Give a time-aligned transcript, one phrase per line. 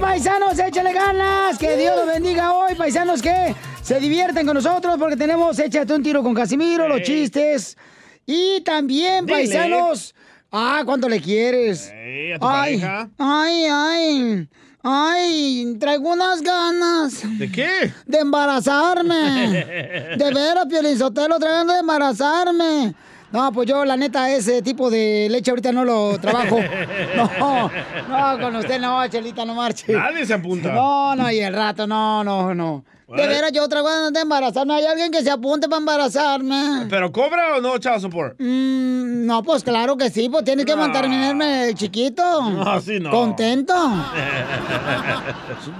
[0.00, 1.58] Paisanos, échale ganas.
[1.58, 6.02] Que Dios los bendiga hoy, paisanos que se divierten con nosotros porque tenemos Échate un
[6.02, 7.76] tiro con Casimiro, los chistes.
[8.24, 9.38] Y también, Dile.
[9.38, 10.14] paisanos.
[10.50, 11.92] Ah, ¿cuánto le quieres?
[12.34, 13.10] a tu ay, pareja.
[13.18, 14.48] ay, ay.
[14.82, 17.22] Ay, traigo unas ganas.
[17.38, 17.92] ¿De qué?
[18.06, 19.64] De embarazarme.
[20.16, 22.94] De veras, Piolín Sotelo, traigo de embarazarme.
[23.32, 26.58] No, pues yo, la neta, ese tipo de leche ahorita no lo trabajo.
[27.16, 27.70] No,
[28.08, 29.92] no, con usted no, Chelita, no marche.
[29.92, 30.72] Nadie se apunta.
[30.72, 32.84] No, no, y el rato, no, no, no.
[33.08, 34.74] De veras, yo traigo ganas de embarazarme.
[34.74, 36.86] ¿Hay alguien que se apunte para embarazarme?
[36.90, 38.34] ¿Pero cobra o no child support?
[38.40, 42.50] Mm, no, pues claro que sí, pues tienes que mantenerme chiquito.
[42.50, 43.10] No, así no.
[43.10, 43.74] Contento.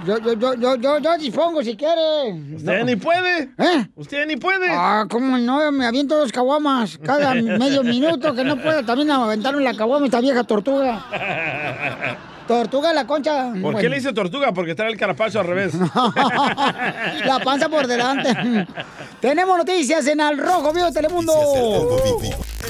[0.05, 2.33] Yo, yo, yo, yo, yo, yo dispongo si quiere.
[2.55, 3.49] Usted ni puede.
[3.57, 3.87] ¿Eh?
[3.95, 4.67] Usted ni puede.
[4.69, 5.71] Ah, ¿cómo no?
[5.71, 10.21] Me aviento dos caguamas cada medio minuto que no puedo también aventarme la caguama esta
[10.21, 11.05] vieja tortuga.
[12.47, 13.53] Tortuga la concha.
[13.61, 14.53] ¿Por qué le dice tortuga?
[14.53, 15.73] Porque trae el carapacho al revés.
[17.25, 18.33] La panza por delante.
[19.19, 21.33] Tenemos noticias en Al Rojo Vivo Telemundo.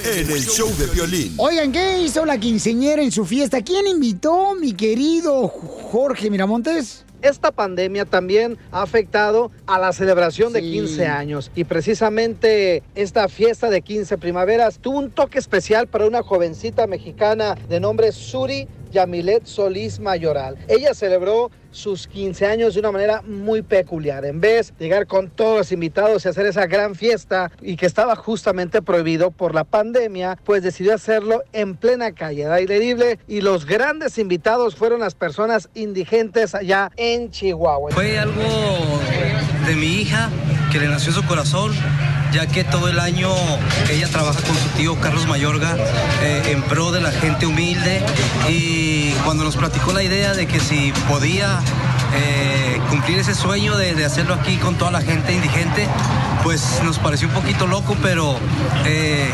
[0.03, 1.35] En el show de violín.
[1.37, 3.61] Oigan, ¿qué hizo la quinceñera en su fiesta?
[3.61, 7.05] ¿Quién invitó, mi querido Jorge Miramontes?
[7.21, 13.71] Esta pandemia también ha afectado a la celebración de 15 años y precisamente esta fiesta
[13.71, 19.45] de 15 primaveras tuvo un toque especial para una jovencita mexicana de nombre Suri Yamilet
[19.45, 20.57] Solís Mayoral.
[20.67, 24.25] Ella celebró sus 15 años de una manera muy peculiar.
[24.25, 27.85] En vez de llegar con todos los invitados y hacer esa gran fiesta y que
[27.85, 33.19] estaba justamente prohibido por la pandemia, pues decidió hacerlo en plena calle de aire libre
[33.27, 37.91] y los grandes invitados fueron las personas indigentes allá en Chihuahua.
[37.91, 38.41] Fue algo
[39.67, 40.29] de mi hija
[40.71, 41.73] que le nació su corazón,
[42.31, 43.29] ya que todo el año
[43.89, 45.75] ella trabaja con su tío Carlos Mayorga
[46.21, 48.01] eh, en pro de la gente humilde.
[48.49, 51.59] Y cuando nos platicó la idea de que si podía
[52.15, 55.87] eh, cumplir ese sueño de, hacerlo aquí con toda la gente indigente,
[56.43, 58.37] pues nos pareció un poquito loco, pero
[58.85, 59.29] eh,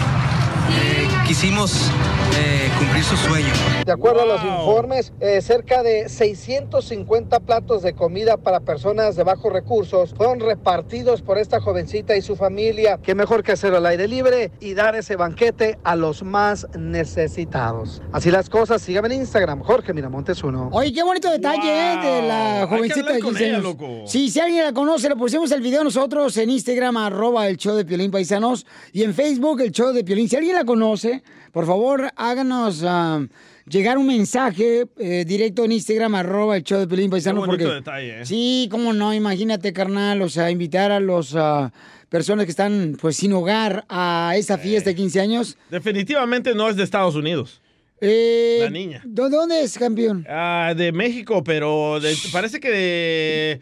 [1.27, 1.89] quisimos
[2.37, 3.53] eh, cumplir su sueño.
[3.85, 9.23] De acuerdo a los informes, eh, cerca de 650 platos de comida para personas de
[9.23, 12.99] bajos recursos fueron repartidos por esta jovencita y su familia.
[13.01, 18.01] Qué mejor que hacerlo al aire libre y dar ese banquete a los más necesitados.
[18.11, 20.69] Así las cosas, síganme en Instagram, Jorge Miramontes uno.
[20.71, 21.97] Oye, qué bonito detalle ¿eh?
[21.97, 23.63] de la Hay que jovencita de con 15 ella, años.
[23.63, 23.87] loco.
[24.07, 27.75] Sí, si alguien la conoce, le pusimos el video nosotros en Instagram, arroba el show
[27.75, 30.27] de Piolín Paisanos, y en Facebook, el show de Piolín.
[30.27, 31.22] Si alguien la conoce,
[31.53, 33.25] por favor, háganos ah,
[33.65, 37.45] llegar un mensaje eh, directo en Instagram, arroba el show de Piolín Paisanos.
[37.45, 38.25] bonito porque, detalle, ¿eh?
[38.25, 41.33] Sí, cómo no, imagínate, carnal, o sea, invitar a los...
[41.37, 41.71] ah,
[42.09, 45.57] personas que están pues sin hogar a esa fiesta de 15 años.
[45.71, 47.59] Definitivamente no es de Estados Unidos.
[48.01, 49.01] Eh, La niña.
[49.03, 50.23] ¿De dónde es, campeón?
[50.29, 53.61] Ah, de México, pero de- parece que de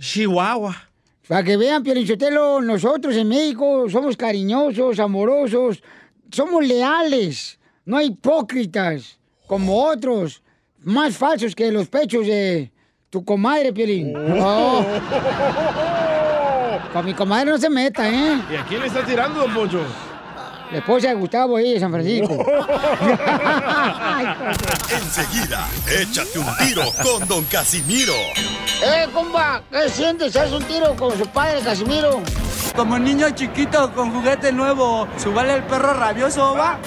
[0.00, 0.76] Chihuahua.
[1.26, 5.82] Para que vean, Piolichotelo, nosotros en México somos cariñosos, amorosos,
[6.30, 10.42] somos leales, no hipócritas, como otros,
[10.80, 12.70] más falsos que los pechos de
[13.10, 14.14] tu comadre, Piolín.
[14.16, 14.84] Oh.
[16.92, 18.40] Con mi comadre no se meta, ¿eh?
[18.50, 19.80] ¿Y a quién le está tirando, don Poncho?
[20.70, 22.34] La esposa de Gustavo ahí de San Francisco.
[24.90, 25.66] Enseguida,
[26.00, 28.12] échate un tiro con Don Casimiro.
[28.84, 29.62] ¡Eh, compa!
[29.70, 30.36] ¿Qué sientes?
[30.36, 32.20] ¿Haz un tiro con su padre, Casimiro?
[32.76, 36.78] Como niño chiquito con juguete nuevo, ¿subale el perro rabioso, va?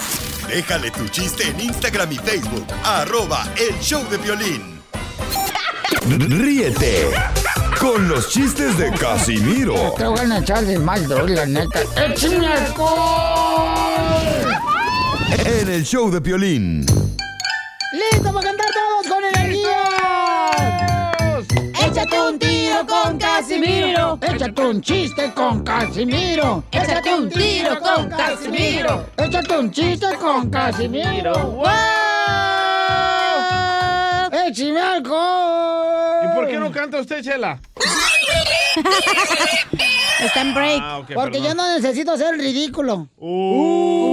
[0.48, 4.81] Déjale tu chiste en Instagram y Facebook, arroba el show de violín.
[6.08, 7.10] Ríete
[7.80, 11.80] con los chistes de Casimiro Te voy a echar de mal, la neta.
[11.96, 13.72] ¡Échame alcohol!
[15.44, 16.80] en el show de Piolín.
[16.80, 19.90] ¡Listo para cantar todos con energía!
[21.86, 24.18] Échate un tiro con Casimiro.
[24.20, 26.64] Échate un chiste con Casimiro.
[26.72, 29.06] Échate un tiro con Casimiro.
[29.16, 31.32] Échate un chiste con Casimiro.
[31.32, 32.61] ¡Wow!
[34.46, 36.24] ¡Échame alcohol!
[36.24, 37.60] ¿Y por qué no canta usted, Chela?
[40.20, 40.80] Está en break.
[40.82, 41.42] Ah, Porque perdón.
[41.48, 43.08] yo no necesito el ridículo.
[43.18, 44.11] Uh,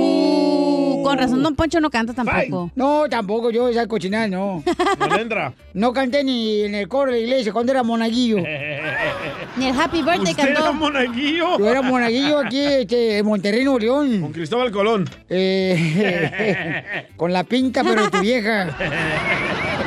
[1.10, 2.72] con razón, Don Poncho no canta tampoco.
[2.76, 4.64] No, tampoco yo esa cochinada, no.
[5.00, 5.54] Molendra.
[5.74, 8.38] No canté ni en el coro de la iglesia cuando era monaguillo.
[9.58, 10.62] Ni el Happy Birthday ¿Usted cantó.
[10.62, 11.58] era monaguillo?
[11.58, 14.22] Yo era monaguillo aquí este, en Monterrey, Nuevo León.
[14.22, 15.10] Con Cristóbal Colón.
[15.28, 18.68] Eh, con la pinta, pero tu vieja.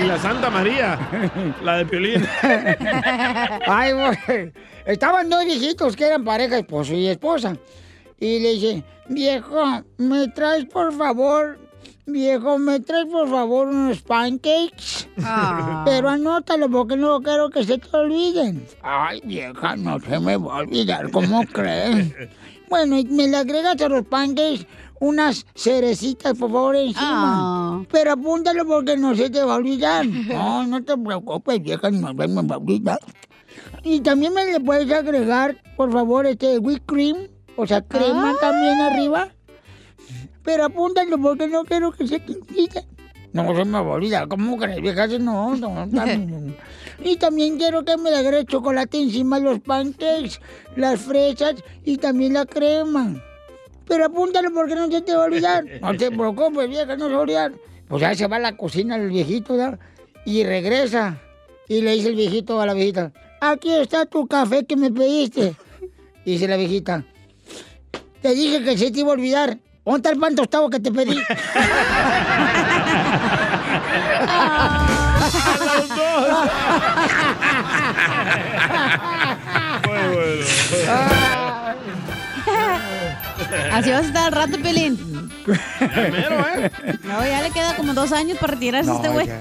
[0.02, 0.98] Y la Santa María.
[1.62, 2.26] La de Piolín.
[3.66, 4.52] Ay, güey.
[4.84, 7.56] Estaban dos viejitos que eran pareja, esposo y esposa.
[8.22, 11.58] Y le dice, viejo, ¿me traes por favor?
[12.06, 15.08] Viejo, ¿me traes por favor unos pancakes?
[15.18, 15.82] Ah.
[15.84, 18.64] Pero anótalo porque no quiero que se te olviden.
[18.80, 22.14] Ay, vieja, no se me va a olvidar, ¿cómo crees?
[22.70, 24.66] Bueno, y me le agregas a los pancakes
[25.00, 27.00] unas cerecitas, por favor, encima.
[27.02, 27.82] Ah.
[27.90, 30.06] Pero apúntalo porque no se te va a olvidar.
[30.28, 33.00] No, no te preocupes, vieja, no se me va a olvidar.
[33.82, 37.16] Y también me le puedes agregar, por favor, este whipped cream,
[37.56, 38.38] o sea, crema Ah.
[38.40, 39.28] también arriba.
[40.44, 42.84] Pero apúntalo porque no quiero que se te olvide.
[43.32, 45.08] No se me va a olvidar, ¿cómo crees, vieja?
[45.08, 46.56] Si No, no, también.
[47.04, 50.40] Y también quiero que me le agregue chocolate encima los pancakes,
[50.76, 53.20] las fresas y también la crema.
[53.88, 55.64] Pero apúntalo porque no se te va a olvidar.
[55.80, 57.52] No te preocupes, vieja, no se va a olvidar.
[57.88, 59.80] Pues ya se va a la cocina el viejito, ¿verdad?
[60.24, 61.18] Y regresa.
[61.68, 65.54] Y le dice el viejito a la viejita, aquí está tu café que me pediste.
[66.24, 67.04] Dice la viejita,
[68.22, 69.58] te dije que se te iba a olvidar.
[69.84, 71.18] ¿Dónde está el pan tostado que te pedí?
[75.64, 76.48] Los dos.
[79.86, 80.44] Muy bueno.
[83.72, 85.30] Así vas a estar al rato, Pelín.
[85.44, 86.70] Primero, ¿eh?
[87.04, 89.26] No, ya le queda como dos años para retirarse No, este güey.
[89.26, 89.40] ya.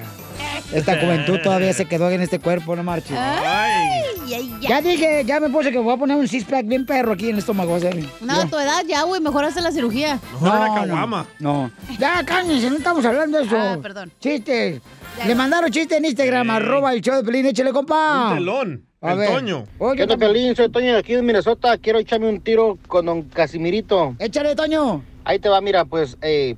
[0.73, 3.17] Esta juventud todavía se quedó en este cuerpo, no marches.
[3.17, 4.01] Ay,
[4.33, 4.69] ay, ya.
[4.69, 7.31] Ya dije, ya me puse que voy a poner un six-pack bien perro aquí en
[7.33, 7.79] el estómago.
[7.79, 7.87] ¿sí?
[8.21, 8.41] No, Ya.
[8.43, 10.19] a tu edad ya, güey, mejor hace la cirugía.
[10.33, 11.27] Mejor una caguama.
[11.39, 11.97] No, no.
[11.99, 13.57] Ya, cállense, no estamos hablando de eso.
[13.57, 14.11] Ah, perdón.
[14.19, 14.81] Chistes.
[15.27, 18.29] Le mandaron chiste en Instagram, arroba el show de Pelín, échale, compa.
[18.29, 18.85] Un telón.
[19.01, 19.29] A el ver.
[19.29, 19.63] Toño.
[19.79, 20.55] Oye, ¿Qué onda, también- Pelín?
[20.55, 21.77] Soy Toño de aquí de Minnesota.
[21.77, 24.15] Quiero echarme un tiro con don Casimirito.
[24.19, 25.03] Échale, Toño.
[25.25, 26.55] Ahí te va, mira, pues, eh,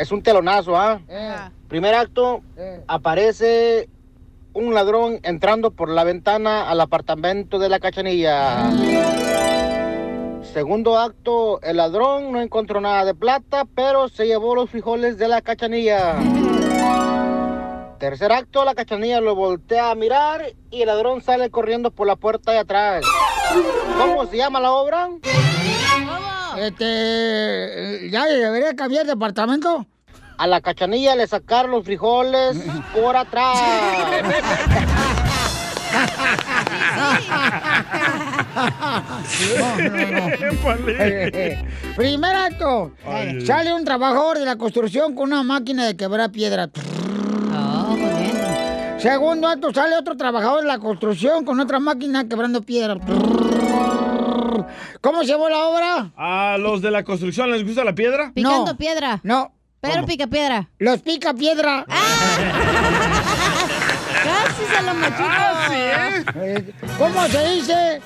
[0.00, 0.98] es un telonazo, ¿ah?
[1.08, 1.36] Eh,
[1.68, 2.82] Primer acto, eh.
[2.88, 3.90] aparece
[4.54, 8.70] un ladrón entrando por la ventana al apartamento de la cachanilla.
[10.54, 15.28] Segundo acto, el ladrón no encontró nada de plata, pero se llevó los frijoles de
[15.28, 16.16] la cachanilla.
[17.98, 22.16] Tercer acto, la cachanilla lo voltea a mirar y el ladrón sale corriendo por la
[22.16, 23.04] puerta de atrás.
[23.98, 25.10] ¿Cómo se llama la obra?
[26.60, 29.86] Este, ya debería cambiar de departamento.
[30.36, 32.58] A la cachanilla le sacaron los frijoles
[32.92, 33.58] por atrás.
[41.96, 42.92] Primer acto.
[43.06, 43.40] Ay.
[43.46, 46.68] Sale un trabajador de la construcción con una máquina de quebrar piedra.
[47.54, 47.96] Oh.
[48.98, 52.98] Segundo acto, sale otro trabajador de la construcción con otra máquina quebrando piedra.
[55.00, 56.10] ¿Cómo se llamó la obra?
[56.16, 58.32] ¿A los de la construcción les gusta la piedra?
[58.34, 58.76] Picando No.
[58.76, 59.20] piedra.
[59.22, 60.68] No, Pedro pica piedra.
[60.78, 61.86] los pica piedra.
[64.24, 65.66] Casi se lo machuca.
[66.36, 68.00] Eh, ¿Cómo se dice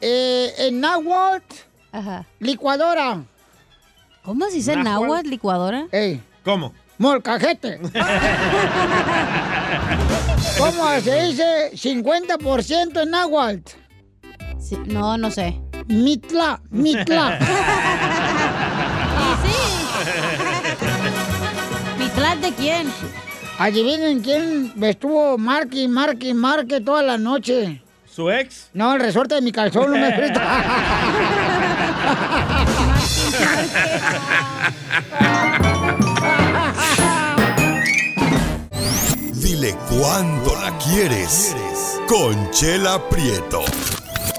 [0.00, 1.54] eh, en náhuatl?
[1.92, 2.24] Ajá.
[2.40, 3.22] Licuadora.
[4.24, 5.02] ¿Cómo se dice Náhuatl.
[5.08, 5.86] náhuatl, licuadora?
[5.92, 6.72] Ey, ¿Cómo?
[6.98, 7.80] molcajete.
[10.58, 13.72] ¿Cómo se dice 50% en náhuatl?
[14.62, 15.60] Sí, no, no sé.
[15.88, 17.38] Mitla, mitla.
[19.42, 19.54] Sí, sí.
[21.98, 22.86] ¿Mitlat de quién?
[23.58, 27.82] Adivinen quién estuvo marque, marque, marque toda la noche.
[28.06, 28.68] ¿Su ex?
[28.72, 30.64] No, el resorte de mi calzón no me frita.
[39.34, 41.54] Dile cuándo la quieres.
[42.08, 43.62] Conchela Prieto.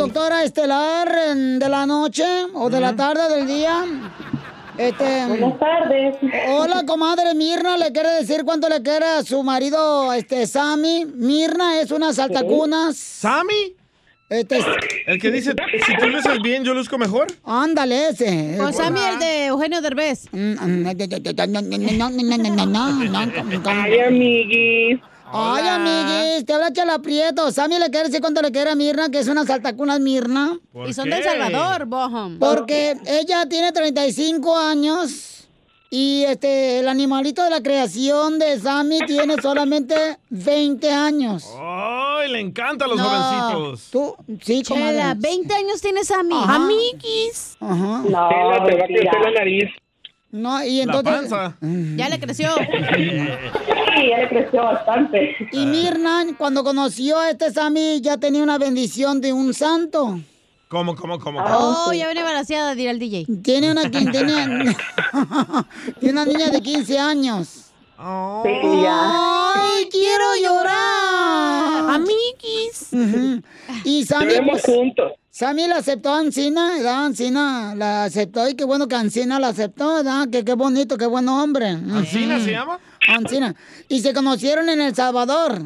[0.00, 2.24] Estelar en- de la noche
[2.54, 3.84] o de la tarde del día.
[4.76, 6.16] Este, Buenas tardes.
[6.50, 11.06] Hola, comadre Mirna, le quiere decir cuánto le quiere a su marido, este, Sammy.
[11.14, 12.94] Mirna es una saltacunas.
[12.96, 13.74] ¿Sammy?
[14.28, 14.58] Este,
[15.06, 15.54] El que dice,
[15.86, 17.28] si tú luces bien, yo luzco mejor.
[17.44, 18.56] ándale ese.
[18.58, 20.26] Con Sammy, el de Eugenio Derbez.
[23.64, 25.00] Ay, amiguis.
[25.32, 27.50] Ay, amiguis, te habla Chela Prieto.
[27.50, 30.58] Sammy le quiere decir cuánto le quiere a Mirna, que es una saltacunas Mirna.
[30.86, 32.38] Y son de El Salvador, Bohom.
[32.38, 35.32] Porque ella tiene 35 años
[35.90, 41.44] y este el animalito de la creación de Sammy tiene solamente 20 años.
[41.58, 43.04] ¡Ay, le encantan los No.
[43.04, 43.88] jovencitos!
[43.90, 46.34] Tú, sí, Chela, 20 años tiene Sammy.
[46.34, 46.54] Ajá.
[46.56, 47.56] Amiguis.
[47.60, 48.02] Ajá.
[48.08, 49.70] No, Chela, te va a crecer la nariz.
[50.32, 51.12] No, y La entonces.
[51.30, 51.56] panza.
[51.96, 52.50] Ya le creció.
[53.96, 55.34] Sí, ya le creció bastante.
[55.52, 60.20] Y Mirna, cuando conoció a este Sammy, ya tenía una bendición de un santo.
[60.68, 61.40] ¿Cómo, cómo, cómo?
[61.42, 63.26] Oh, ya viene balanceada, dirá el DJ.
[63.42, 64.10] Tiene una, tiene,
[66.00, 67.66] tiene una niña de 15 años.
[67.96, 69.54] Sí, ya.
[69.54, 71.65] ¡Ay, quiero llorar!
[71.88, 73.42] Amiguis.
[73.84, 75.12] Y Sammy, pues, juntos.
[75.30, 77.04] Sammy la aceptó a Ancina, ¿verdad?
[77.06, 80.28] Ancina la aceptó y qué bueno que Ancina la aceptó, ¿verdad?
[80.30, 81.68] Que qué bonito, qué buen hombre.
[81.68, 82.78] ¿Ancina se llama?
[83.06, 83.54] Ancina.
[83.88, 85.60] Y se conocieron en El Salvador.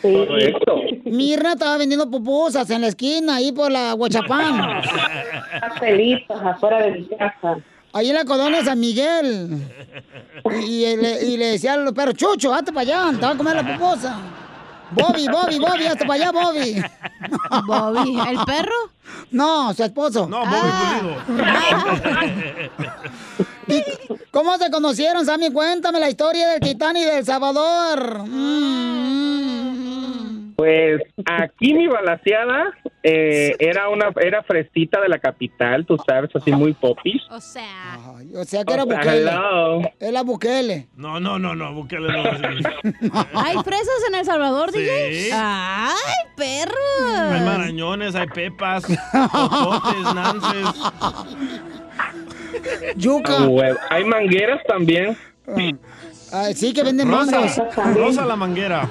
[0.00, 0.24] Sí.
[0.28, 0.80] Correcto.
[1.06, 4.82] Mirna estaba vendiendo pupusas en la esquina, ahí por la Huachapán.
[5.60, 7.58] Pastelitos afuera de mi casa.
[7.92, 9.66] Ahí en la colonia San Miguel.
[10.60, 13.32] Y, y le, y le decía a los perros, Chucho, hazte para allá, te va
[13.32, 14.16] a comer la pupusa.
[14.90, 16.82] Bobby, Bobby, Bobby, hazte para allá, Bobby.
[17.66, 18.90] Bobby, ¿el perro?
[19.30, 20.26] No, su esposo.
[20.28, 21.38] No, Bobby
[23.68, 23.84] ¿Y
[24.30, 25.50] cómo se conocieron, Sammy?
[25.52, 28.24] Cuéntame la historia del Titán y del Salvador.
[28.26, 29.78] Mm.
[30.58, 32.64] Pues aquí mi balaseada
[33.04, 37.22] eh, era una era fresita de la capital, tú sabes, así muy popis.
[37.30, 37.94] O sea.
[38.16, 39.18] Ay, o sea que era O sea, Bukele.
[39.20, 39.80] hello.
[40.00, 40.88] Era Bukele.
[40.96, 42.22] No, no, no, no, Bukele no.
[43.34, 44.80] ¿Hay fresas en El Salvador, Sí.
[44.80, 45.30] DJ?
[45.32, 45.94] ¡Ay,
[46.36, 47.06] perro!
[47.06, 50.74] Hay marañones, hay pepas, popotes, nances.
[52.96, 53.32] Yuca.
[53.90, 55.16] Hay mangueras también.
[56.32, 57.94] Ah, sí, que venden Rosa, mangos.
[57.94, 58.88] Rosa la manguera.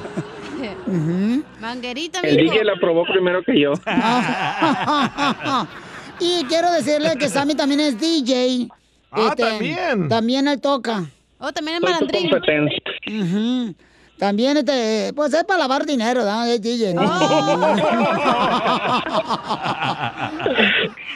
[1.60, 2.54] Manguerita, El mijo.
[2.54, 3.74] DJ la probó primero que yo.
[6.20, 8.68] y quiero decirle que Sammy también es DJ.
[9.12, 10.08] Ah, también.
[10.10, 11.06] También él toca.
[11.40, 12.30] Oh, también es malandrín.
[12.30, 12.78] competencia.
[14.18, 16.44] También, este, pues es para lavar dinero, ¿no?
[16.46, 16.94] Es DJ.
[16.96, 17.02] ¿no?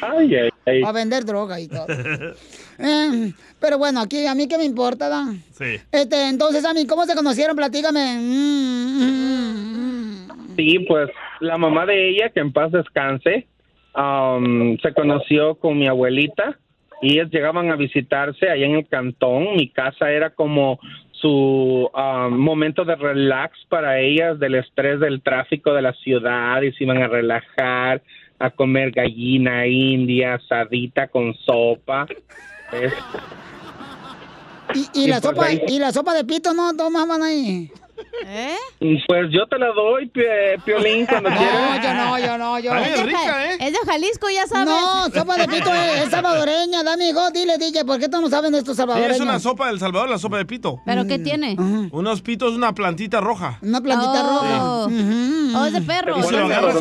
[0.01, 0.81] Ay, ay, ay.
[0.81, 1.86] Para vender droga y todo.
[2.82, 5.26] Eh, pero bueno, aquí a mí qué me importa, ¿da?
[5.52, 5.80] Sí.
[5.92, 7.56] Este, entonces, a mí, ¿cómo se conocieron?
[7.56, 8.18] Platícame.
[8.18, 9.28] Mm, mm,
[9.76, 10.56] mm.
[10.56, 11.10] Sí, pues
[11.40, 13.48] la mamá de ella, que en paz descanse,
[13.96, 16.58] um, se conoció con mi abuelita
[17.02, 19.56] y ellas llegaban a visitarse allá en el cantón.
[19.56, 20.80] Mi casa era como
[21.12, 26.72] su um, momento de relax para ellas del estrés del tráfico de la ciudad y
[26.74, 28.02] se iban a relajar,
[28.40, 32.08] a comer gallina india, asadita con sopa.
[34.74, 36.74] Y, y la sopa, ahí- y la sopa de pito, ¿no?
[36.75, 37.72] Tomaban ahí.
[38.25, 38.56] ¿Eh?
[39.08, 41.84] Pues yo te la doy, Pie- Piolín, cuando No, quieras.
[41.84, 42.75] yo no, yo no, yo.
[42.75, 43.58] Está Es rica, ¿eh?
[43.60, 44.68] es de Jalisco, ya sabes.
[44.74, 46.84] No, sopa de pito es, es salvadoreña.
[46.84, 49.16] Dame, hijo, dile, DJ, ¿por qué tú no saben de estos Sí, salvadoreños?
[49.16, 50.80] es una sopa del Salvador, la sopa de pito.
[50.86, 51.56] ¿Pero qué tiene?
[51.92, 53.60] Unos pitos, una plantita roja.
[53.62, 54.28] Una plantita Oh.
[54.28, 54.86] roja.
[54.88, 55.58] Ujú.
[55.58, 56.18] Oh, es de perro.
[56.20, 56.75] Y si lo agarras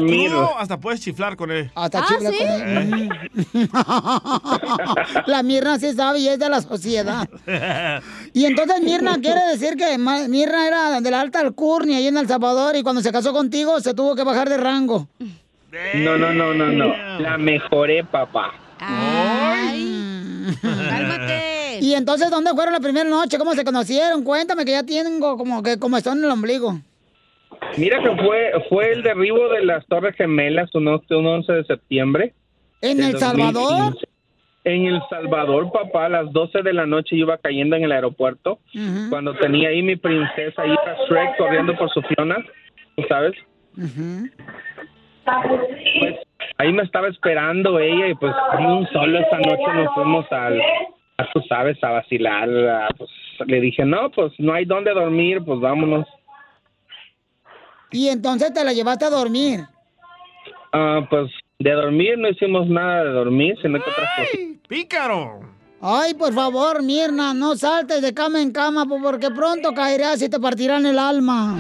[0.58, 1.70] hasta puedes chiflar con él.
[1.74, 2.38] Hasta Ah, chifla ¿sí?
[2.38, 2.48] con
[2.94, 3.08] él.
[5.26, 7.28] La Mirna sí sabe y es de la sociedad.
[8.32, 12.26] Y entonces Mirna quiere decir que Mirna era de la alta alcurnia ahí en El
[12.26, 15.06] Salvador y cuando se casó contigo se tuvo que bajar de rango.
[15.94, 16.92] No, no, no, no, no.
[17.20, 18.52] La mejoré, papá.
[18.80, 21.46] Ay, cálmate.
[21.80, 23.38] Y entonces, ¿dónde fueron la primera noche?
[23.38, 24.22] ¿Cómo se conocieron?
[24.22, 26.78] Cuéntame que ya tengo como que como están en el ombligo.
[27.78, 31.64] Mira que fue fue el derribo de las Torres Gemelas un 11, un 11 de
[31.64, 32.34] septiembre.
[32.82, 33.96] ¿En El Salvador?
[34.64, 34.64] 2015.
[34.64, 38.58] En El Salvador, papá, a las 12 de la noche iba cayendo en el aeropuerto.
[39.08, 42.36] Cuando tenía ahí mi princesa, está Shrek corriendo por su Fiona,
[42.96, 43.34] ¿tú sabes?
[45.24, 46.16] Pues
[46.58, 50.60] ahí me estaba esperando ella y pues un solo esa noche nos fuimos al,
[51.18, 52.48] a, tú sabes, a vacilar.
[52.48, 53.10] a, pues,
[53.46, 56.06] le dije, no, pues no hay dónde dormir, pues vámonos.
[57.92, 59.60] Y entonces te la llevaste a dormir.
[60.72, 64.30] Ah, pues de dormir no hicimos nada de dormir, sino que otras cosas.
[64.68, 65.40] ¡Pícaro!
[65.82, 70.28] Ay, por favor, Mirna, no saltes de cama en cama po- porque pronto caerás y
[70.28, 71.54] te partirán el alma.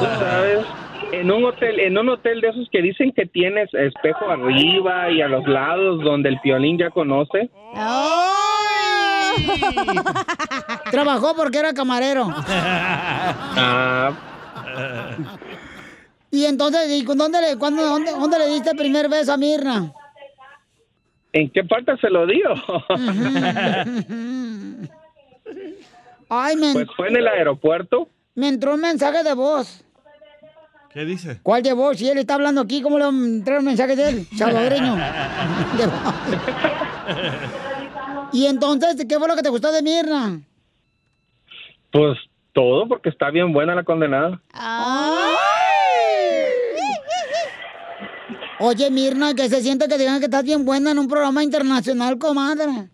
[0.00, 0.66] ¿Tú sabes?
[1.12, 5.20] en un hotel, en un hotel de esos que dicen que tienes espejo arriba y
[5.22, 7.48] a los lados donde el piolín ya conoce.
[10.90, 12.28] Trabajó porque era camarero.
[13.56, 14.10] Ah,
[16.30, 19.36] Y entonces, ¿y con dónde le, cuándo- dónde, dónde le diste el primer beso a
[19.36, 19.92] Mirna?
[21.32, 22.50] ¿En qué parte se lo dio?
[26.28, 28.08] Ay, me, pues fue en el aeropuerto.
[28.34, 29.82] me entró un mensaje de voz.
[30.92, 31.38] ¿Qué dice?
[31.42, 31.98] ¿Cuál de voz?
[31.98, 34.26] Si él está hablando aquí, ¿cómo le entrar un mensaje de él?
[34.36, 34.96] Salvadoreño.
[38.32, 40.40] Y entonces, ¿qué fue lo que te gustó de Mirna?
[41.92, 42.18] Pues
[42.52, 44.40] todo, porque está bien buena la condenada.
[48.58, 52.18] Oye, Mirna, que se siente que digan que estás bien buena en un programa internacional,
[52.18, 52.88] comadre.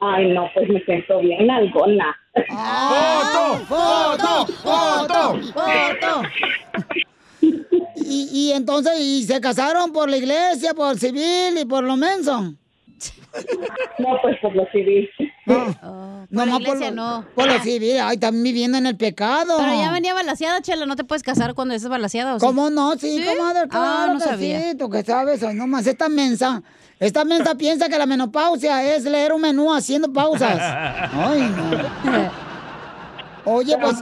[0.00, 2.16] Ay, no, pues me siento bien algona.
[2.34, 3.64] ¡Foto!
[3.66, 4.46] ¡Foto!
[4.62, 5.38] ¡Foto!
[5.52, 6.22] ¡Foto!
[7.94, 12.54] Y, y entonces, ¿y se casaron por la iglesia, por civil y por lo menso?
[13.98, 15.08] No, pues por lo civil.
[15.44, 17.24] No, la más iglesia por lo, no.
[17.34, 19.56] Por lo civil, ay, están viviendo en el pecado.
[19.58, 22.36] Pero ya venía balaseada, Chela, no te puedes casar cuando estés balaseada.
[22.36, 22.46] ¿o sí?
[22.46, 22.96] ¿Cómo no?
[22.96, 24.60] Sí, comadre, Ah, claro no que sabía.
[24.70, 26.62] sí, tú que sabes, ay, nomás esta mensa.
[27.00, 30.58] Esta mensa piensa que la menopausia es leer un menú haciendo pausas.
[31.12, 32.42] Ay, no.
[33.44, 33.96] Oye, pues,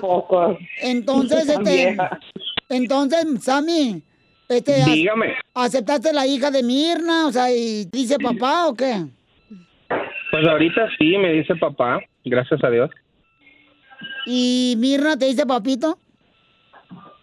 [0.82, 1.96] entonces, Tan este,
[2.68, 4.02] entonces, Sammy,
[4.48, 5.34] este, Dígame.
[5.54, 7.26] ¿aceptaste la hija de Mirna?
[7.26, 9.06] O sea, ¿y dice papá o qué?
[10.30, 12.90] Pues ahorita sí, me dice papá, gracias a Dios.
[14.26, 15.98] ¿Y Mirna te dice papito?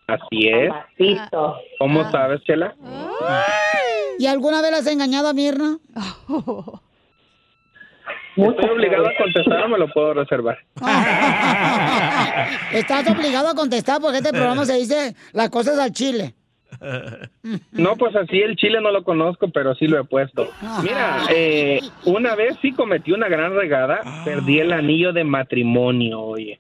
[0.08, 0.72] Así es.
[1.80, 2.76] ¿Cómo sabes, Chela?
[4.20, 5.78] ¿Y alguna vez has engañado a Mirna?
[8.36, 10.60] Estoy obligado a contestar o me lo puedo reservar.
[12.72, 16.36] Estás obligado a contestar porque este programa se dice las cosas al chile.
[17.72, 20.48] No, pues así el chile no lo conozco, pero sí lo he puesto.
[20.84, 26.60] Mira, eh, una vez sí cometí una gran regada, perdí el anillo de matrimonio, oye.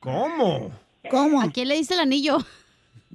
[0.00, 0.70] ¿Cómo?
[1.10, 1.40] ¿Cómo?
[1.40, 2.38] ¿A quién le diste el anillo?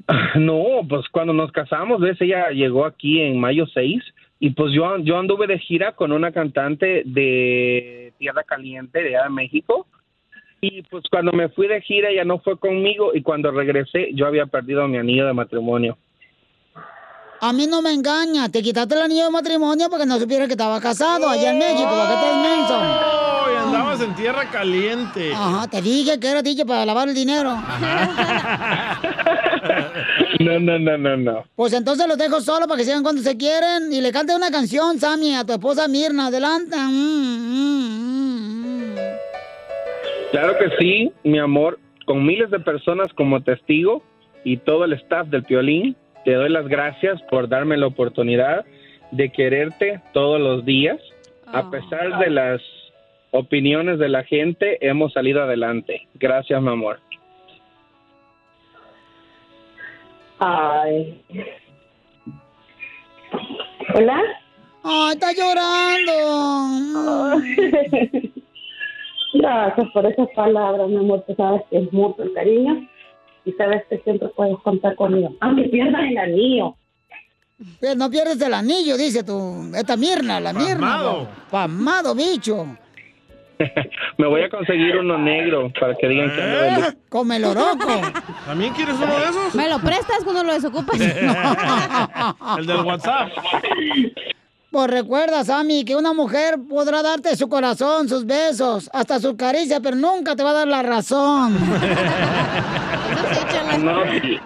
[0.35, 4.01] No, pues cuando nos casamos, ves, ella llegó aquí en mayo 6
[4.39, 9.23] y pues yo, yo anduve de gira con una cantante de Tierra Caliente, de allá
[9.23, 9.87] de México.
[10.61, 14.25] Y pues cuando me fui de gira ella no fue conmigo y cuando regresé yo
[14.25, 15.97] había perdido mi anillo de matrimonio.
[17.39, 18.49] A mí no me engaña.
[18.49, 21.89] Te quitaste el anillo de matrimonio porque no supiera que estaba casado allá en México.
[21.89, 22.79] ¿Para qué estás inmenso?
[22.79, 23.27] ¡Oh!
[23.51, 25.31] y andabas en tierra caliente.
[25.33, 27.57] Ajá, te dije que era DJ para lavar el dinero.
[30.39, 31.45] No, no, no, no, no.
[31.55, 34.51] Pues entonces los dejo solo para que sigan cuando se quieren y le cante una
[34.51, 36.27] canción, Sammy, a tu esposa Mirna.
[36.27, 36.77] Adelante.
[36.77, 36.91] Mm,
[37.49, 38.95] mm, mm.
[40.31, 44.03] Claro que sí, mi amor, con miles de personas como testigo
[44.43, 45.95] y todo el staff del Piolín,
[46.27, 48.65] te doy las gracias por darme la oportunidad
[49.11, 50.99] de quererte todos los días.
[51.45, 52.61] A pesar de las
[53.31, 56.05] opiniones de la gente, hemos salido adelante.
[56.15, 56.99] Gracias, mi amor.
[60.39, 61.23] Ay.
[63.95, 64.21] ¿Hola?
[64.83, 66.11] Ay, está llorando.
[69.33, 71.23] Gracias por esas palabras, mi amor.
[71.25, 72.85] Tú sabes que es mucho el cariño
[73.47, 75.33] y sabes que siempre puedes contar conmigo.
[75.39, 76.75] Aunque pierdas el anillo.
[77.79, 79.71] Pues no pierdes el anillo, dice tú.
[79.73, 80.79] Esta Mirna, la Mirna.
[80.79, 81.27] Pasmado.
[81.49, 82.67] Pasmado, bicho.
[84.17, 86.97] Me voy a conseguir uno negro para que digan que ando de luz.
[87.09, 88.01] Come el oroco.
[88.45, 89.55] ¿También quieres uno de esos?
[89.55, 90.99] ¿Me lo prestas cuando lo desocupas?
[92.59, 93.29] El del WhatsApp.
[94.77, 99.79] Pues recuerda, Sammy, que una mujer podrá darte su corazón, sus besos, hasta su caricia,
[99.79, 101.57] pero nunca te va a dar la razón.
[103.83, 104.39] No, sí.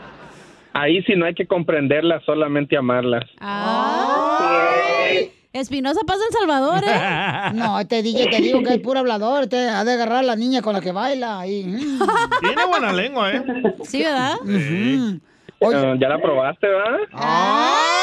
[0.73, 3.25] Ahí sí no hay que comprenderlas, solamente amarlas.
[3.39, 5.31] Ay.
[5.51, 7.51] Espinosa pasa El Salvador, ¿eh?
[7.55, 10.37] No, este DJ te digo que es puro hablador, este ha de agarrar a la
[10.37, 11.45] niña con la que baila.
[11.45, 11.99] Y, mm.
[12.39, 13.43] Tiene buena lengua, ¿eh?
[13.83, 14.35] Sí, ¿verdad?
[14.47, 16.99] Eh, ¿Ya la probaste, verdad?
[17.13, 18.00] Ay,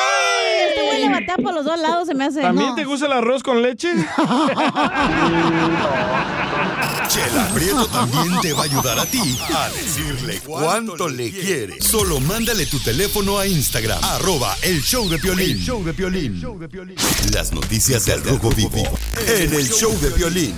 [0.78, 2.40] este güey le batea por los dos lados, se me hace.
[2.40, 2.74] ¿También No.
[2.74, 3.92] te gusta el arroz con leche?
[7.08, 11.80] Chela Prieto también te va a ayudar a ti a decirle cuánto le quiere.
[11.80, 15.58] Solo mándale tu teléfono a Instagram, arroba el show de Piolín.
[15.58, 16.38] Show de Piolín.
[17.32, 18.82] Las noticias del Rojo Vivo
[19.26, 20.54] en el show de Piolín.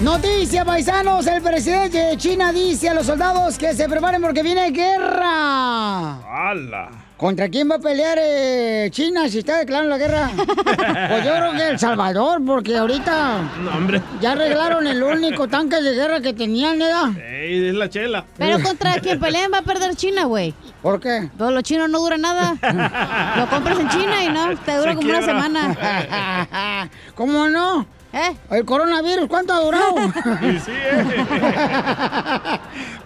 [0.00, 4.70] Noticia, paisanos, el presidente de China dice a los soldados que se preparen porque viene
[4.72, 6.18] guerra.
[6.50, 6.90] ¡Hala!
[7.22, 10.28] ¿Contra quién va a pelear eh, China si está declarando la guerra?
[10.36, 14.02] Pues yo creo que El Salvador, porque ahorita No, hombre.
[14.20, 17.16] ya arreglaron el único tanque de guerra que tenían, ¿verdad?
[17.16, 18.24] Ey, es la chela.
[18.36, 20.52] Pero contra quien peleen va a perder China, güey.
[20.82, 21.30] ¿Por qué?
[21.38, 22.56] Todos los chinos no duran nada.
[23.36, 26.88] Lo compras en China y no, te dura Se como una semana.
[27.14, 27.86] ¿Cómo no?
[28.12, 28.36] ¿Eh?
[28.50, 29.94] ¿El coronavirus cuánto ha durado?
[30.40, 31.26] Sí, sí, eh.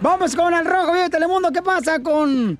[0.01, 1.51] Vamos con el rojo, vive Telemundo.
[1.51, 2.57] ¿Qué pasa con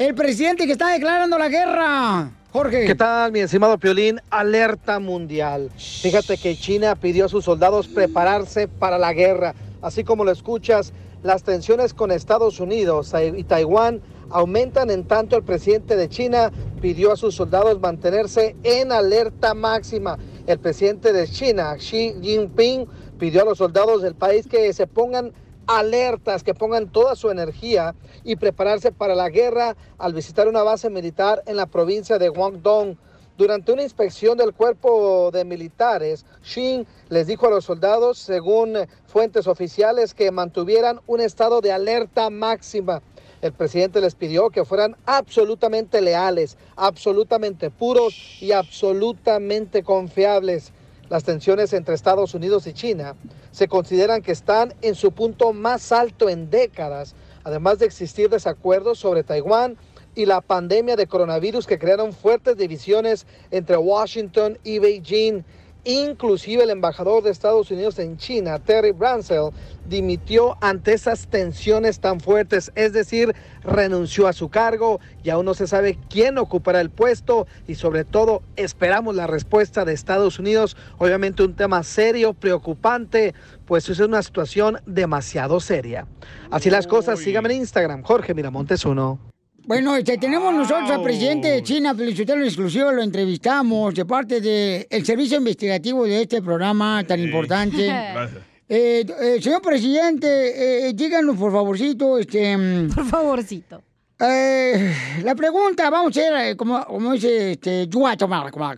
[0.00, 2.30] el presidente que está declarando la guerra?
[2.52, 2.86] Jorge.
[2.86, 4.18] ¿Qué tal, mi estimado Piolín?
[4.30, 5.70] Alerta mundial.
[5.76, 9.54] Fíjate que China pidió a sus soldados prepararse para la guerra.
[9.82, 15.42] Así como lo escuchas, las tensiones con Estados Unidos y Taiwán aumentan en tanto el
[15.42, 20.18] presidente de China pidió a sus soldados mantenerse en alerta máxima.
[20.46, 22.86] El presidente de China, Xi Jinping,
[23.18, 25.32] pidió a los soldados del país que se pongan
[25.66, 27.94] alertas, que pongan toda su energía
[28.24, 32.96] y prepararse para la guerra al visitar una base militar en la provincia de Guangdong.
[33.38, 39.46] Durante una inspección del cuerpo de militares, Xi les dijo a los soldados, según fuentes
[39.46, 43.00] oficiales, que mantuvieran un estado de alerta máxima.
[43.40, 50.74] El presidente les pidió que fueran absolutamente leales, absolutamente puros y absolutamente confiables.
[51.10, 53.16] Las tensiones entre Estados Unidos y China
[53.50, 59.00] se consideran que están en su punto más alto en décadas, además de existir desacuerdos
[59.00, 59.76] sobre Taiwán
[60.14, 65.42] y la pandemia de coronavirus que crearon fuertes divisiones entre Washington y Beijing.
[65.84, 69.50] Inclusive el embajador de Estados Unidos en China, Terry Bransell,
[69.86, 75.54] dimitió ante esas tensiones tan fuertes, es decir, renunció a su cargo y aún no
[75.54, 80.76] se sabe quién ocupará el puesto y sobre todo esperamos la respuesta de Estados Unidos,
[80.98, 86.06] obviamente un tema serio, preocupante, pues es una situación demasiado seria.
[86.50, 89.29] Así las cosas, síganme en Instagram, Jorge Miramontes uno.
[89.66, 95.06] Bueno, este, tenemos nosotros al presidente de China, Felicitelo exclusivo, lo entrevistamos de parte del
[95.06, 97.86] servicio investigativo de este programa tan importante.
[97.86, 98.42] Gracias.
[98.68, 102.56] Eh, eh, señor presidente, eh, díganos por favorcito, este...
[102.94, 103.82] Por favorcito.
[104.18, 104.94] Eh,
[105.24, 108.70] la pregunta, vamos a hacer, eh, como, como dice, este, Yua Tomar, como-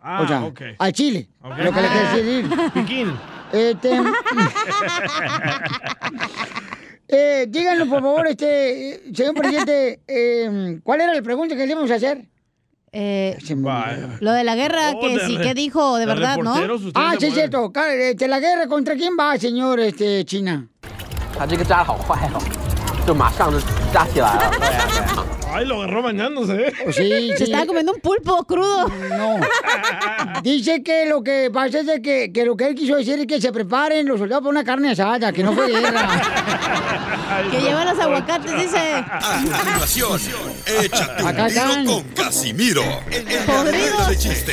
[0.00, 0.60] Ah, o sea, ok.
[0.78, 1.58] al Chile, Ok.
[1.58, 2.46] lo que le quiero decir.
[2.74, 3.12] Piquín.
[3.52, 3.90] Este,
[7.08, 11.90] eh, díganos, por favor, este, señor presidente, eh, ¿cuál era la pregunta que le íbamos
[11.90, 12.26] a hacer?
[12.90, 13.36] Eh,
[14.20, 16.54] lo de la guerra, Oh, que de sí, re- que dijo de de verdad, ¿no?
[16.94, 17.70] Ah, sí, es cierto.
[17.98, 20.66] Este, ¿La guerra contra quién va, señor este, China?
[25.50, 26.72] Ay, lo agarró bañándose.
[26.92, 27.32] Sí, sí.
[27.36, 28.88] Se estaba comiendo un pulpo crudo.
[28.88, 29.40] No.
[30.42, 33.40] Dice que lo que pasa es que, que, lo que él quiso decir es que
[33.40, 36.08] se preparen los soldados para una carne asada, que no fue guerra.
[37.50, 38.78] Que llevan los aguacates, dice.
[38.78, 40.20] A continuación,
[40.82, 42.82] échate un Acá tiro con Casimiro.
[43.10, 44.52] De chiste.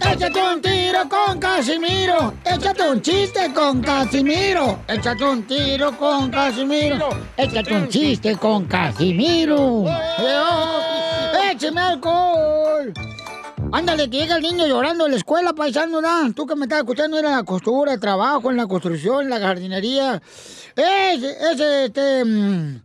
[0.00, 2.34] Échate un tiro con Casimiro.
[2.44, 4.80] Échate un chiste con Casimiro.
[4.88, 7.08] Échate un tiro con Casimiro.
[7.36, 9.84] Échate un chiste con Casimiro.
[11.50, 12.92] ¡Échame alcohol!
[13.72, 16.32] Ándale, que llega el niño llorando en la escuela, paisano, ¿no?
[16.32, 19.40] Tú que me estás escuchando, era en la costura, trabajo, en la construcción, en la
[19.40, 20.22] jardinería.
[20.74, 22.24] Ese, ese, este...
[22.24, 22.82] mm,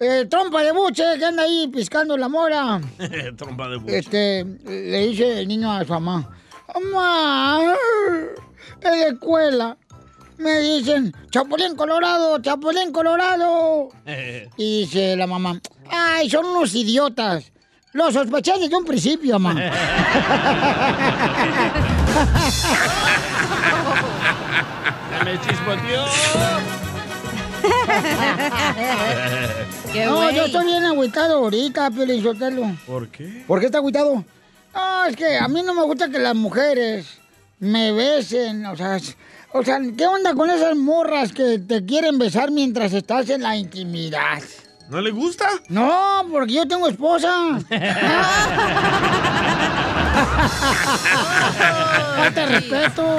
[0.00, 2.80] eh, trompa de buche que anda ahí piscando la mora.
[3.36, 3.98] Trompa de buche.
[3.98, 6.30] Este, le dice el niño a su mamá,
[6.74, 7.74] mamá,
[8.82, 9.76] en la escuela
[10.38, 13.90] me dicen, Chapulín Colorado, Chapulín Colorado.
[14.56, 17.52] Y dice la mamá, ay, son unos idiotas.
[17.92, 19.60] Lo sospeché desde un principio, mamá.
[25.24, 26.04] Me chispoteó.
[29.92, 32.74] Qué no, yo estoy bien agüitado ahorita, Piolín Sotelo.
[32.86, 33.44] ¿Por qué?
[33.46, 34.24] ¿Por qué está agüitado?
[34.74, 37.06] No, es que a mí no me gusta que las mujeres
[37.58, 38.98] me besen, o sea,
[39.52, 43.56] o sea, ¿qué onda con esas morras que te quieren besar mientras estás en la
[43.56, 44.42] intimidad?
[44.88, 45.48] ¿No le gusta?
[45.68, 47.58] No, porque yo tengo esposa.
[52.16, 53.16] Falta de respeto.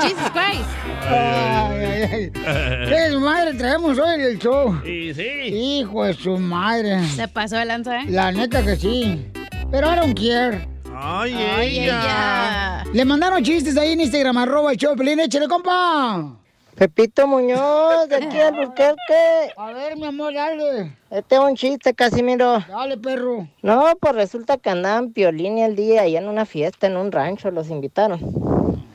[0.00, 0.68] Jesus Christ.
[1.08, 2.30] Ay, ay, ay.
[2.32, 4.78] ¿Qué madre traemos hoy en el show?
[4.84, 5.22] Sí, sí.
[5.22, 7.06] Hijo de su madre.
[7.08, 8.06] Se pasó de lanza, ¿eh?
[8.08, 9.32] La neta que sí.
[9.70, 10.66] Pero I don't care.
[10.94, 12.84] Ay, Ay, ella.
[12.92, 16.36] Le mandaron chistes ahí en Instagram, arroba el show de Piolín, échale, compa.
[16.74, 19.52] Pepito Muñoz, de aquí al Burquerque.
[19.56, 20.92] A ver, mi amor, dale.
[21.10, 22.60] Este es un chiste, Casimiro.
[22.68, 23.46] Dale, perro.
[23.62, 27.12] No, pues resulta que andaban Piolín y el día allá en una fiesta, en un
[27.12, 28.20] rancho, los invitaron.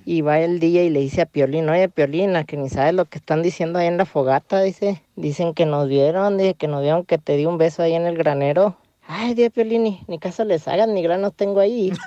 [0.05, 3.05] Y va el día y le dice a Piolín, oye, Piolina, que ni sabes lo
[3.05, 5.01] que están diciendo ahí en la fogata, dice.
[5.15, 8.05] Dicen que nos vieron, dice que nos vieron que te di un beso ahí en
[8.05, 8.75] el granero.
[9.07, 11.91] Ay, Dios Piolín, ni, ni caso les hagan, ni granos tengo ahí.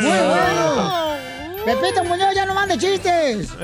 [0.00, 1.16] Muy bueno.
[1.64, 3.54] Pepito Muñoz, ya no mande chistes.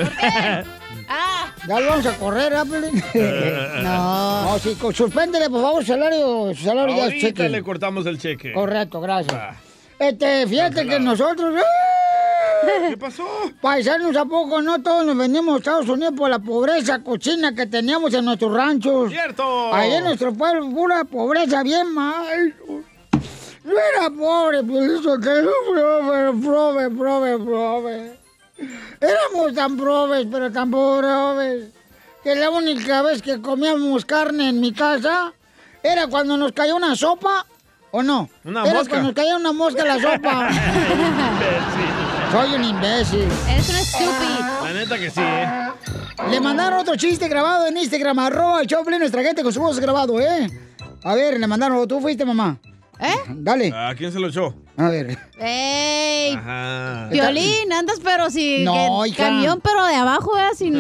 [1.09, 1.53] Ah.
[1.67, 3.03] Ya lo vamos a correr, ¿ah, Piolín?
[3.83, 4.43] no.
[4.45, 7.49] No, sí, suspéndele, por favor, su salario, salario ya es cheque.
[7.49, 8.53] le cortamos el cheque.
[8.53, 9.68] Correcto, gracias.
[9.99, 11.55] Este, fíjate que nosotros...
[12.89, 13.25] ¿Qué pasó?
[13.61, 17.67] Paisanos, ¿a poco no todos nos venimos a Estados Unidos por la pobreza cochina que
[17.67, 19.11] teníamos en nuestros ranchos?
[19.11, 19.73] ¡Cierto!
[19.73, 22.55] Ahí en nuestro pueblo, pura pobreza bien mal.
[23.65, 28.19] No era pobre, pues eso que no, prove, prove, prove.
[29.01, 31.69] Éramos tan probes, pero tan pobres,
[32.25, 35.33] que la única vez que comíamos carne en mi casa
[35.83, 37.47] era cuando nos cayó una sopa,
[37.91, 38.29] ¿o no?
[38.45, 38.91] Una era mosca.
[38.91, 40.51] cuando nos caía una mosca en la sopa.
[42.33, 43.29] Soy un imbécil.
[43.49, 44.65] Eres un estúpido.
[44.65, 45.69] La neta que sí, ¿eh?
[46.31, 49.79] Le mandaron otro chiste grabado en Instagram, arroba el Choplin, nuestra gente con su voz
[49.79, 50.51] grabado, ¿eh?
[51.05, 52.59] A ver, le mandaron, tú fuiste, mamá.
[53.01, 53.15] ¿Eh?
[53.29, 53.73] Dale.
[53.75, 54.55] ¿A quién se lo echó?
[54.77, 55.17] A ver.
[55.39, 56.33] ¡Ey!
[56.35, 57.09] Ajá.
[57.11, 59.25] Violín, andas pero si No, hija.
[59.25, 60.55] camión pero de abajo, ¿eh?
[60.57, 60.75] Sin...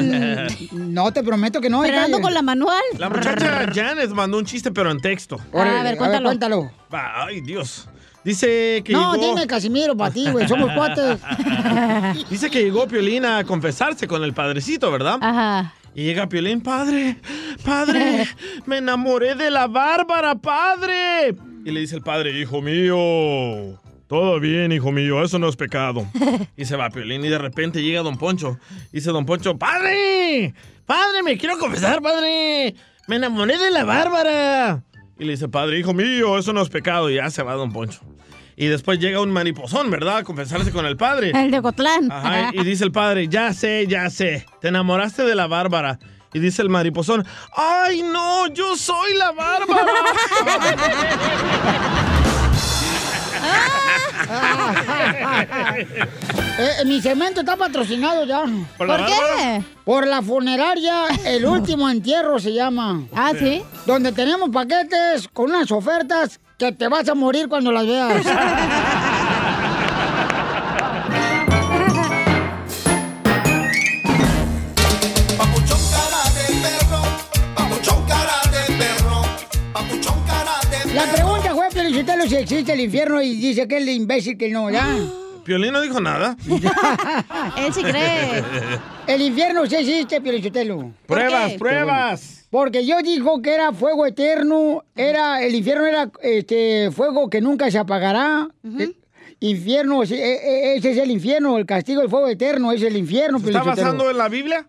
[0.94, 1.78] No, te prometo que no.
[1.84, 1.92] hija.
[1.94, 2.82] Frenando con la manual.
[2.98, 5.38] La muchacha Janet mandó un chiste, pero en texto.
[5.52, 6.70] Órale, a ver, cuéntalo.
[6.92, 7.88] Va, ay, Dios.
[8.24, 9.34] Dice que No, llegó...
[9.34, 10.46] dime Casimiro para ti, güey.
[10.48, 11.18] Somos cuates.
[12.30, 15.18] Dice que llegó Piolín a confesarse con el padrecito, ¿verdad?
[15.20, 15.72] Ajá.
[15.94, 17.16] Y llega Piolín, padre,
[17.64, 18.28] padre,
[18.66, 21.34] me enamoré de la Bárbara, padre.
[21.68, 26.06] Y le dice el padre, hijo mío, todo bien, hijo mío, eso no es pecado.
[26.56, 28.58] Y se va Piolín y de repente llega Don Poncho.
[28.90, 30.54] Dice Don Poncho, padre,
[30.86, 32.74] padre, me quiero confesar, padre,
[33.06, 34.82] me enamoré de la Bárbara.
[35.18, 37.10] Y le dice, padre, hijo mío, eso no es pecado.
[37.10, 38.00] Y ya se va Don Poncho.
[38.56, 40.16] Y después llega un mariposón, ¿verdad?
[40.16, 41.32] A confesarse con el padre.
[41.34, 42.10] El de Cotlán.
[42.10, 45.98] Ajá, y dice el padre, ya sé, ya sé, te enamoraste de la Bárbara.
[46.32, 49.92] Y dice el mariposón, ¡ay no, yo soy la Bárbara!
[56.60, 58.42] Eh, mi cemento está patrocinado ya.
[58.76, 59.12] ¿Por la ¿Por qué?
[59.12, 59.62] Bárbara?
[59.84, 63.02] Por la funeraria El Último Entierro se llama.
[63.14, 63.62] Ah, ¿sí?
[63.86, 68.26] Donde tenemos paquetes con unas ofertas que te vas a morir cuando las veas.
[80.94, 84.48] La pregunta fue, Felicitelo, si existe el infierno y dice que es el imbécil que
[84.50, 84.86] no, ¿ya?
[85.44, 86.36] Piolín no dijo nada.
[87.56, 88.44] Él sí cree.
[89.06, 90.92] El infierno sí existe, Piolichotelo.
[91.06, 92.46] Pruebas, pruebas.
[92.50, 97.70] Porque yo dijo que era fuego eterno, era el infierno era este fuego que nunca
[97.70, 98.48] se apagará.
[98.78, 98.92] Eh,
[99.40, 103.38] Infierno, eh, eh, ese es el infierno, el castigo del fuego eterno es el infierno.
[103.38, 104.66] ¿Se está basando en la Biblia?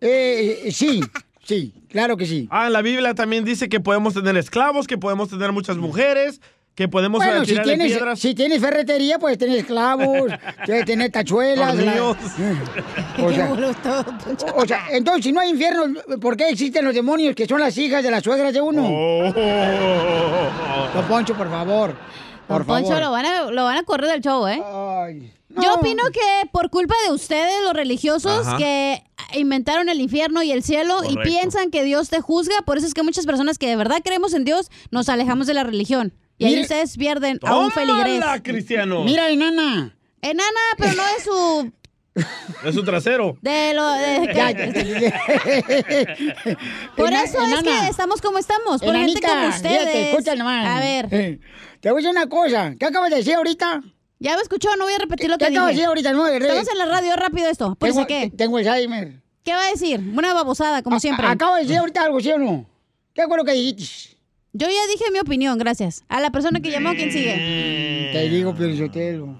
[0.00, 1.00] Eh, sí,
[1.48, 2.46] sí, claro que sí.
[2.50, 6.40] Ah, en la Biblia también dice que podemos tener esclavos, que podemos tener muchas mujeres,
[6.74, 8.20] que podemos Bueno, si tienes, piedras.
[8.20, 10.30] si tienes ferretería, puedes tener esclavos,
[10.66, 11.74] puedes tener tachuelas.
[11.74, 12.16] la- Tornillos.
[13.20, 13.52] O sea,
[14.54, 15.82] o sea, entonces, si no hay infierno,
[16.20, 18.86] ¿por qué existen los demonios que son las hijas de las suegras de uno?
[18.88, 19.32] Oh.
[20.94, 21.94] Don Poncho, por favor.
[22.46, 23.02] Por Don Poncho, favor.
[23.02, 24.62] lo van, a, lo van a correr del show, ¿eh?
[25.62, 28.56] Yo opino que por culpa de ustedes, los religiosos, Ajá.
[28.56, 29.02] que
[29.34, 31.22] inventaron el infierno y el cielo y Correcto.
[31.24, 34.32] piensan que Dios te juzga, por eso es que muchas personas que de verdad creemos
[34.34, 36.12] en Dios, nos alejamos de la religión.
[36.38, 38.20] Y ahí Mire- ustedes pierden a un feligrés.
[38.20, 39.02] ¡Tómala, cristiano!
[39.04, 39.96] Mira, enana.
[40.22, 41.72] Enana, pero no es su...
[42.64, 43.36] Es su trasero.
[43.42, 43.88] De lo...
[43.92, 44.18] de-
[46.96, 47.62] por Ena- eso es enana.
[47.62, 49.78] que estamos como estamos, por gente Enanita, como ustedes.
[49.80, 50.66] fíjate, escucha nomás.
[50.66, 51.08] A ver.
[51.12, 51.40] Eh,
[51.80, 52.74] Te voy a decir una cosa.
[52.78, 53.82] ¿Qué acabas de decir ahorita?
[54.20, 55.66] Ya me escuchó, no voy a repetir lo ¿Qué que dije.
[55.66, 56.12] decir ahorita?
[56.12, 57.76] No, Estamos en la radio, rápido esto.
[57.76, 58.32] ¿Por Tengo, qué?
[58.36, 59.22] tengo Alzheimer.
[59.44, 60.00] ¿Qué va a decir?
[60.14, 61.26] Una babosada, como siempre.
[61.26, 62.66] Acabo de decir ahorita algo, ¿sí o no?
[63.14, 64.16] ¿Qué fue lo que dijiste?
[64.52, 66.02] Yo ya dije mi opinión, gracias.
[66.08, 68.10] A la persona que llamó, ¿quién sigue?
[68.12, 69.38] Te digo, Piolichotelo.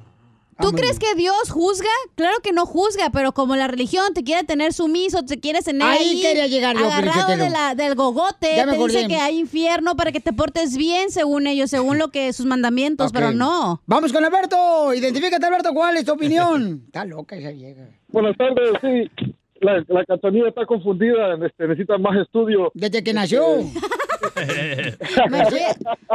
[0.61, 1.88] ¿Tú crees que Dios juzga?
[2.14, 5.87] Claro que no juzga, pero como la religión te quiere tener sumiso, te quieres tener
[5.87, 7.44] Ahí ahí, quería llegar yo, agarrado Felicitelo.
[7.44, 11.47] de la, del gogote, te dice que hay infierno para que te portes bien según
[11.47, 13.83] ellos, según lo que sus mandamientos, pero no.
[13.87, 14.92] Vamos con Alberto.
[14.94, 15.73] Identifícate, Alberto.
[15.73, 16.83] ¿Cuál es tu opinión?
[16.87, 17.83] Está loca esa vieja.
[18.09, 19.35] Buenas tardes, sí.
[19.61, 22.71] La, la cachanilla está confundida, este, necesita más estudio.
[22.75, 23.44] Desde que nació.
[25.31, 25.61] Me fui,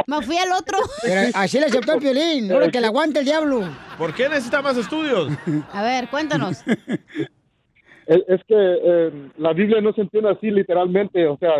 [0.06, 0.78] me fui al otro.
[1.02, 3.62] Pero así le aceptó el violín, ahora que le aguante el diablo.
[3.98, 5.28] ¿Por qué necesita más estudios?
[5.72, 6.62] A ver, cuéntanos.
[8.06, 11.50] Es, es que eh, la Biblia no se entiende así literalmente, o sea,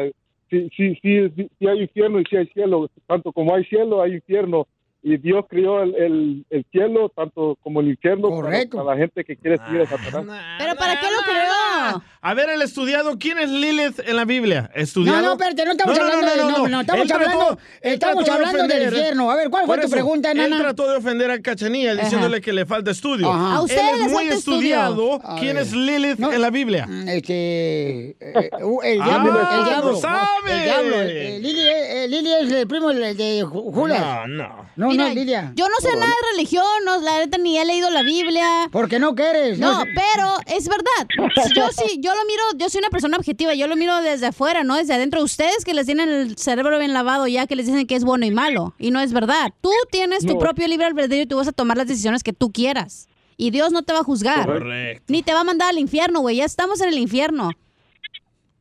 [0.51, 4.15] sí, sí, sí, sí hay infierno y sí hay cielo, tanto como hay cielo hay
[4.15, 4.67] infierno.
[5.07, 9.23] Y Dios creó el, el, el cielo tanto como el infierno para, para la gente
[9.23, 10.57] que quiere seguir a Satanás.
[10.59, 12.03] ¿Pero para qué lo creó?
[12.23, 14.71] A ver, el estudiado, ¿quién es Lilith en la Biblia?
[14.75, 15.21] ¿Estudiado?
[15.21, 18.25] No, no, espérate, no estamos hablando de- no, no, estamos Él trató- hablando- él estamos
[18.25, 19.31] trató de hablando del infierno.
[19.31, 20.59] A ver, ¿cuál fue Por tu pregunta, Él nana?
[20.59, 23.31] trató de ofender a Cachanilla diciéndole que le falta estudio.
[23.31, 23.53] Ajá.
[23.53, 24.59] A Él ustedes es muy estudio.
[24.59, 25.21] estudiado.
[25.39, 26.89] ¿Quién es Lilith en la Biblia?
[27.07, 28.17] Este.
[28.21, 29.31] eh, uh, el Ah, diablo.
[29.51, 29.97] el lo diablo.
[29.97, 30.53] sabe.
[30.53, 30.97] El diablo.
[31.03, 34.27] eh, Lili, eh, Lili es el primo de de Ju- Judas.
[34.29, 34.94] No, no.
[34.97, 35.53] No, Mira, no, Lidia.
[35.57, 38.69] Yo no sé nada de religión, no, la neta ni he leído la Biblia.
[38.71, 39.59] Porque no quieres.
[39.59, 39.89] No, no sé.
[39.95, 41.07] pero es verdad.
[41.55, 44.65] Yo sí, yo lo miro, yo soy una persona objetiva, yo lo miro desde afuera,
[44.65, 45.23] no desde adentro.
[45.23, 48.25] Ustedes que les tienen el cerebro bien lavado ya, que les dicen que es bueno
[48.27, 48.75] y malo.
[48.79, 49.53] Y no es verdad.
[49.61, 50.39] Tú tienes tu No.
[50.39, 53.09] propio libre albedrío y tú vas a tomar las decisiones que tú quieras.
[53.37, 54.47] Y Dios no te va a juzgar.
[54.47, 55.05] Correcto.
[55.09, 56.37] Ni te va a mandar al infierno, güey.
[56.37, 57.51] Ya estamos en el infierno.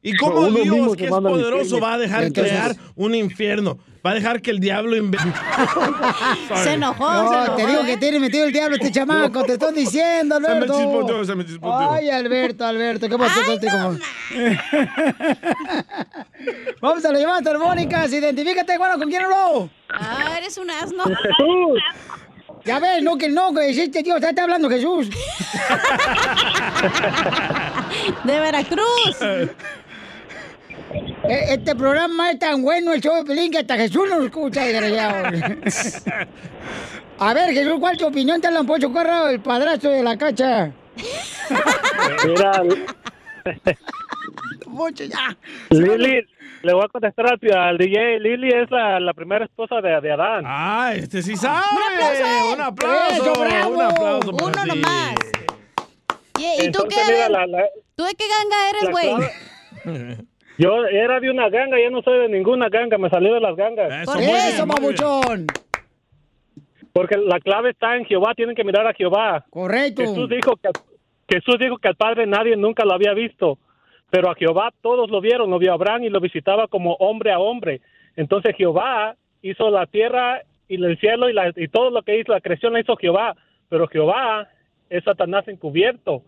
[0.01, 3.77] ¿Y cómo Dios, que es poderoso, va a dejar Entonces- crear un infierno?
[4.05, 5.27] Va a dejar que el diablo invente.
[6.61, 9.53] Se enojó, No, se enojó, te digo que tiene metido el diablo este chamaco, te
[9.53, 10.77] estoy diciendo, Se me Alberto.
[10.77, 11.91] chispoteó, se me chispoteó.
[11.93, 13.71] Ay, Alberto, Alberto, ¿qué pasó contigo?
[16.81, 19.69] Vamos a las llamadas telefónicas, identifícate, bueno, ¿con quién habló?
[19.89, 21.03] Ah, eres un asno.
[22.65, 25.09] Ya ves, no, que no, que este tío está, está hablando Jesús.
[28.23, 29.17] De Veracruz.
[31.27, 34.61] E- Este programa es tan bueno, el show de Pelín, que hasta Jesús nos escucha,
[34.65, 35.27] desgraciado.
[37.19, 38.41] A ver, Jesús, ¿cuál es tu opinión?
[38.41, 40.71] Te hablan Poncho Corra, el padrastro de la cacha.
[42.25, 42.51] Mira,
[44.75, 45.37] Poncho, ya.
[45.69, 46.25] Lili,
[46.63, 48.19] le voy a contestar al, al DJ.
[48.19, 50.43] Lili es la, la primera esposa de, de Adán.
[50.45, 51.61] Ah, este sí sabe.
[51.71, 53.13] ¡Un Un aplauso.
[53.23, 53.69] Eso, bravo.
[53.75, 54.67] Un aplauso para Uno ti.
[54.69, 55.15] nomás.
[56.39, 57.11] ¿Y, y tú Entonces, qué?
[57.13, 60.25] mira, la- la- ¿Tú de qué ganga eres, la güey?
[60.57, 63.55] Yo era de una ganga, ya no soy de ninguna ganga, me salí de las
[63.55, 64.05] gangas.
[64.05, 65.47] Por eso, babuchón.
[66.91, 69.45] Porque la clave está en Jehová, tienen que mirar a Jehová.
[69.49, 70.03] Correcto.
[70.03, 70.69] Jesús dijo que,
[71.27, 73.57] Jesús dijo que al Padre nadie nunca lo había visto,
[74.11, 77.39] pero a Jehová todos lo vieron, lo vio Abraham y lo visitaba como hombre a
[77.39, 77.81] hombre.
[78.15, 82.31] Entonces Jehová hizo la tierra y el cielo y, la- y todo lo que hizo,
[82.31, 83.35] la creación la hizo Jehová,
[83.69, 84.47] pero Jehová
[84.89, 86.21] es Satanás encubierto.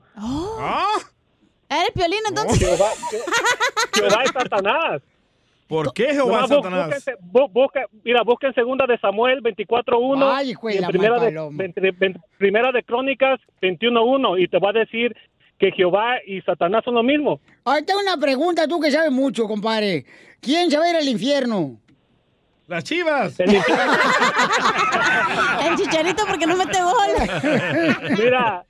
[1.81, 2.59] ¿Eres piolín entonces?
[2.59, 2.89] Jehová,
[3.93, 5.01] Jehová es Satanás.
[5.67, 7.03] ¿Por qué Jehová bu- Satanás?
[7.51, 11.19] busca- mira, busca en segunda de Samuel 24.1 Ay, hijo de y en la primera
[11.19, 15.15] de, primera de Crónicas 21.1 y te va a decir
[15.57, 17.39] que Jehová y Satanás son lo mismo.
[17.63, 20.05] Ahí tengo una pregunta, tú que sabes mucho, compadre.
[20.39, 21.77] ¿Quién se va a ir al infierno?
[22.67, 23.39] Las chivas.
[23.39, 23.49] El
[25.77, 28.17] chicharito porque no mete gol.
[28.19, 28.65] Mira,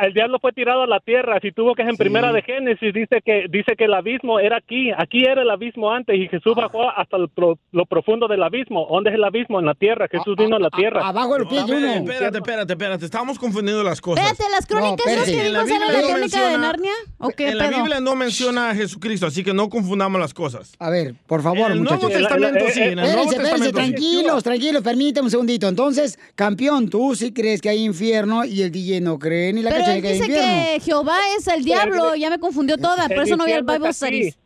[0.00, 1.38] el diablo fue tirado a la tierra.
[1.40, 4.56] Si tuvo que es en primera de Génesis dice que dice que el abismo era
[4.58, 8.42] aquí, aquí era el abismo antes y Jesús bajó hasta el pro- lo profundo del
[8.42, 8.86] abismo.
[8.90, 9.60] ¿Dónde es el abismo?
[9.60, 10.08] En la tierra.
[10.10, 11.06] Jesús vino a la tierra.
[11.06, 13.04] Abajo del A ver, Espérate, espérate, espérate.
[13.04, 14.24] Estamos confundiendo las cosas.
[14.30, 16.92] Espérate, las crónicas, ¿no, es que la vimos en la no crónica de menciona- Narnia?
[17.18, 17.76] ¿O qué En la pedo?
[17.78, 20.74] Biblia no menciona a Jesucristo, así que no confundamos las cosas.
[20.78, 22.02] A ver, por favor, En el muchachos.
[22.10, 23.72] Nuevo Testamento sí, en el Nuevo Espérense, sí.
[23.72, 25.68] tranquilos, tranquilos, permítame un segundito.
[25.68, 29.70] Entonces, campeón, tú sí crees que hay infierno y el DJ no cree ni la
[29.70, 33.12] Pero cacha él que dice que Jehová es el diablo, ya me confundió toda, por
[33.18, 33.92] El eso no al infierno Bible.
[33.92, 34.38] Studies.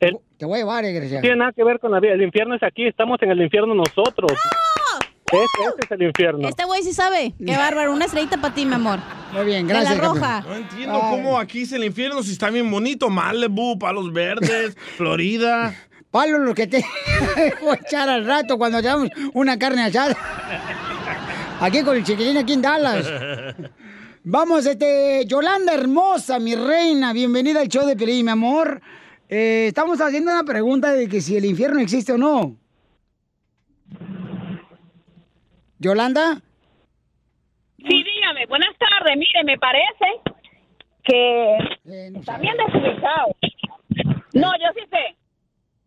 [0.00, 2.12] El- Te voy a llevar, eh, no tiene nada que ver con la vida.
[2.14, 4.32] El infierno es aquí, estamos en el infierno nosotros.
[5.32, 6.48] Ese, ese es el infierno.
[6.48, 7.34] Este güey sí sabe.
[7.44, 8.98] Qué bárbaro, una estrellita para ti, mi amor.
[9.32, 9.96] Muy bien, De gracias.
[9.98, 10.40] la roja.
[10.40, 13.08] No entiendo cómo aquí es el infierno si está bien bonito.
[13.10, 15.72] Malibu, Palos Verdes, Florida.
[16.10, 16.84] Palo lo que te
[17.62, 20.16] voy a echar al rato cuando llevamos una carne asada.
[21.60, 23.06] Aquí con el chiquilín aquí en Dallas.
[24.22, 28.82] Vamos, este, Yolanda hermosa, mi reina, bienvenida al show de Pelín, mi amor.
[29.30, 32.54] Eh, estamos haciendo una pregunta de que si el infierno existe o no.
[35.78, 36.42] Yolanda.
[37.78, 39.16] Sí, dígame, buenas tardes.
[39.16, 40.04] Mire, me parece
[41.02, 41.56] que
[42.14, 43.34] está bien desubicado.
[44.34, 45.16] No, yo sí sé.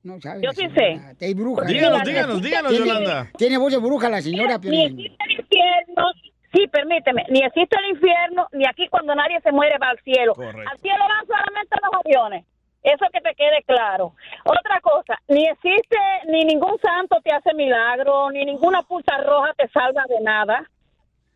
[0.01, 0.41] No sabes.
[0.41, 1.15] Yo sí sé.
[1.19, 1.65] Te hay bruja.
[1.65, 2.09] Díganos, ¿eh?
[2.09, 3.31] díganos, díganos, Yolanda.
[3.37, 4.57] Tiene voz de bruja la señora.
[4.57, 6.07] Ni existe el infierno.
[6.53, 7.25] Sí, permíteme.
[7.29, 10.35] Ni existe el infierno, ni aquí cuando nadie se muere va al cielo.
[10.35, 10.69] Correcto.
[10.71, 12.45] Al cielo van solamente los aviones.
[12.83, 14.13] Eso que te quede claro.
[14.43, 15.97] Otra cosa, ni existe,
[16.27, 20.69] ni ningún santo te hace milagro, ni ninguna pulsa roja te salva de nada.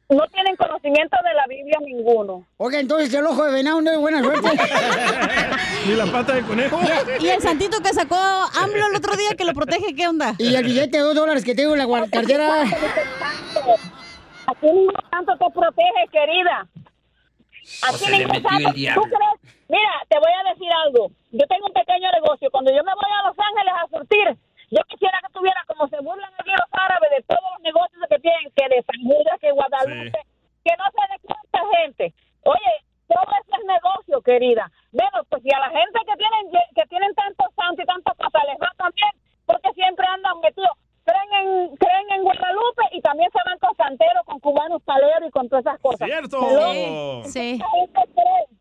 [0.10, 2.46] no tienen conocimiento de la Biblia ninguno.
[2.58, 4.50] Ok, entonces el ojo de venado no es buena suerte.
[5.86, 6.80] ¿Y la pata de conejo?
[7.20, 10.36] Y, y el santito que sacó AMLO el otro día que lo protege, ¿qué onda?
[10.38, 12.66] Y el billete de dos dólares que tengo en la cartera.
[14.48, 16.68] Aquí ningún santo te protege, querida.
[17.84, 18.72] Aquí se ningún santo.
[18.72, 19.38] ¿Tú crees?
[19.68, 21.12] Mira, te voy a decir algo.
[21.32, 22.50] Yo tengo un pequeño negocio.
[22.52, 24.28] Cuando yo me voy a Los Ángeles a surtir,
[24.72, 28.20] yo quisiera que tuviera como se burlan aquí los árabes de todos los negocios que
[28.20, 30.20] tienen, que de San Judas, que Guadalupe,
[30.64, 32.14] que no se dé cuenta gente.
[32.44, 32.74] Oye,
[33.08, 34.72] todo eso es negocio, querida.
[34.92, 36.44] Bueno, pues si a la gente que tienen
[36.76, 39.12] que tienen tantos santos y tantas cosas les va también,
[39.46, 40.72] porque siempre andan metidos.
[41.08, 45.32] Creen en, creen en Guadalupe y también se van con santeros, con cubanos paleros y
[45.32, 46.06] con todas esas cosas.
[46.06, 46.38] ¡Cierto!
[46.50, 47.24] Hello.
[47.24, 47.56] Sí.
[47.56, 48.58] Esa gente cree.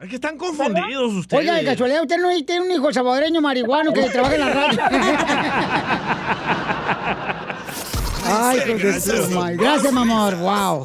[0.00, 1.40] Es que están confundidos ustedes.
[1.40, 4.80] Oiga, de casualidad, usted no tiene un hijo salvadoreño marihuano que trabaja en la radio.
[8.26, 9.56] Ay, con gracias, su madre.
[9.56, 10.34] Gracias, mi amor.
[10.36, 10.84] Wow.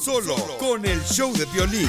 [0.00, 1.88] Solo con el show de violín.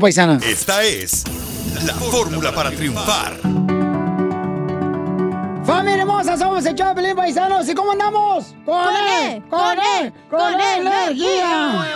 [0.00, 0.40] paisana.
[0.44, 1.24] Esta es
[1.86, 3.36] la fórmula para triunfar.
[5.64, 6.36] ¡Familia hermosa!
[6.36, 7.68] Somos el show de Pelín Paisanos.
[7.68, 8.56] ¿Y cómo andamos?
[8.64, 9.42] ¡Con él!
[9.48, 10.12] ¡Con él!
[10.28, 11.86] ¡Con energía!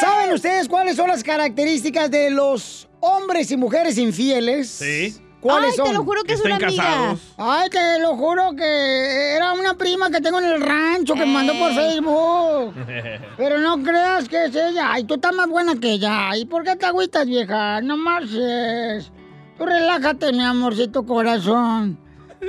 [0.00, 4.70] ¿Saben ustedes cuáles son las características de los hombres y mujeres infieles?
[4.70, 5.20] Sí.
[5.40, 5.86] ¿Cuáles Ay, son?
[5.86, 6.82] te lo juro que es una amiga.
[6.84, 7.20] casados.
[7.38, 11.32] Ay, te lo juro que era una prima que tengo en el rancho que me
[11.32, 11.76] mandó por Ey.
[11.76, 12.74] Facebook.
[13.38, 14.92] Pero no creas que es ella.
[14.92, 16.36] Ay, tú estás más buena que ella.
[16.36, 17.80] ¿Y por qué te agüitas, vieja?
[17.80, 19.10] No marches.
[19.56, 21.98] Tú relájate, mi amorcito corazón.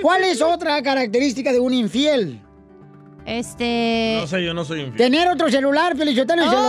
[0.02, 2.42] ¿Cuál es otra característica de un infiel?
[3.26, 4.18] Este.
[4.22, 4.98] No sé, yo no soy infiel.
[4.98, 6.62] Tener otro celular, Felicitano, y se lo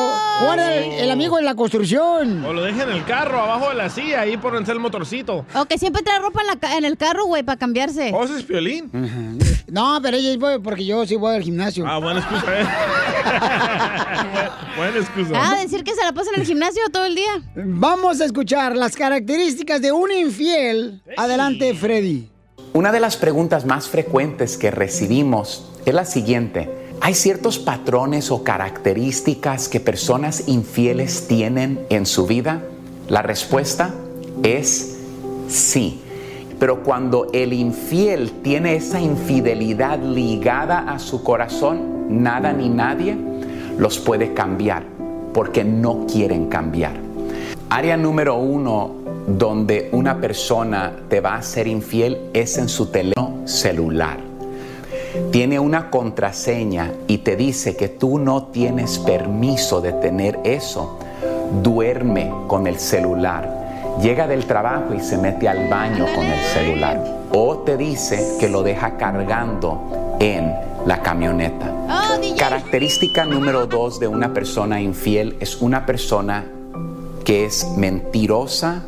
[0.45, 2.45] guarda el, el amigo en la construcción.
[2.45, 5.45] O lo dejen en el carro, abajo de la silla, ahí por el motorcito.
[5.55, 8.13] O que siempre trae ropa en, la ca- en el carro, güey, para cambiarse.
[8.15, 8.91] ¿O ese es violín?
[9.69, 11.87] No, pero ella es voy- porque yo sí voy al gimnasio.
[11.87, 12.65] Ah, buena excusa, ¿eh?
[14.77, 15.31] buena excusa.
[15.35, 17.43] Ah, decir que se la pasa en el gimnasio todo el día.
[17.55, 21.03] Vamos a escuchar las características de un infiel.
[21.17, 22.29] Adelante, Freddy.
[22.75, 26.71] Una de las preguntas más frecuentes que recibimos es la siguiente.
[27.01, 32.63] ¿Hay ciertos patrones o características que personas infieles tienen en su vida?
[33.09, 33.93] La respuesta
[34.43, 34.99] es
[35.49, 36.01] sí.
[36.61, 43.17] Pero cuando el infiel tiene esa infidelidad ligada a su corazón, nada ni nadie
[43.77, 44.85] los puede cambiar
[45.35, 46.93] porque no quieren cambiar.
[47.69, 48.95] Área número uno
[49.27, 54.32] donde una persona te va a ser infiel es en su teléfono celular.
[55.31, 60.99] Tiene una contraseña y te dice que tú no tienes permiso de tener eso.
[61.63, 63.63] Duerme con el celular.
[64.01, 67.27] Llega del trabajo y se mete al baño con el celular.
[67.33, 70.55] O te dice que lo deja cargando en
[70.87, 71.71] la camioneta.
[71.89, 72.37] Oh.
[72.39, 76.47] Característica número dos de una persona infiel es una persona
[77.25, 78.83] que es mentirosa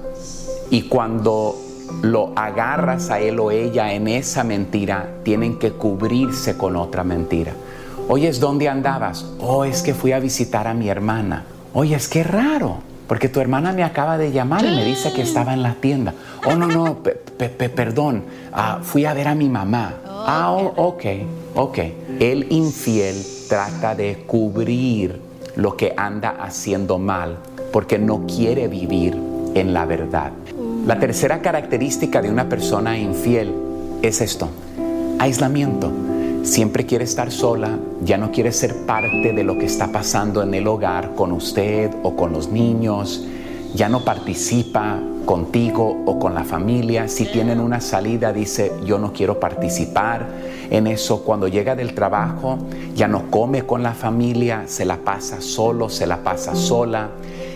[0.70, 1.63] y cuando
[2.04, 7.52] lo agarras a él o ella en esa mentira, tienen que cubrirse con otra mentira.
[8.08, 9.24] Oye, ¿dónde andabas?
[9.40, 11.44] Oh, es que fui a visitar a mi hermana.
[11.72, 12.76] Oye, es que raro,
[13.08, 16.12] porque tu hermana me acaba de llamar y me dice que estaba en la tienda.
[16.46, 17.14] Oh, no, no, pe-
[17.70, 19.94] perdón, ah, fui a ver a mi mamá.
[20.06, 21.04] Ah, oh, ok,
[21.54, 21.78] ok.
[22.20, 23.16] El infiel
[23.48, 25.18] trata de cubrir
[25.56, 27.38] lo que anda haciendo mal
[27.72, 29.16] porque no quiere vivir
[29.54, 30.32] en la verdad.
[30.86, 33.54] La tercera característica de una persona infiel
[34.02, 34.50] es esto,
[35.18, 35.90] aislamiento.
[36.42, 40.52] Siempre quiere estar sola, ya no quiere ser parte de lo que está pasando en
[40.52, 43.26] el hogar con usted o con los niños,
[43.74, 47.08] ya no participa contigo o con la familia.
[47.08, 50.26] Si tienen una salida, dice, yo no quiero participar
[50.68, 51.22] en eso.
[51.24, 52.58] Cuando llega del trabajo,
[52.94, 57.08] ya no come con la familia, se la pasa solo, se la pasa sola.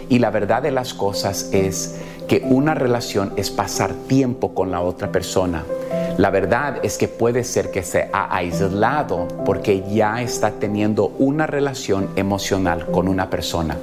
[0.09, 1.97] Y la verdad de las cosas es
[2.29, 5.65] que una relación es pasar tiempo con la otra persona.
[6.19, 11.47] La verdad es que puede ser que se ha aislado porque ya está teniendo una
[11.47, 13.77] relación emocional con una persona.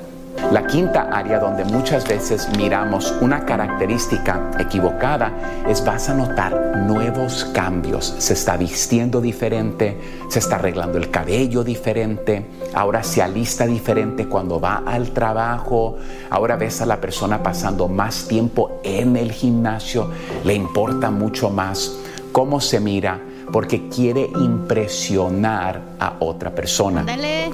[0.51, 5.31] La quinta área donde muchas veces miramos una característica equivocada
[5.67, 8.13] es vas a notar nuevos cambios.
[8.19, 14.59] Se está vistiendo diferente, se está arreglando el cabello diferente, ahora se alista diferente cuando
[14.59, 15.97] va al trabajo,
[16.29, 20.09] ahora ves a la persona pasando más tiempo en el gimnasio,
[20.43, 21.97] le importa mucho más
[22.31, 23.19] cómo se mira
[23.51, 27.03] porque quiere impresionar a otra persona.
[27.03, 27.51] Dale.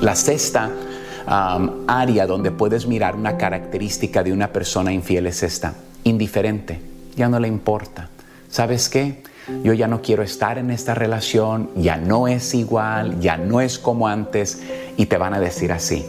[0.00, 0.70] La sexta
[1.26, 6.80] um, área donde puedes mirar una característica de una persona infiel es esta, indiferente,
[7.16, 8.08] ya no le importa.
[8.48, 9.22] ¿Sabes qué?
[9.64, 13.78] Yo ya no quiero estar en esta relación, ya no es igual, ya no es
[13.78, 14.62] como antes
[14.96, 16.06] y te van a decir así,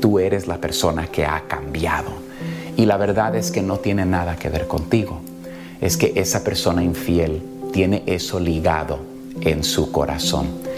[0.00, 2.10] tú eres la persona que ha cambiado.
[2.76, 5.20] Y la verdad es que no tiene nada que ver contigo,
[5.80, 7.42] es que esa persona infiel
[7.72, 9.00] tiene eso ligado
[9.40, 10.68] en su corazón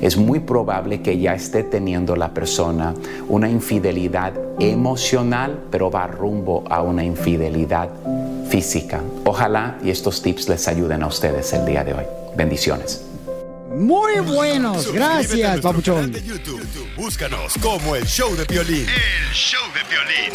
[0.00, 2.94] es muy probable que ya esté teniendo la persona
[3.28, 7.88] una infidelidad emocional, pero va rumbo a una infidelidad
[8.48, 9.00] física.
[9.24, 12.04] Ojalá y estos tips les ayuden a ustedes el día de hoy.
[12.36, 13.04] Bendiciones.
[13.70, 16.10] Muy buenos, gracias, papuchón.
[16.10, 16.66] de YouTube.
[16.96, 18.86] Búscanos como el show de violín.
[18.88, 20.32] El show de violín.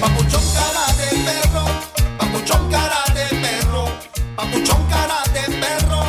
[0.00, 1.64] Papuchón cara de perro,
[2.18, 3.86] papuchón cara de perro,
[4.36, 6.03] papuchón cara de perro.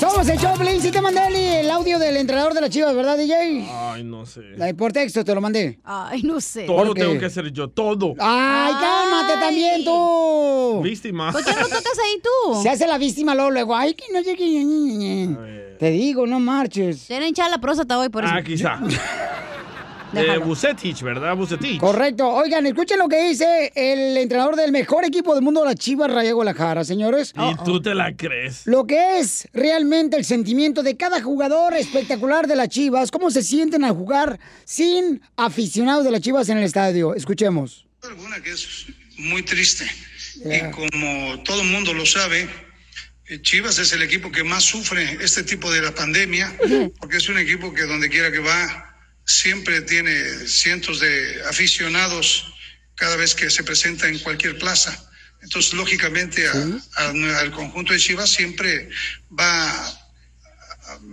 [0.00, 3.18] Somos el Choplin, si te mandé el, el audio del entrenador de las chivas, ¿verdad,
[3.18, 3.66] DJ?
[3.70, 4.40] Ay, no sé.
[4.56, 5.78] La- Por texto te lo mandé.
[5.84, 6.62] Ay, no sé.
[6.64, 7.02] Todo ¿Por qué?
[7.02, 8.14] tengo que hacer yo, todo.
[8.18, 10.80] Ay, cálmate también tú.
[10.82, 11.30] Víctima.
[11.32, 12.62] ¿Por qué no tocas ahí tú?
[12.62, 13.76] Se hace la víctima luego, luego.
[13.76, 15.36] Ay, que no ñe.
[15.78, 17.06] Te digo, no marches.
[17.06, 18.32] Tiene hinchada la próstata hoy, por eso.
[18.34, 18.80] Ah, quizá.
[20.12, 20.44] Eh, Déjalo.
[20.46, 21.36] Bucetich, ¿verdad?
[21.36, 21.78] Bucetich.
[21.78, 22.28] Correcto.
[22.28, 26.32] Oigan, escuchen lo que dice el entrenador del mejor equipo del mundo, la Chivas Raya
[26.32, 27.32] Guadalajara, señores.
[27.36, 28.66] Y tú te la crees.
[28.66, 33.42] Lo que es realmente el sentimiento de cada jugador espectacular de las Chivas, cómo se
[33.42, 37.14] sienten al jugar sin aficionados de las Chivas en el estadio.
[37.14, 37.86] Escuchemos.
[38.02, 38.86] alguna que es
[39.18, 39.88] muy triste.
[40.44, 40.68] Yeah.
[40.68, 42.48] Y como todo el mundo lo sabe,
[43.28, 46.52] eh, Chivas es el equipo que más sufre este tipo de la pandemia,
[46.98, 48.89] porque es un equipo que donde quiera que va,
[49.30, 52.52] siempre tiene cientos de aficionados
[52.96, 54.92] cada vez que se presenta en cualquier plaza.
[55.42, 56.52] Entonces, lógicamente, a-
[56.96, 58.90] a- al conjunto de Chivas siempre
[59.38, 59.96] va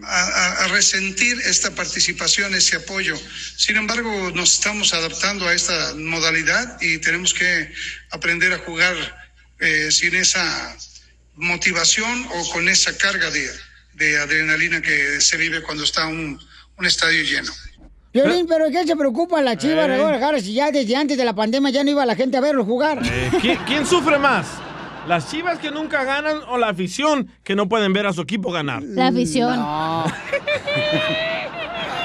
[0.03, 3.15] a, resentir esta participación, ese apoyo.
[3.57, 7.72] Sin embargo, nos estamos adaptando a esta modalidad y tenemos que
[8.09, 8.95] aprender a jugar
[9.59, 10.76] eh, sin esa
[11.36, 13.49] motivación o con esa carga de,
[13.93, 16.39] de adrenalina que se vive cuando está un,
[16.78, 17.53] un estadio lleno.
[18.14, 19.91] Violín, pero ¿qué se preocupa la Chivas Eh.
[19.91, 22.41] de Guadalajara si ya desde antes de la pandemia ya no iba la gente a
[22.41, 22.99] verlo jugar?
[23.05, 24.47] Eh, ¿quién, quién sufre más?
[25.08, 28.51] ¿Las chivas que nunca ganan o la afición que no pueden ver a su equipo
[28.51, 28.84] ganar?
[28.84, 29.58] La afición.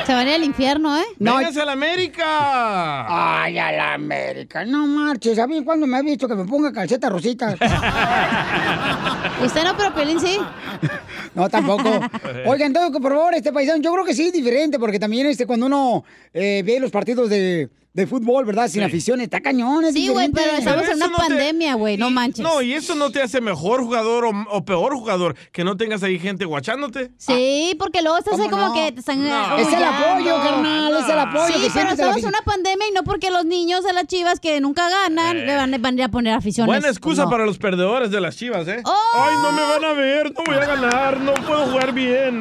[0.07, 1.05] Se van a ir al infierno, ¿eh?
[1.19, 1.37] No.
[1.37, 3.43] ¡Vénganse a la América!
[3.43, 5.39] Ay, a la América, no marches.
[5.39, 7.55] ¿A mí cuándo me ha visto que me ponga calcetas rositas?
[9.45, 10.39] Usted no, pero Pelín sí.
[11.35, 11.89] No, tampoco.
[12.47, 15.47] Oigan, todo, por favor, este paisano, yo creo que sí es diferente, porque también este,
[15.47, 18.69] cuando uno eh, ve los partidos de, de fútbol, ¿verdad?
[18.69, 21.97] Sin afición, está cañón, es Sí, güey, pero estamos Pero en una no pandemia, güey,
[21.99, 22.43] no manches.
[22.43, 26.03] No, y eso no te hace mejor jugador o, o peor jugador que no tengas
[26.03, 27.11] ahí gente guachándote.
[27.19, 28.75] Sí, porque luego estás ahí ¿Cómo como no?
[28.75, 29.23] que te están...
[29.29, 29.59] No.
[29.59, 31.55] Es el apoyo, carnal, es el apoyo.
[31.55, 34.59] Sí, pero estamos en una pandemia y no porque los niños de las chivas que
[34.61, 35.45] nunca ganan Eh.
[35.47, 36.69] le van, van a ir a poner aficiones.
[36.69, 37.31] Buena excusa No.
[37.31, 38.81] para los perdedores de las chivas, ¿eh?
[38.85, 38.95] ¡Oh!
[39.15, 42.41] Ay, no me van a ver, no voy a ganar, no puedo jugar bien.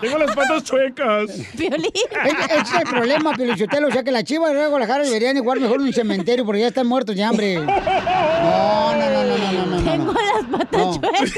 [0.00, 1.30] Tengo las patas chuecas.
[1.56, 1.90] Piolín.
[2.24, 3.88] Ese es el problema, Pelichotelo.
[3.88, 6.68] O sea que las chivas de Guadalajara deberían igual mejor en un cementerio porque ya
[6.68, 7.58] están muertos de hambre.
[8.38, 9.90] No, no, no, no, no, no, no.
[9.90, 11.32] Tengo las patas chuecas.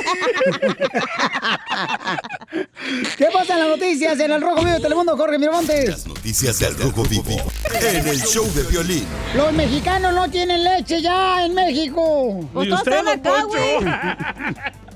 [3.17, 6.07] ¿Qué pasa en las noticias en el Rojo Vivo de Telemundo, Jorge Miramontes?
[6.07, 7.37] Noticias del Rojo Vivo
[7.81, 9.07] en el show de violín.
[9.35, 12.49] Los mexicanos no tienen leche ya en México.
[12.53, 13.85] Pues todos están acá, güey.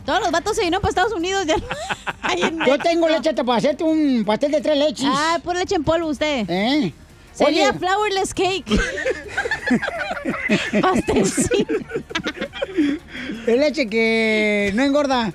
[0.04, 1.46] Todos los vatos se vinieron para Estados Unidos.
[2.66, 5.08] Yo tengo leche para hacerte un pastel de tres leches.
[5.08, 6.44] Ah, pura leche en polvo usted.
[6.48, 6.92] ¿Eh?
[7.32, 7.78] Sería Oye.
[7.78, 8.80] flourless cake.
[10.80, 11.74] Pastelcito.
[13.46, 15.32] Es leche que no engorda.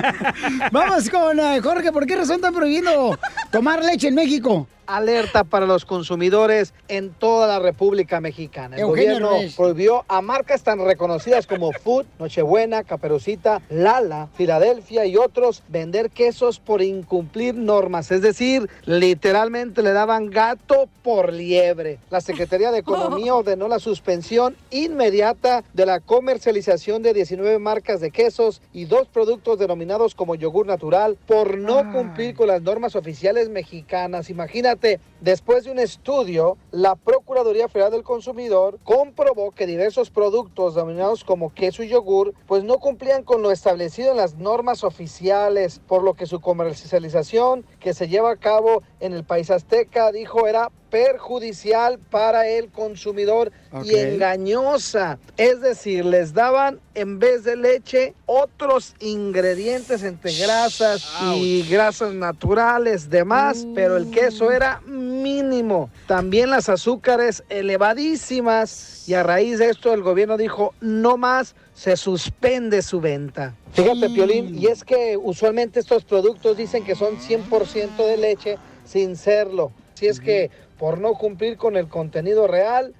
[0.72, 1.92] Vamos con eh, Jorge.
[1.92, 3.18] ¿Por qué razón están prohibiendo
[3.50, 4.66] tomar leche en México?
[4.96, 8.74] Alerta para los consumidores en toda la República Mexicana.
[8.74, 15.16] El Eugenio gobierno prohibió a marcas tan reconocidas como Food, Nochebuena, Caperucita, Lala, Filadelfia y
[15.16, 18.10] otros vender quesos por incumplir normas.
[18.10, 22.00] Es decir, literalmente le daban gato por liebre.
[22.10, 28.10] La Secretaría de Economía ordenó la suspensión inmediata de la comercialización de 19 marcas de
[28.10, 33.48] quesos y dos productos denominados como yogur natural por no cumplir con las normas oficiales
[33.48, 34.30] mexicanas.
[34.30, 40.74] Imagínate, parte después de un estudio, la Procuraduría Federal del Consumidor comprobó que diversos productos
[40.74, 45.80] denominados como queso y yogur pues no cumplían con lo establecido en las normas oficiales,
[45.86, 50.46] por lo que su comercialización que se lleva a cabo en el país azteca, dijo,
[50.46, 53.52] era perjudicial para el consumidor
[53.84, 55.18] y engañosa.
[55.36, 63.08] Es decir, les daban en vez de leche otros ingredientes entre grasas y grasas naturales,
[63.08, 65.90] demás, pero el queso era mínimo.
[66.06, 71.54] También las azúcares elevadísimas y a raíz de esto el gobierno dijo no más.
[71.74, 73.54] Se suspende su venta.
[73.72, 79.16] Fíjate, Piolín, y es que usualmente estos productos dicen que son 100% de leche sin
[79.16, 79.72] serlo.
[79.94, 82.94] Si es que por no cumplir con el contenido real,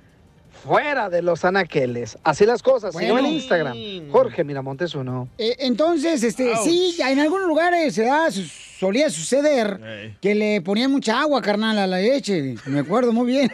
[0.64, 2.18] fuera de los anaqueles.
[2.22, 2.92] Así las cosas.
[2.94, 3.28] Si no en Bueno.
[3.28, 3.76] Instagram.
[4.10, 5.28] Jorge Miramontes uno.
[5.38, 8.42] Eh, entonces, este, sí, en algunos lugares se da, su-
[8.78, 12.54] solía suceder que le ponían mucha agua, carnal, a la leche.
[12.66, 13.50] Me acuerdo muy bien.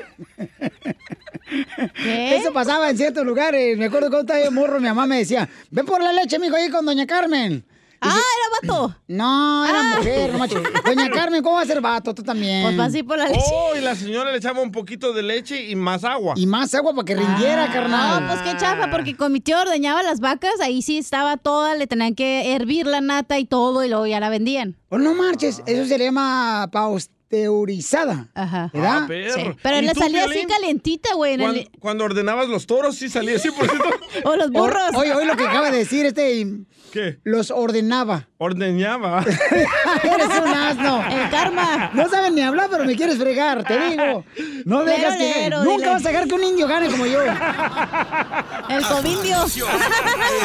[2.04, 3.76] Eso pasaba en ciertos lugares.
[3.78, 6.56] Me acuerdo cuando estaba yo morro, mi mamá me decía, ven por la leche, mijo,
[6.56, 7.64] ahí con doña Carmen.
[8.00, 8.96] Ah, era vato.
[9.08, 9.94] No, era Ah.
[9.98, 10.62] mujer, no macho.
[10.84, 12.14] Doña Carmen, ¿cómo va a ser vato?
[12.14, 12.62] Tú también.
[12.62, 13.40] Pues va así por la leche.
[13.52, 16.34] Oh, y la señora le echaba un poquito de leche y más agua.
[16.36, 18.22] Y más agua para que rindiera, carnal.
[18.22, 21.74] No, pues qué chafa, porque con mi tío ordeñaba las vacas, ahí sí estaba toda,
[21.74, 24.76] le tenían que hervir la nata y todo, y luego ya la vendían.
[24.90, 28.28] Oh, no marches, eso se llama pasteurizada.
[28.34, 28.70] Ajá.
[28.72, 29.00] ¿Verdad?
[29.02, 29.34] Ah, perro.
[29.34, 30.48] Sí, Pero ¿Y le salía así Piolín?
[30.48, 31.34] calientita, güey.
[31.34, 33.82] en el- Cuando, cuando ordenabas los toros, sí salía 100%.
[34.24, 34.90] O los burros.
[34.94, 36.46] Oye, oye, lo que acaba de decir este.
[36.92, 37.18] ¿Qué?
[37.24, 38.28] Los ordenaba.
[38.38, 39.22] Ordeñaba.
[40.02, 41.04] Eres un asno.
[41.10, 41.90] El karma.
[41.92, 44.24] No saben ni hablar, pero me quieres fregar, te digo.
[44.64, 45.32] No Lero, dejas que.
[45.42, 45.90] lero, Nunca dile.
[45.90, 47.20] vas a dejar que un indio gane como yo.
[47.22, 49.44] El covindio.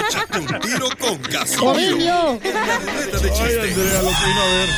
[0.10, 1.72] Échate un tiro con Casimiro.
[1.74, 2.14] Covindio.
[2.14, 2.52] Ay.
[2.52, 4.70] Andrea, lo que vino a ver.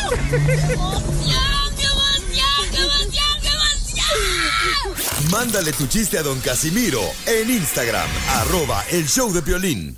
[5.32, 9.98] Mándale tu chiste a don Casimiro en Instagram, arroba el show de violín.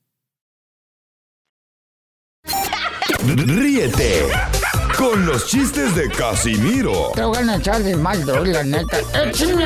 [3.23, 4.27] Ríete
[4.97, 8.97] con los chistes de Casimiro Te voy a echar de mal, doy, la neta.
[9.13, 9.63] ¡Échame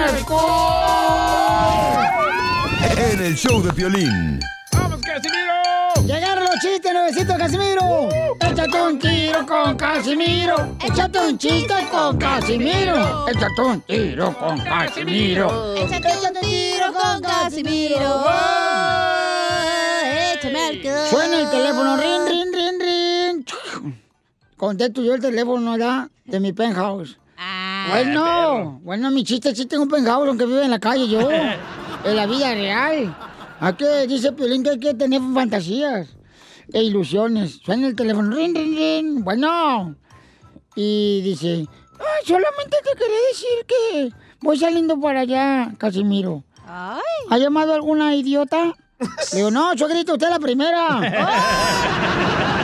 [2.97, 4.39] en el show de violín.
[4.73, 5.53] ¡Vamos, Casimiro!
[6.05, 8.09] Llegaron los chistes, nuevecito Casimiro.
[8.41, 10.77] Échate un tiro con Casimiro.
[10.83, 13.27] Échate un chiste con Casimiro.
[13.27, 15.75] Échate un tiro con Casimiro.
[15.75, 18.25] Échate un tiro con Casimiro.
[20.33, 21.07] Échame alcohol.
[21.09, 22.94] Suena el teléfono, rin, rin, rin, rin.
[24.57, 26.09] Contesto yo el teléfono, ¿verdad?
[26.25, 27.17] De mi penthouse.
[27.37, 27.87] Ah.
[27.89, 31.29] bueno, bueno, mi chiste sí tengo un penthouse, aunque vive en la calle yo.
[32.05, 33.15] en la vida real.
[33.59, 36.09] ¿A qué dice Piolín que hay que tener fantasías
[36.71, 37.59] e ilusiones?
[37.63, 39.23] Suena el teléfono, rin, rin, rin.
[39.23, 39.95] Bueno.
[40.75, 41.67] Y dice,
[41.99, 46.43] "Ay, solamente te quería decir que voy saliendo para allá, Casimiro.
[46.67, 48.73] ¿Ha llamado alguna idiota?
[49.31, 51.01] Le digo, no, yo grito, usted la primera.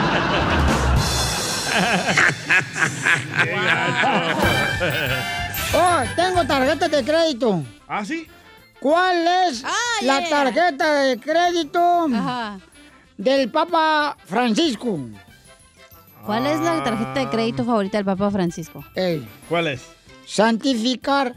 [5.74, 7.62] Oh, tengo tarjeta de crédito.
[7.88, 8.26] ¿Ah, sí?
[8.78, 9.64] ¿Cuál es
[10.02, 10.28] la yeah.
[10.28, 12.08] tarjeta de crédito
[13.16, 14.98] del Papa Francisco?
[16.26, 18.84] ¿Cuál es la tarjeta de crédito favorita del Papa Francisco?
[19.48, 19.82] ¿Cuál es?
[20.26, 21.34] Santificar.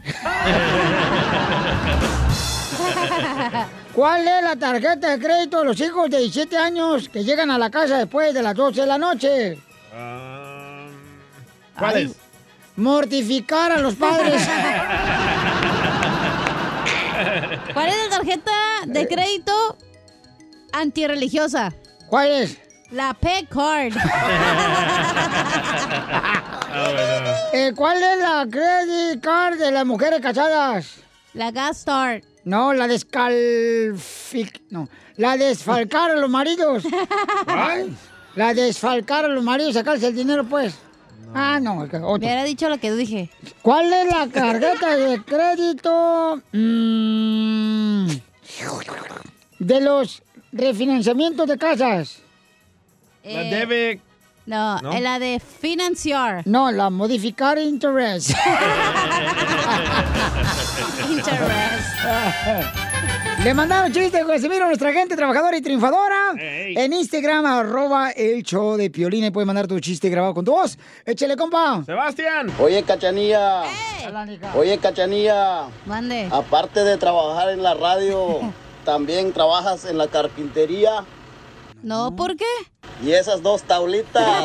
[3.94, 7.58] ¿Cuál es la tarjeta de crédito de los hijos de 17 años que llegan a
[7.58, 9.58] la casa después de las 12 de la noche?
[11.78, 12.12] ¿Cuál Ay, es?
[12.76, 14.42] Mortificar a los padres.
[17.72, 18.52] ¿Cuál es la tarjeta
[18.86, 19.78] de crédito
[20.72, 21.72] antirreligiosa?
[22.08, 22.58] ¿Cuál es?
[22.90, 23.92] La Pet Card.
[27.52, 30.96] Eh, ¿Cuál es la credit card de las mujeres casadas?
[31.32, 32.22] La Gas Start.
[32.44, 34.60] No, la descalfic...
[34.68, 36.84] No, la desfalcar a los maridos.
[38.36, 40.74] La desfalcar a los maridos, sacarse el dinero, pues.
[41.34, 42.12] Ah, no, otro.
[42.12, 43.30] Hubiera dicho lo que dije.
[43.62, 48.08] ¿Cuál es la tarjeta de crédito mm,
[49.58, 50.22] de los
[50.52, 52.18] refinanciamientos de casas?
[53.24, 54.00] La debe.
[54.44, 54.92] No, ¿No?
[54.92, 56.42] eh, la de financiar.
[56.46, 58.30] No, la modificar interest.
[63.46, 66.34] Le mandaron chistes, Casimiro, a nuestra gente trabajadora y triunfadora.
[66.36, 69.28] En Instagram, arroba el show de Piolina.
[69.28, 70.76] Y puedes mandar tu chiste grabado con tu voz.
[71.04, 71.80] Échale, compa.
[71.86, 72.52] Sebastián.
[72.58, 73.62] Oye, Cachanilla.
[74.56, 75.68] Oye, Cachanilla.
[75.84, 76.28] Mande.
[76.32, 78.40] Aparte de trabajar en la radio,
[78.84, 81.04] también trabajas en la carpintería.
[81.84, 82.44] No, ¿por qué?
[83.00, 84.26] Y esas dos taulitas.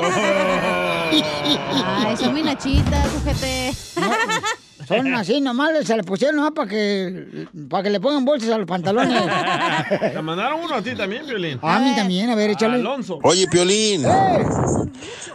[1.12, 3.72] Ay, son mis nachitas, ojete.
[4.88, 8.58] Son así, nomás se le pusieron nomás para que, para que le pongan bolsas a
[8.58, 9.22] los pantalones.
[10.14, 11.60] Te mandaron uno a ti también, Violín.
[11.62, 12.76] A mí también, a ver, échale.
[12.76, 13.20] Alonso.
[13.24, 14.06] Oye, Piolín.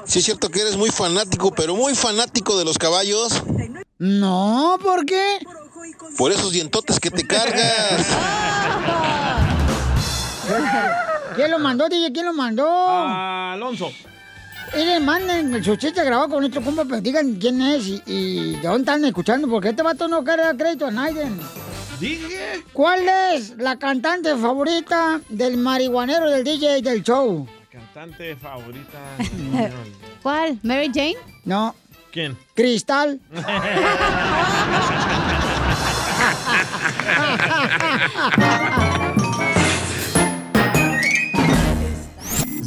[0.04, 3.42] Sí es cierto que eres muy fanático, pero muy fanático de los caballos.
[3.98, 5.38] No, ¿por qué?
[6.16, 8.06] Por esos dientotes que te cargas.
[11.34, 12.12] ¿Quién lo mandó, DJ?
[12.12, 12.66] ¿Quién lo mandó?
[12.68, 13.90] Alonso.
[14.74, 18.56] Y le manden su chiste grabado con nuestro compa, pero digan quién es y, y
[18.56, 21.26] de dónde están escuchando, porque este vato no quiere dar crédito a nadie.
[22.00, 22.64] Dije.
[22.72, 27.46] ¿Cuál es la cantante favorita del marihuanero del DJ del show?
[27.70, 28.98] Cantante favorita.
[30.22, 30.58] ¿Cuál?
[30.62, 31.16] ¿Mary Jane?
[31.44, 31.74] No.
[32.10, 32.36] ¿Quién?
[32.54, 33.20] Cristal.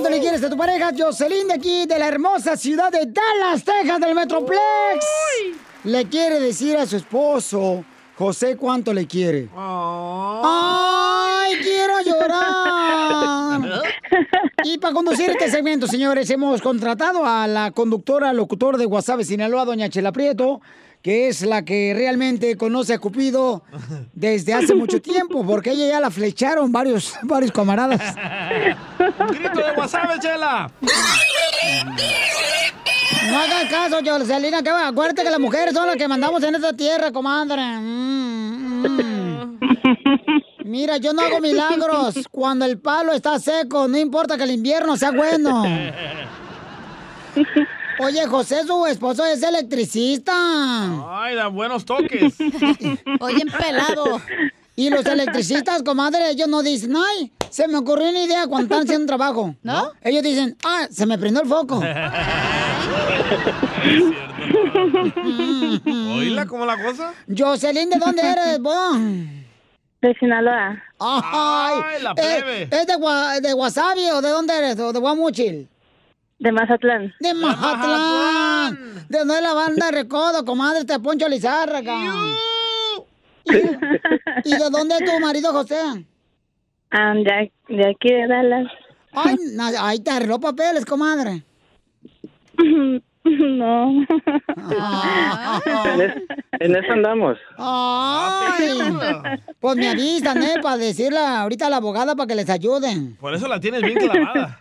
[0.00, 3.62] cuánto le quieres a tu pareja, Jocelyn, de aquí, de la hermosa ciudad de Dallas,
[3.62, 5.04] Texas, del Metroplex.
[5.84, 7.84] Le quiere decir a su esposo,
[8.16, 9.50] José, cuánto le quiere.
[9.54, 13.82] ¡Ay, quiero llorar!
[14.62, 19.64] Y para conducir este segmento, señores, hemos contratado a la conductora, locutor de WhatsApp Sinaloa,
[19.64, 20.60] doña Chela Prieto,
[21.02, 23.62] que es la que realmente conoce a Cupido
[24.12, 28.16] desde hace mucho tiempo, porque ella ya la flecharon varios, varios camaradas.
[29.18, 30.70] Un grito de WhatsApp, Chela.
[33.30, 34.88] No hagan caso, Jocelyn, que va.
[34.88, 37.62] Acuérdate que las mujeres son las que mandamos en esta tierra, comadre.
[37.80, 39.58] Mm, mm.
[40.64, 44.96] Mira, yo no hago milagros cuando el palo está seco, no importa que el invierno
[44.96, 45.64] sea bueno.
[48.02, 50.32] Oye, José, su esposo es electricista.
[51.22, 52.34] Ay, da buenos toques.
[53.20, 54.20] Oye, pelado.
[54.74, 58.84] Y los electricistas, comadre, ellos no dicen, ay, se me ocurrió una idea cuando están
[58.84, 59.54] haciendo un trabajo.
[59.62, 59.92] ¿No?
[60.02, 61.82] Ellos dicen, ah, se me prendió el foco.
[66.16, 67.12] ¿Oíla cómo la cosa?
[67.36, 68.96] Jocelyn, ¿de dónde eres, vos?
[70.00, 70.82] De Sinaloa.
[70.98, 72.62] Ay, la eh, plebe.
[72.62, 72.96] ¿Es de,
[73.46, 74.80] de Wasabi o de dónde eres?
[74.80, 75.68] ¿O de Guamuchil?
[76.40, 77.12] De Mazatlán.
[77.20, 79.06] De Mazatlán.
[79.08, 80.84] ¿De dónde es la banda de Recodo, comadre?
[80.86, 81.94] Te Poncho Lizárraga.
[83.44, 83.50] ¿Y,
[84.48, 86.06] y de dónde es tu marido, José?
[86.90, 88.66] Ah, de, de aquí de Dallas.
[89.12, 89.36] Ay,
[89.78, 91.44] ahí te arregló papeles, comadre.
[93.24, 93.90] No.
[95.66, 96.14] En, es-
[96.58, 97.36] en eso andamos.
[97.58, 98.68] Ay,
[99.60, 100.54] pues me avisan, ¿eh?
[100.62, 103.16] Para decirle ahorita a la abogada para que les ayuden.
[103.20, 104.60] Por eso la tienes bien clavada.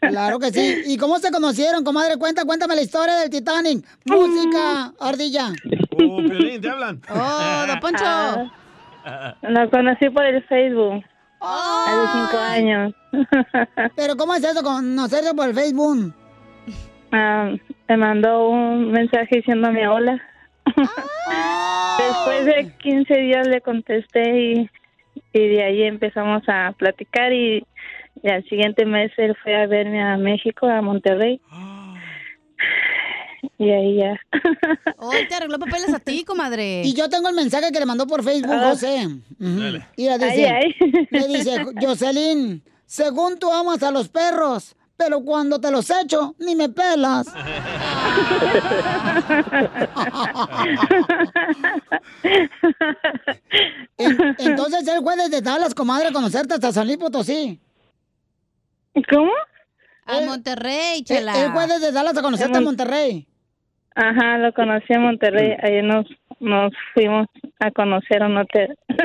[0.00, 0.82] Claro que sí.
[0.86, 2.16] ¿Y cómo se conocieron, comadre?
[2.16, 3.84] Cuenta, cuéntame la historia del Titanic.
[4.06, 5.52] Música, ardilla.
[6.02, 7.00] Oh, Piolín, te hablan.
[7.10, 8.04] Oh, don Poncho.
[8.04, 11.04] Ah, Lo conocí por el Facebook.
[11.40, 12.94] Hace cinco años.
[13.96, 16.12] Pero ¿cómo es eso, conocerse por el Facebook?
[17.12, 17.52] Ah,
[17.88, 20.20] me mandó un mensaje diciéndome hola.
[21.98, 24.70] Después de 15 días le contesté y,
[25.32, 27.64] y de ahí empezamos a platicar y,
[28.22, 31.40] y al siguiente mes él fue a verme a México, a Monterrey.
[33.58, 34.20] Y ahí ya.
[34.98, 36.82] Hoy te arregló papeles a ti, comadre.
[36.84, 38.70] Y yo tengo el mensaje que le mandó por Facebook, Ah.
[38.70, 39.06] José.
[39.38, 39.82] Dale.
[39.96, 40.74] Y le dice, Ay,
[41.10, 46.54] le dice, Jocelyn, según tú amas a los perros, pero cuando te los echo, ni
[46.56, 47.26] me pelas.
[53.98, 57.60] En- entonces él fue desde Dallas, comadre, a conocerte hasta San Luis Potosí.
[59.10, 59.32] ¿Cómo?
[60.06, 61.44] A Monterrey, Él, chela.
[61.44, 63.26] él fue desde Dallas a conocerte a Monterrey.
[63.94, 65.56] Ajá, lo conocí en Monterrey.
[65.62, 66.06] Ahí nos,
[66.40, 67.26] nos fuimos
[67.60, 68.76] a conocer un hotel.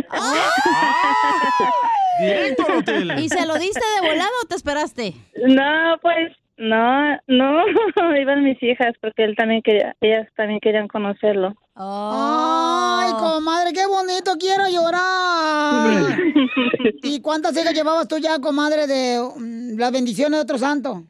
[2.19, 3.13] Directo al hotel.
[3.19, 5.13] ¿Y se lo diste de volado o te esperaste?
[5.47, 7.63] No, pues no, no,
[8.21, 11.55] iban mis hijas porque él también quería, ellas también querían conocerlo.
[11.73, 15.89] Ay, comadre, qué bonito, quiero llorar.
[17.03, 21.03] ¿Y cuántas hijas llevabas tú ya, comadre, de mm, las bendiciones de otro santo?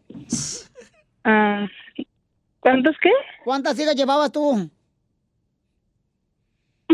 [1.25, 1.67] Ah,
[2.61, 3.09] ¿Cuántos qué?
[3.43, 4.69] ¿Cuántas hijas llevabas tú?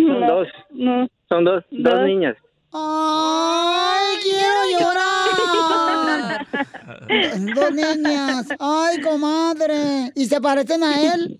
[0.05, 0.47] Son dos.
[0.71, 1.07] No.
[1.29, 2.05] Son dos, dos Dos.
[2.05, 2.35] niñas.
[2.73, 6.47] Ay, quiero llorar.
[7.55, 8.47] Dos niñas.
[8.59, 10.11] Ay, comadre.
[10.15, 11.39] ¿Y se parecen a él?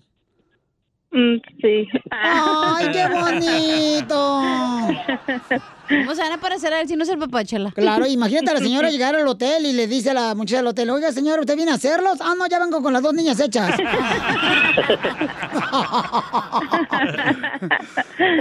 [1.10, 1.88] Mm, sí.
[2.10, 4.42] Ay, qué bonito.
[5.88, 7.72] ¿Cómo se van a parecer a él si no es el papá, chela?
[7.72, 10.66] Claro, imagínate a la señora llegar al hotel y le dice a la muchacha del
[10.66, 12.18] hotel, oiga, señora, ¿usted viene a hacerlos?
[12.20, 13.74] Ah, no, ya vengo con las dos niñas hechas.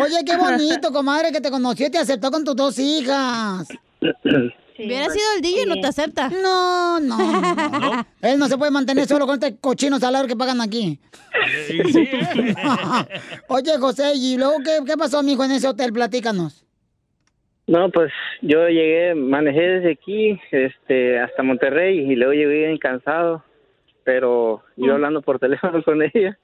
[0.01, 3.67] Oye, qué bonito, comadre, que te conoció y te aceptó con tus dos hijas.
[4.79, 6.29] Hubiera sido el DJ, no te acepta.
[6.41, 8.05] No, no, no.
[8.21, 10.99] Él no se puede mantener solo con este cochino salario que pagan aquí.
[13.47, 15.93] Oye, José, ¿y luego qué, qué pasó, mijo, en ese hotel?
[15.93, 16.65] Platícanos.
[17.67, 18.11] No, pues
[18.41, 23.43] yo llegué, manejé desde aquí este, hasta Monterrey y luego llegué bien cansado,
[24.05, 26.37] pero yo hablando por teléfono con ella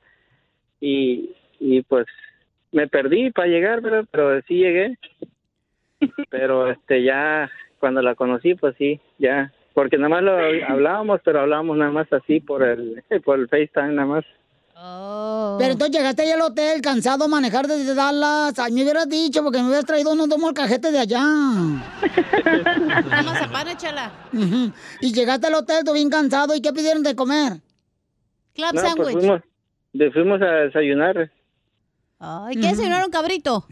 [0.81, 1.29] y,
[1.59, 2.07] y pues
[2.73, 4.05] me perdí para llegar, ¿verdad?
[4.11, 4.97] pero sí llegué.
[6.29, 7.49] Pero este ya
[7.83, 10.31] cuando la conocí, pues sí, ya, porque nada más lo
[10.69, 14.25] hablábamos, pero hablábamos nada más así por el por el FaceTime nada más.
[15.59, 18.57] Pero entonces llegaste ahí al hotel cansado a manejar desde Dallas.
[18.57, 21.21] Ay, me hubieras dicho porque me hubieras traído unos dos molcajetes de allá.
[23.71, 24.11] Échala.
[24.33, 24.71] Ujú.
[25.01, 26.55] Y llegaste al hotel, tú bien cansado.
[26.55, 27.53] ¿Y qué pidieron de comer?
[28.55, 29.17] Club No, pues sandwich.
[29.19, 29.41] fuimos,
[29.93, 31.31] de- fuimos a desayunar.
[32.19, 33.65] Ay, ¿qué desayunaron, cabrito?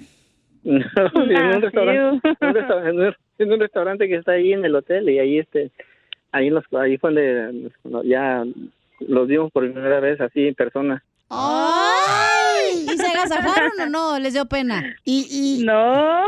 [0.63, 0.79] No,
[1.23, 4.75] en, un restaurante, un resta- en un- en un restaurante que está ahí en el
[4.75, 5.71] hotel y ahí este
[6.31, 7.71] ahí los ahí fue donde
[8.07, 8.43] ya
[8.99, 11.03] los vimos por primera vez así en persona.
[11.29, 12.85] ¡Ay!
[12.93, 14.19] ¿Y se agasajaron o no?
[14.19, 14.95] ¿Les dio pena?
[15.05, 15.63] Y, y...
[15.65, 16.25] No.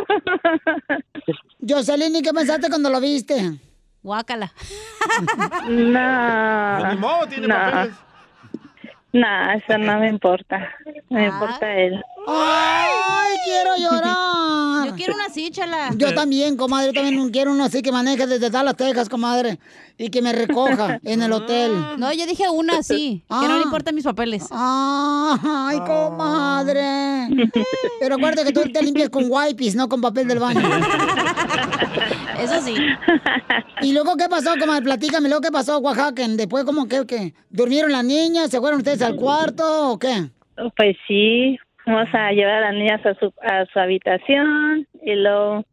[1.68, 3.36] Jocelyn, ¿y qué pensaste cuando lo viste?
[4.02, 4.52] Guácala.
[5.70, 6.78] No.
[6.80, 7.56] Pues ni modo, tiene no.
[7.56, 7.96] papeles.
[9.14, 10.70] No, eso no me importa.
[11.10, 12.04] Me importa él.
[12.28, 14.88] ¡Ay, quiero llorar!
[14.88, 15.92] Yo quiero una así, chala.
[15.96, 19.60] Yo también, comadre, yo también quiero uno así que maneje desde Dallas, Texas, comadre,
[20.00, 21.74] y que me recoja en el hotel.
[21.98, 24.48] No, yo dije una así, que no le importan mis papeles.
[24.50, 27.28] ¡Ay, comadre!
[28.00, 30.62] Pero acuérdate que tú te limpias con wipes, no con papel del baño.
[32.44, 32.76] Eso sí.
[33.82, 34.84] ¿Y luego qué pasó, comadre?
[34.84, 36.24] Platícame, luego qué pasó, Oaxaca.
[36.28, 37.34] Después, ¿cómo que, que?
[37.50, 38.50] ¿Durmieron las niñas?
[38.50, 40.30] ¿Se fueron ustedes al cuarto o qué?
[40.78, 45.64] Pues sí, vamos a llevar a las niñas a su, a su habitación y luego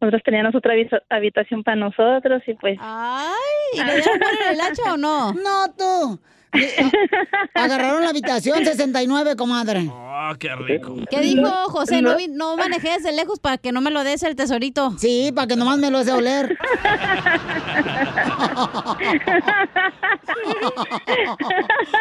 [0.00, 2.76] nosotros teníamos otra habita- habitación para nosotros y pues...
[2.80, 3.32] Ay,
[3.74, 4.18] ¿y le dieron
[4.50, 5.32] el hacha o no?
[5.34, 6.20] No, tú.
[7.54, 9.90] Agarraron la habitación 69, comadre.
[9.92, 10.96] Ah, qué rico.
[11.10, 12.02] ¿Qué dijo José?
[12.02, 14.94] No, no manejé desde lejos para que no me lo des el tesorito.
[14.98, 16.56] Sí, para que nomás me lo hace oler.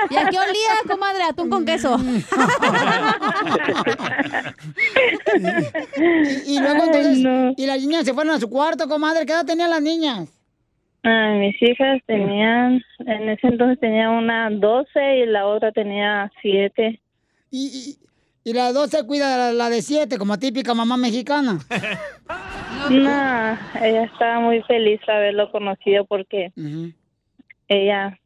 [0.10, 1.24] ¿Y a qué olía, comadre?
[1.24, 1.98] Atún con queso.
[5.98, 9.26] Y, y luego entonces, y las niñas se fueron a su cuarto, comadre.
[9.26, 10.30] ¿Qué edad tenían las niñas?
[11.04, 17.00] Ah, mis hijas tenían, en ese entonces tenía una 12 y la otra tenía 7.
[17.50, 17.98] Y,
[18.44, 21.60] y la dos se cuida la, la de siete, como típica mamá mexicana.
[22.90, 26.52] No, ella estaba muy feliz de haberlo conocido porque
[27.68, 28.18] ella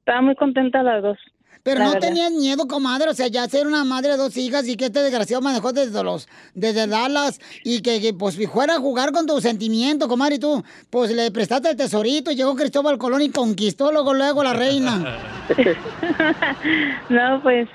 [0.00, 1.18] estaba muy contenta las dos.
[1.66, 2.08] Pero la no verdad.
[2.08, 5.00] tenías miedo, comadre, o sea, ya ser una madre de dos hijas y que este
[5.02, 9.42] desgraciado manejó desde los, desde Dallas y que, que, pues fuera a jugar con tus
[9.42, 13.90] sentimientos, comadre, y tú, pues le prestaste el tesorito, y llegó Cristóbal Colón y conquistó
[13.90, 15.18] luego, luego la reina.
[17.08, 17.68] no, pues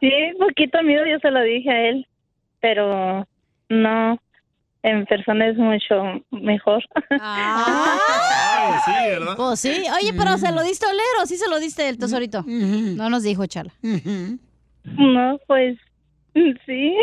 [0.00, 2.06] sí, poquito miedo yo se lo dije a él,
[2.60, 3.26] pero
[3.70, 4.20] no,
[4.82, 6.82] en persona es mucho mejor.
[7.20, 9.36] Ay, sí, ¿verdad?
[9.36, 9.82] Pues sí.
[10.00, 12.44] Oye, pero ¿se lo diste a oler o sí se lo diste el tesorito?
[12.46, 13.72] No nos dijo, Chala.
[14.84, 15.78] No, pues
[16.66, 16.94] sí.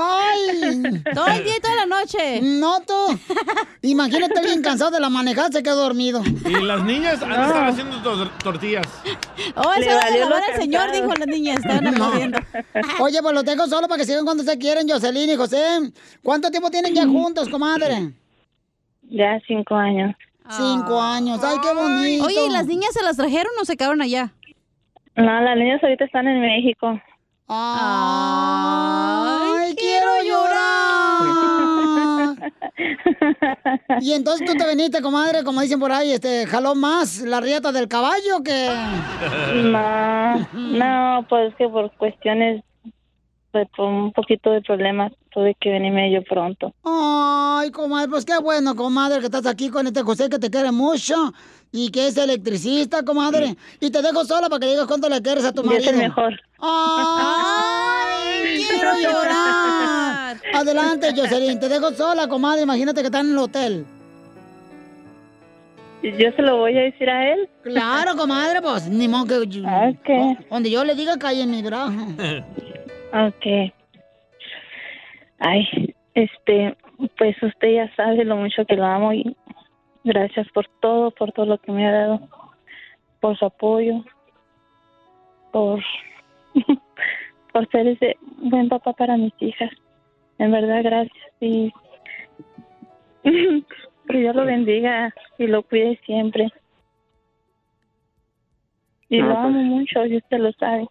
[0.00, 0.60] ¡Ay!
[1.14, 2.40] Todo el día y toda la noche.
[2.42, 3.18] No, tú.
[3.82, 6.22] Imagínate alguien cansado de la manejada, se quedó dormido.
[6.24, 8.86] Y las niñas han estar haciendo tor- tortillas.
[9.54, 11.54] Oh, Le es hora de valió lavar al señor, dijo la niña.
[11.54, 12.38] Estaban aplaudiendo.
[13.00, 15.92] Oye, pues los dejo solo para que sigan cuando se quieren, Jocelyn y José.
[16.22, 18.12] ¿Cuánto tiempo tienen ya juntos, comadre?
[19.02, 20.14] Ya cinco años.
[20.50, 21.40] Cinco años.
[21.42, 22.24] Ay, qué bonito.
[22.24, 24.32] Oye, ¿y las niñas se las trajeron o se quedaron allá?
[25.16, 27.00] No, las niñas ahorita están en México.
[27.48, 27.64] Ay,
[29.76, 30.58] quiero llorar.
[34.00, 37.72] Y entonces tú te viniste, comadre, como dicen por ahí, este, jaló más la rieta
[37.72, 38.70] del caballo que...
[39.64, 42.62] No, no, pues que por cuestiones,
[43.52, 46.72] por un poquito de problemas, tuve que venirme yo pronto.
[46.84, 50.70] Ay, comadre, pues qué bueno, comadre, que estás aquí con este José que te quiere
[50.72, 51.14] mucho
[51.72, 53.56] y que es electricista, comadre.
[53.80, 55.90] Y te dejo sola para que digas cuánto le quieres a tu Y es marido.
[55.90, 56.40] el mejor.
[56.60, 60.36] ¡Ay, quiero llorar!
[60.54, 62.62] Adelante, Jocelyn, te dejo sola, comadre.
[62.62, 63.86] Imagínate que están en el hotel.
[66.02, 67.48] ¿Yo se lo voy a decir a él?
[67.64, 69.60] Claro, comadre, pues ni modo que...
[69.60, 70.38] Ok.
[70.48, 71.92] Donde yo le diga cae en mi brazo.
[73.12, 73.72] Ok.
[75.40, 76.76] Ay, este,
[77.16, 79.36] pues usted ya sabe lo mucho que lo amo y
[80.04, 82.20] gracias por todo, por todo lo que me ha dado,
[83.20, 84.04] por su apoyo,
[85.52, 85.82] por,
[87.52, 89.70] por ser ese buen papá para mis hijas.
[90.38, 91.72] En verdad, gracias y
[93.22, 93.64] que
[94.18, 96.48] Dios lo bendiga y lo cuide siempre.
[99.08, 100.86] Y No, lo pues- amo mucho y usted lo sabe.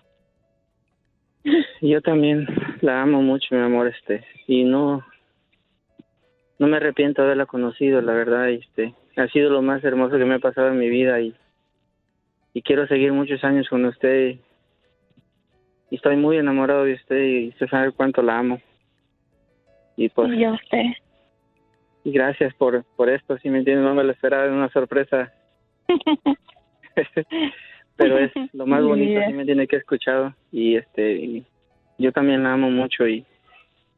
[1.82, 2.48] Yo también
[2.82, 5.06] la amo mucho, mi amor, este, y no,
[6.60, 10.26] no me arrepiento de haberla conocido, la verdad, este, ha sido lo más hermoso que
[10.26, 11.34] me ha pasado en mi vida y,
[12.54, 14.38] y quiero seguir muchos años con usted
[15.90, 18.60] y estoy muy enamorado de usted y usted sabe cuánto la amo.
[19.96, 20.84] Y pues, Y yo usted.
[22.04, 25.34] y gracias por, por esto, si me entiende, no me lo esperaba, es una sorpresa,
[27.98, 29.28] pero es lo más bonito, vida.
[29.28, 31.46] si me tiene que he escuchado y este, y
[31.98, 33.26] yo también la amo mucho y,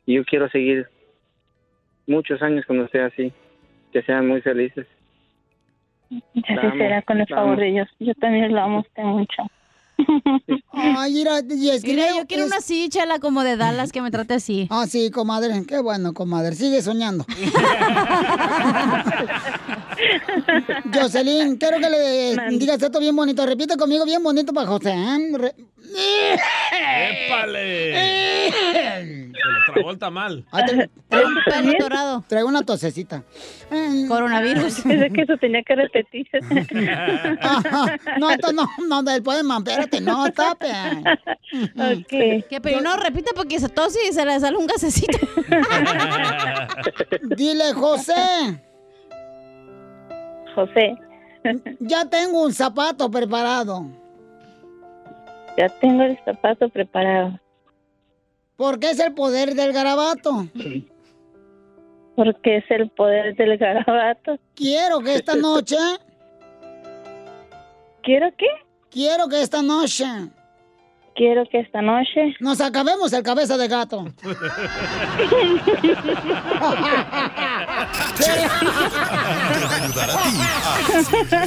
[0.05, 0.87] y yo quiero seguir
[2.07, 3.31] muchos años con usted así,
[3.93, 4.87] que sean muy felices.
[6.09, 7.61] Ya La será con el la favor amo.
[7.61, 7.87] de Dios.
[7.99, 9.43] Yo también lo amo usted mucho.
[10.71, 14.01] Ay, mira, y es que Mira, yo quiero una así, Chela, como de Dallas, que
[14.01, 14.67] me trate así.
[14.71, 15.65] Ah, sí, comadre.
[15.67, 16.55] Qué bueno, comadre.
[16.55, 17.25] Sigue soñando.
[20.93, 23.45] Jocelyn, quiero que le digas esto bien bonito.
[23.45, 24.91] Repite conmigo bien bonito para José.
[24.91, 25.31] ¿eh?
[25.37, 25.55] Re-
[27.27, 28.49] ¡Épale!
[29.39, 30.45] Se lo tragó el tamal.
[30.51, 32.23] Ah, tra- traigo un pelo dorado.
[32.27, 33.23] Traigo una tosecita.
[34.07, 34.81] Coronavirus.
[34.81, 36.27] Pensé que eso tenía que repetir.
[37.41, 37.97] Ajá.
[38.19, 40.67] No, esto no, no, del poema, espérate, no, tape.
[41.75, 42.07] Ok.
[42.49, 45.17] Que pero no repite porque se tose y se le sale un gasecito.
[47.35, 48.61] Dile, José.
[50.59, 50.97] José.
[51.79, 53.85] Ya tengo un zapato preparado.
[55.57, 57.39] Ya tengo el zapato preparado.
[58.55, 60.47] Porque es el poder del garabato.
[62.15, 64.37] Porque es el poder del garabato.
[64.55, 65.77] Quiero que esta noche.
[68.03, 68.47] ¿Quiero qué?
[68.89, 70.05] Quiero que esta noche.
[71.19, 74.05] Quiero que esta noche nos acabemos el cabeza de gato.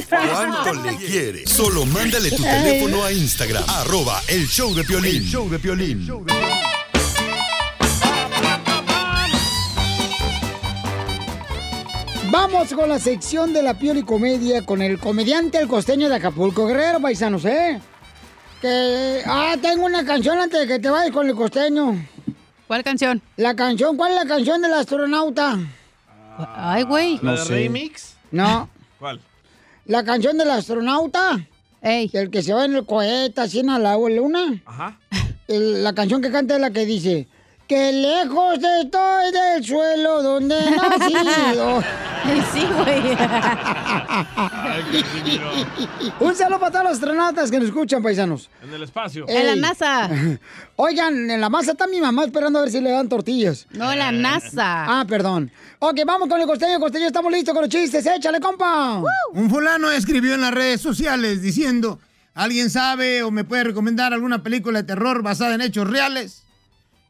[0.09, 1.49] cuánto le quieres.
[1.49, 5.15] Solo mándale tu teléfono a Instagram, arroba el show de Piolín.
[5.15, 6.07] El show de Piolín.
[12.29, 16.15] Vamos con la sección de la piel y comedia con el comediante el costeño de
[16.15, 17.79] Acapulco Guerrero, paisanos, ¿eh?
[18.63, 19.21] Que.
[19.25, 22.01] Ah, tengo una canción antes de que te vayas con el costeño.
[22.65, 23.21] ¿Cuál canción?
[23.35, 25.57] La canción, ¿cuál es la canción del astronauta?
[26.55, 27.19] Ay, güey.
[27.21, 28.15] ¿La de remix?
[28.31, 28.69] No.
[28.99, 29.19] ¿Cuál?
[29.85, 31.45] La canción del astronauta.
[31.81, 34.61] El que se va en el cohete así en la luna.
[34.65, 34.97] Ajá.
[35.49, 37.27] El- la canción que canta es la que dice.
[37.67, 41.81] Que lejos estoy del suelo donde he nacido.
[42.53, 43.17] sí, güey.
[46.19, 48.49] Un saludo para todos los astronautas que nos escuchan, paisanos.
[48.61, 49.25] En el espacio.
[49.29, 49.61] Ey.
[50.75, 53.65] Oigan, en la masa está mi mamá esperando a ver si le dan tortillas.
[53.71, 54.99] No, en la NASA.
[54.99, 55.49] Ah, perdón.
[55.79, 56.79] Ok, vamos con el costeño.
[56.79, 58.05] Costeño, estamos listos con los chistes.
[58.05, 59.01] Échale, compa.
[59.31, 61.99] Un fulano escribió en las redes sociales diciendo,
[62.33, 66.42] ¿alguien sabe o me puede recomendar alguna película de terror basada en hechos reales?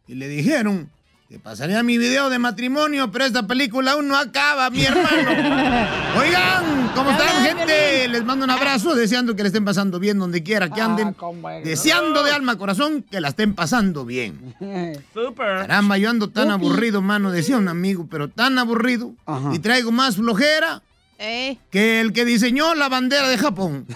[0.05, 0.89] Y le dijeron,
[1.29, 5.31] te pasaría mi video de matrimonio, pero esta película aún no acaba, mi hermano.
[6.19, 8.07] Oigan, ¿cómo están, gente?
[8.09, 11.15] Les mando un abrazo, deseando que le estén pasando bien donde quiera que anden.
[11.63, 14.53] Deseando de alma corazón que la estén pasando bien.
[15.13, 15.59] Super.
[15.59, 19.13] Caramba, yo ando tan aburrido, mano, decía un amigo, pero tan aburrido.
[19.53, 20.83] Y traigo más flojera
[21.26, 21.57] Eh.
[21.71, 23.86] que el que diseñó la bandera de Japón.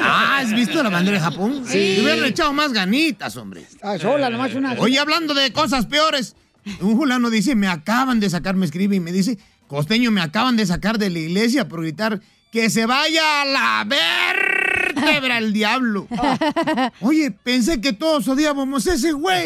[0.00, 1.64] Ah, ¿has visto la bandera de Japón?
[1.66, 1.96] Sí.
[1.96, 3.64] Le hubieran echado más ganitas, hombre.
[3.82, 4.74] Ah, sola, nomás una.
[4.74, 6.36] Oye, hablando de cosas peores,
[6.80, 10.56] un fulano dice, me acaban de sacar, me escribe y me dice, costeño, me acaban
[10.56, 12.20] de sacar de la iglesia por gritar
[12.52, 16.06] que se vaya a la vértebra el diablo.
[17.00, 19.44] Oye, pensé que todos odiábamos a ese güey.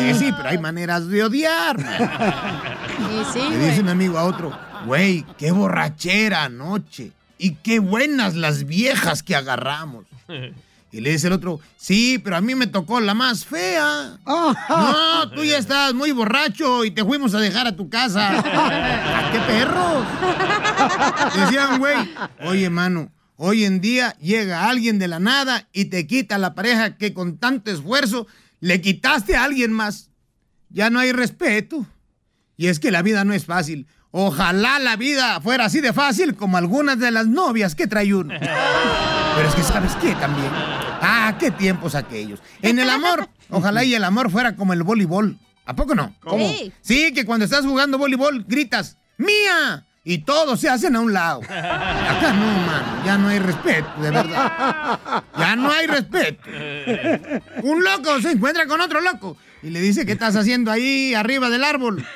[0.00, 1.76] Dije, sí, pero hay maneras de odiar.
[2.94, 7.12] Y sí, Le dice un amigo a otro, güey, qué borrachera anoche.
[7.38, 10.06] Y qué buenas las viejas que agarramos.
[10.92, 14.16] Y le dice el otro, sí, pero a mí me tocó la más fea.
[14.24, 18.38] No, tú ya estás muy borracho y te fuimos a dejar a tu casa.
[18.38, 20.06] ¿A qué perros?
[21.34, 21.96] Decían, güey,
[22.42, 26.96] oye, mano, hoy en día llega alguien de la nada y te quita la pareja
[26.96, 28.28] que con tanto esfuerzo
[28.60, 30.10] le quitaste a alguien más.
[30.70, 31.84] Ya no hay respeto.
[32.56, 33.88] Y es que la vida no es fácil.
[34.16, 38.32] Ojalá la vida fuera así de fácil como algunas de las novias que trae uno.
[38.38, 40.52] Pero es que sabes qué también.
[40.52, 42.40] Ah, qué tiempos aquellos.
[42.62, 45.36] En el amor, ojalá y el amor fuera como el voleibol.
[45.66, 46.14] ¿A poco no?
[46.20, 46.48] ¿Cómo?
[46.48, 46.72] Sí.
[46.80, 49.84] Sí, que cuando estás jugando voleibol gritas, ¡Mía!
[50.04, 51.40] Y todos se hacen a un lado.
[51.42, 53.04] Acá no, mano.
[53.04, 54.98] Ya no hay respeto, de verdad.
[55.36, 56.50] Ya no hay respeto.
[57.64, 61.48] Un loco se encuentra con otro loco y le dice, ¿qué estás haciendo ahí arriba
[61.48, 62.06] del árbol?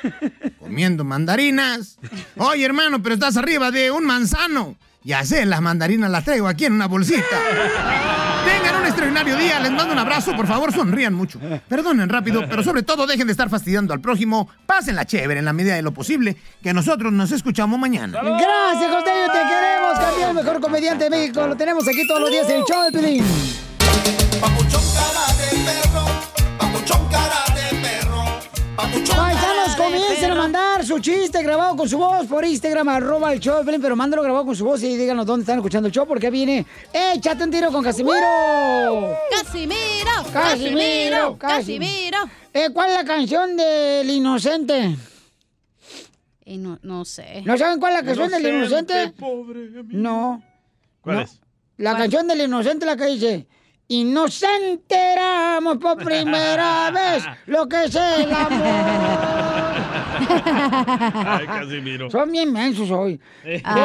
[0.59, 1.97] Comiendo mandarinas.
[2.37, 4.77] Oye, hermano, pero estás arriba de un manzano.
[5.03, 7.23] Ya sé, las mandarinas las traigo aquí en una bolsita.
[8.45, 11.39] Tengan un extraordinario día, les mando un abrazo, por favor sonrían mucho.
[11.67, 14.47] Perdonen rápido, pero sobre todo dejen de estar fastidiando al prójimo.
[14.67, 18.19] Pásenla chévere en la medida de lo posible, que nosotros nos escuchamos mañana.
[18.21, 21.47] Gracias, Costeño, te queremos, campeón, mejor comediante de México.
[21.47, 23.25] Lo tenemos aquí todos los días en el show de Pelín.
[31.39, 34.65] Chiste grabado con su voz por Instagram, arroba el show pero mándalo grabado con su
[34.65, 38.17] voz y díganos dónde están escuchando el show, porque viene Échate un tiro con Casimiro.
[39.31, 42.17] Casimiro, Casimiro, Casimiro, Casimiro.
[42.53, 44.97] Eh, ¿Cuál es la canción del inocente?
[46.45, 47.41] No, no sé.
[47.45, 49.13] ¿No saben cuál es la canción del inocente?
[49.17, 50.41] pobre No.
[51.01, 51.21] ¿Cuál No.
[51.21, 51.39] es?
[51.77, 53.47] La canción del inocente, la que dice.
[53.87, 59.48] Y nos enteramos por primera vez lo que es el amor.
[61.25, 62.09] Ay, Casimiro.
[62.09, 63.19] Son bien mensos hoy.
[63.43, 63.81] Eh, solo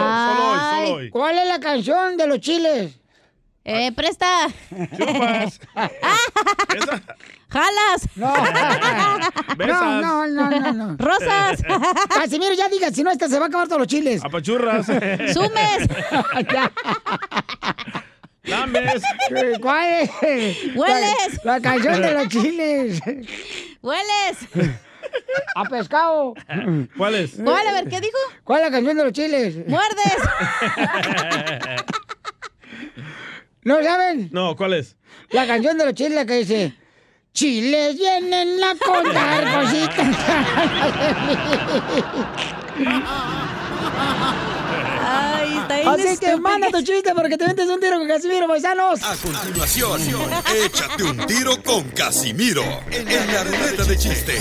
[0.50, 1.10] hoy, solo hoy.
[1.10, 2.92] ¿Cuál es la canción de los chiles?
[3.64, 4.48] Eh, presta.
[4.96, 5.60] Chupas.
[7.48, 8.08] Jalas.
[8.16, 8.34] No.
[9.56, 10.96] No, no, no, no, no.
[10.98, 11.62] Rosas.
[12.08, 14.22] Casimiro, ya diga, si no, esta se va a acabar todos los chiles.
[14.24, 14.86] Apachurras.
[14.86, 15.88] Sumes.
[18.42, 19.02] Lames.
[19.60, 20.10] ¿Cuál es?
[20.74, 21.40] Hueles.
[21.44, 23.00] La, la canción de los chiles.
[23.80, 24.38] Hueles.
[25.54, 26.34] A pescado.
[26.96, 27.36] ¿Cuál es?
[27.42, 27.66] ¿Cuál?
[27.68, 28.18] A ver, ¿qué dijo?
[28.42, 29.56] ¿Cuál es la canción de los chiles?
[29.68, 30.16] Muerdes.
[33.62, 34.28] ¿No saben?
[34.32, 34.96] No, ¿cuál es?
[35.30, 36.74] La canción de los chiles la que dice.
[37.32, 40.16] Chiles vienen a contar cositas.
[45.86, 49.02] Así que manda tu chiste porque te metes un tiro con Casimiro, paisanos.
[49.02, 50.00] A continuación,
[50.54, 54.40] échate un tiro con Casimiro en la ruleta de chiste.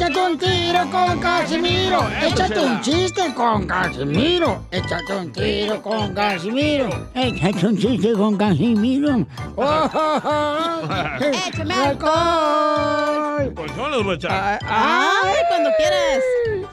[0.00, 2.08] Échate un tiro con Casimiro.
[2.22, 4.64] Échate un chiste con Casimiro.
[4.70, 6.88] Échate un tiro con Casimiro.
[7.14, 9.26] Échate un chiste con Casimiro.
[9.56, 11.22] Oh, oh, oh.
[11.22, 13.52] ¡Échame alcohol!
[13.54, 14.58] Pues no los voy a echar.
[14.66, 16.24] ¡Ay, cuando quieras!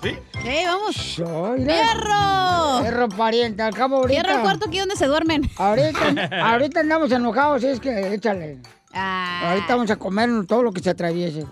[0.01, 0.15] ¿Sí?
[0.45, 0.95] ¡Eh, vamos!
[0.95, 1.57] ¡Fierro!
[1.57, 2.81] ¡Fierro!
[2.81, 4.21] Fierro, pariente, al cabo ahorita.
[4.21, 5.49] Fierro el cuarto aquí donde se duermen.
[5.57, 8.59] Ahorita, ahorita andamos enojados, es que échale.
[8.93, 9.49] Ah.
[9.49, 11.45] Ahorita vamos a comernos todo lo que se atraviese.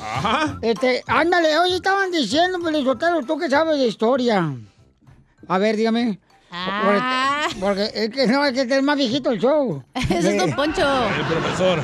[0.00, 0.58] Ajá.
[0.62, 4.54] Este, ándale, oye, estaban diciendo, Pelizotero, tú que sabes de historia.
[5.48, 6.20] A ver, dígame.
[6.50, 7.46] Ah.
[7.50, 9.82] Porque, porque es que no, es que es más viejito el show.
[9.94, 10.86] Ese es Don Poncho.
[11.18, 11.80] El profesor.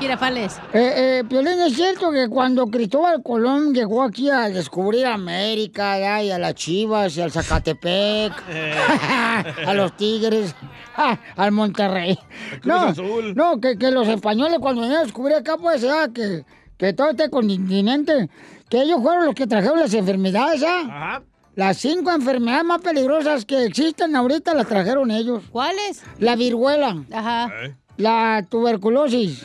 [0.00, 0.58] Girafales.
[0.72, 6.22] Eh, eh, Piolín, ¿es cierto que cuando Cristóbal Colón llegó aquí a descubrir América ya,
[6.22, 8.32] y a las Chivas y al Zacatepec,
[9.66, 10.54] a los Tigres,
[10.96, 12.18] ah, al Monterrey?
[12.64, 13.34] No, Azul.
[13.34, 16.44] no que, que los españoles cuando vinieron a descubrir acá, pues, ya, que,
[16.78, 18.30] que todo este continente,
[18.70, 20.80] que ellos fueron los que trajeron las enfermedades, ¿ya?
[20.80, 21.22] Ajá.
[21.56, 25.42] Las cinco enfermedades más peligrosas que existen ahorita las trajeron ellos.
[25.50, 26.02] ¿Cuáles?
[26.18, 27.52] La viruela, Ajá.
[28.00, 29.44] La tuberculosis,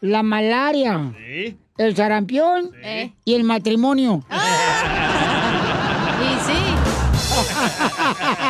[0.00, 1.56] la malaria, Sí.
[1.78, 2.70] el sarampión
[3.24, 4.24] y el matrimonio.
[6.18, 6.60] Y sí.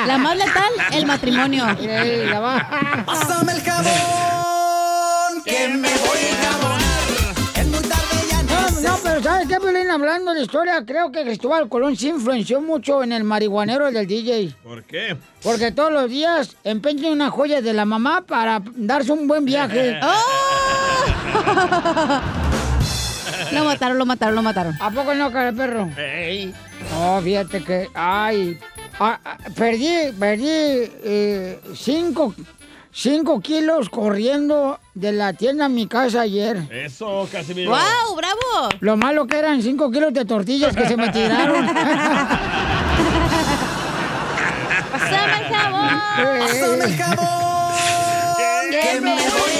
[0.06, 1.64] La más letal, el matrimonio.
[3.04, 6.45] Pásame el jabón, que me voy a
[9.96, 14.54] Hablando de historia, creo que Cristóbal Colón sí influenció mucho en el marihuanero del DJ.
[14.62, 15.16] ¿Por qué?
[15.42, 19.98] Porque todos los días empeña una joya de la mamá para darse un buen viaje.
[23.52, 24.74] Lo mataron, lo mataron, lo mataron.
[24.80, 25.88] ¿A poco no, cara perro?
[25.96, 26.54] Ey.
[26.92, 28.58] No, fíjate que, ay,
[29.00, 32.34] ah, ah, perdí, perdí eh, cinco,
[32.96, 36.66] cinco kilos corriendo de la tienda a mi casa ayer.
[36.70, 37.70] Eso, Casimiro.
[37.70, 38.70] ¡Wow, bravo!
[38.80, 41.66] Lo malo que eran cinco kilos de tortillas que se me tiraron.
[44.92, 46.00] ¡Pásame el jabón!
[46.40, 47.74] Pásame el jabón,
[48.70, 49.55] que me voy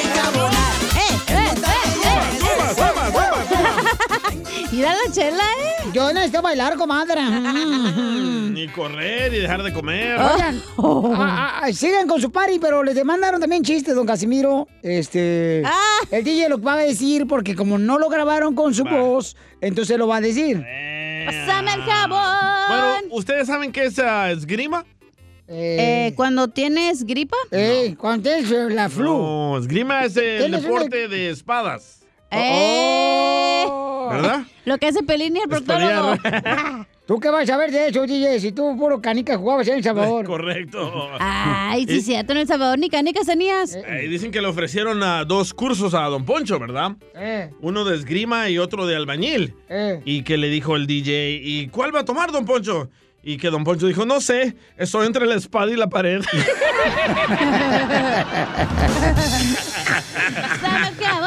[4.73, 5.89] Mira la chela, ¿eh?
[5.93, 7.20] Yo necesito bailar, comadre.
[8.51, 10.19] Ni correr y dejar de comer.
[10.19, 14.66] Oigan, ah, sigan con su party, pero les demandaron también chistes, don Casimiro.
[14.82, 15.62] Este.
[15.65, 15.98] Ah.
[16.11, 19.98] El DJ lo va a decir porque como no lo grabaron con su voz, entonces
[19.98, 20.65] lo va a decir.
[21.27, 22.69] ¡Pásame el jabón!
[22.69, 24.85] Bueno, ¿ustedes saben qué es ah, esgrima?
[25.48, 27.36] Eh, cuando tienes gripa.
[27.51, 29.05] Eh, cuando tienes eh, la flu.
[29.05, 32.01] No, esgrima es el ¿Tienes una- deporte de espadas.
[32.31, 33.66] ¡Eh!
[34.11, 34.43] ¿Verdad?
[34.65, 36.16] Lo que hace Pelín y el proctólogo.
[37.07, 38.40] ¿Tú qué vas a ver de eso, DJ?
[38.40, 40.27] Si tú puro canica jugabas en El Salvador.
[40.27, 41.09] Correcto.
[41.20, 43.77] Ay, sí, cierto, en El Salvador ni canicas tenías.
[43.77, 46.93] Eh, dicen que le ofrecieron a dos cursos a Don Poncho, ¿verdad?
[47.15, 49.55] Eh, Uno de esgrima y otro de albañil.
[49.69, 50.01] eh.
[50.05, 52.90] Y que le dijo el DJ, ¿y cuál va a tomar, Don Poncho?
[53.23, 56.23] Y que Don Poncho dijo, no sé, estoy entre la espada y la pared.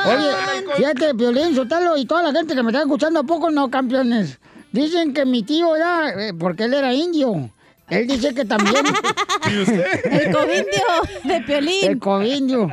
[0.06, 0.32] Oye,
[0.80, 4.40] fíjate, Violín, Sotelo y toda la gente que me está escuchando, ¿a poco no, campeones?
[4.72, 7.52] Dicen que mi tío ya, eh, porque él era indio,
[7.90, 8.86] él dice que también...
[9.52, 10.06] ¿Y usted?
[10.06, 10.84] El covindio
[11.24, 11.86] de Piolín.
[11.86, 12.70] El covindio.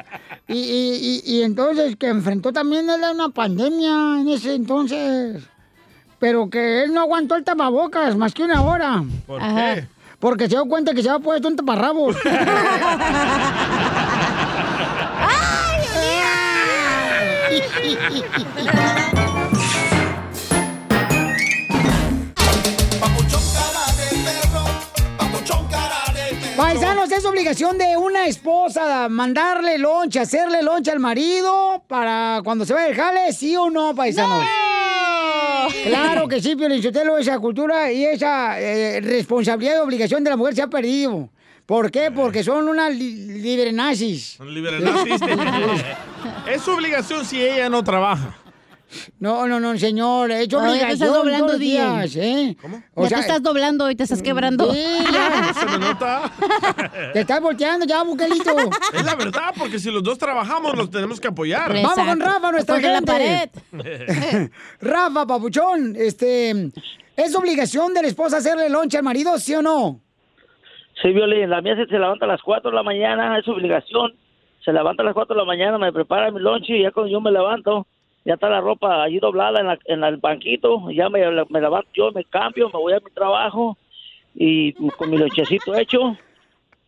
[0.49, 5.43] Y, y, y, y entonces que enfrentó también él a una pandemia en ese entonces.
[6.19, 9.03] Pero que él no aguantó el tapabocas más que una hora.
[9.27, 9.75] ¿Por Ajá.
[9.75, 9.89] qué?
[10.19, 12.17] Porque se dio cuenta que se había puesto un taparrabos.
[26.57, 32.73] Paisanos, es obligación de una esposa mandarle lonche, hacerle lonche al marido para cuando se
[32.73, 34.43] vaya el jale, ¿sí o no, paisanos?
[35.85, 40.55] Claro que sí, Piolinsotelo, esa cultura y esa eh, responsabilidad y obligación de la mujer
[40.55, 41.29] se ha perdido.
[41.67, 42.11] ¿Por qué?
[42.11, 44.35] Porque son unas li- librenazis.
[44.39, 44.89] Son liberales.
[46.47, 48.37] es su obligación si ella no trabaja.
[49.19, 50.31] No, no, no, señor.
[50.31, 52.57] He hecho te obligación estás doblando, días, ¿eh?
[52.61, 52.83] ¿Cómo?
[52.97, 54.73] ya te estás doblando y te estás quebrando.
[54.73, 55.53] Sí, ya.
[55.55, 56.31] ¿Se me nota?
[57.13, 58.55] Te estás volteando ya, buquelito.
[58.95, 61.73] Es la verdad, porque si los dos trabajamos, nos tenemos que apoyar.
[61.73, 64.51] Vamos con Rafa, nuestra Porque la gente.
[64.81, 66.71] Rafa, papuchón, este,
[67.17, 70.01] ¿es obligación de la esposa hacerle lonche al marido, sí o no?
[71.03, 74.15] Sí, Violín, la mía se, se levanta a las 4 de la mañana, es obligación.
[74.67, 77.11] Se levanta a las 4 de la mañana, me prepara mi lonche y ya cuando
[77.11, 77.87] yo me levanto,
[78.25, 81.89] ya está la ropa allí doblada en, la- en el banquito, ya me, me levanto
[81.95, 83.79] yo, me cambio, me voy a mi trabajo
[84.35, 86.17] y con mi lonchecito hecho.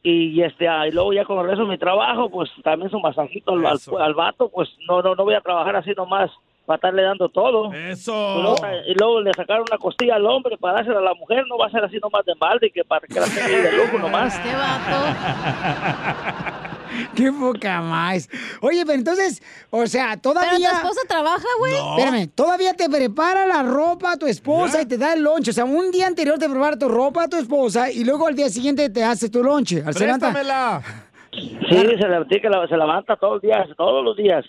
[0.02, 2.98] Y este ah, y luego ya con el resto de mi trabajo, pues también su
[3.00, 6.30] masajito al, al, al vato, pues no, no, no voy a trabajar así nomás
[6.66, 7.72] para estarle dando todo.
[7.72, 8.34] Eso.
[8.38, 8.56] Y luego,
[8.88, 11.66] y luego le sacaron una costilla al hombre para dársela a la mujer, no va
[11.66, 14.36] a ser así nomás de balde, que para que la tenga de lujo nomás.
[14.36, 16.68] Este vato.
[17.14, 18.28] Qué poca más.
[18.60, 20.52] Oye, pero entonces, o sea, todavía.
[20.58, 21.74] Pero tu esposa trabaja, güey.
[21.74, 25.50] Espérame, todavía te prepara la ropa a tu esposa y te da el lonche.
[25.50, 28.36] O sea, un día anterior te prepara tu ropa a tu esposa y luego al
[28.36, 29.82] día siguiente te hace tu lonche.
[29.82, 30.82] Préstamela.
[31.30, 34.44] Sí, se levanta, se levanta todos los días, todos los días.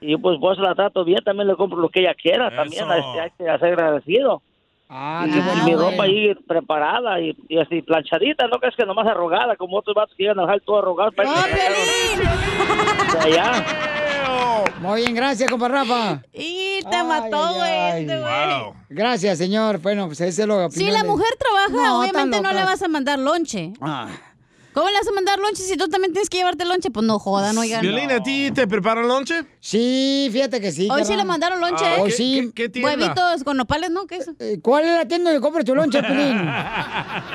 [0.00, 2.84] Y yo, pues, pues la trato bien, también le compro lo que ella quiera, también
[2.90, 4.42] este, hay que ser agradecido.
[4.88, 5.90] Ah, y, mi bueno.
[5.90, 9.94] ropa ahí preparada y, y así planchadita, no que es que nomás arrugada, como otros
[9.96, 11.10] vatos que llegan a dejar todo arrugado.
[11.12, 13.64] para que- De allá.
[14.80, 16.22] Muy bien, gracias, compa Rafa.
[16.32, 18.72] Y te mató, güey, este güey.
[18.90, 19.78] Gracias, señor.
[19.80, 22.88] Bueno, pues ese es lo Si la mujer trabaja, No, obviamente no le vas a
[22.88, 23.72] mandar lonche.
[23.80, 24.08] Ah.
[24.76, 26.90] ¿Cómo le vas a mandar lonche si tú también tienes que llevarte lonche?
[26.90, 27.80] Pues no jodan, oigan.
[27.80, 29.42] Violín, ¿a ti te preparan lonche?
[29.58, 30.86] Sí, fíjate que sí.
[30.90, 32.00] Hoy sí le mandaron lonche, Ah, ¿eh?
[32.02, 32.52] Hoy sí.
[32.82, 34.06] Huevitos con nopales, ¿no?
[34.06, 34.30] ¿Qué es?
[34.38, 36.46] Eh, ¿Cuál es la tienda donde compras tu lonche, Pelín?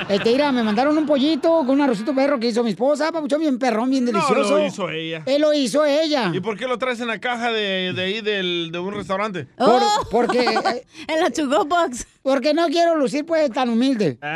[0.08, 3.40] Este, mira, me mandaron un pollito con un arrocito perro que hizo mi esposa, papuchón,
[3.40, 4.58] bien perrón, bien No, delicioso.
[4.58, 5.24] lo hizo ella.
[5.26, 6.30] Él lo hizo ella.
[6.32, 9.48] ¿Y por qué lo traes en la caja de, de ahí del, de un restaurante?
[9.56, 9.82] Por-
[10.12, 10.44] porque...
[10.44, 12.06] eh, en la Chugo Box.
[12.22, 14.16] Porque no quiero lucir, pues, tan humilde.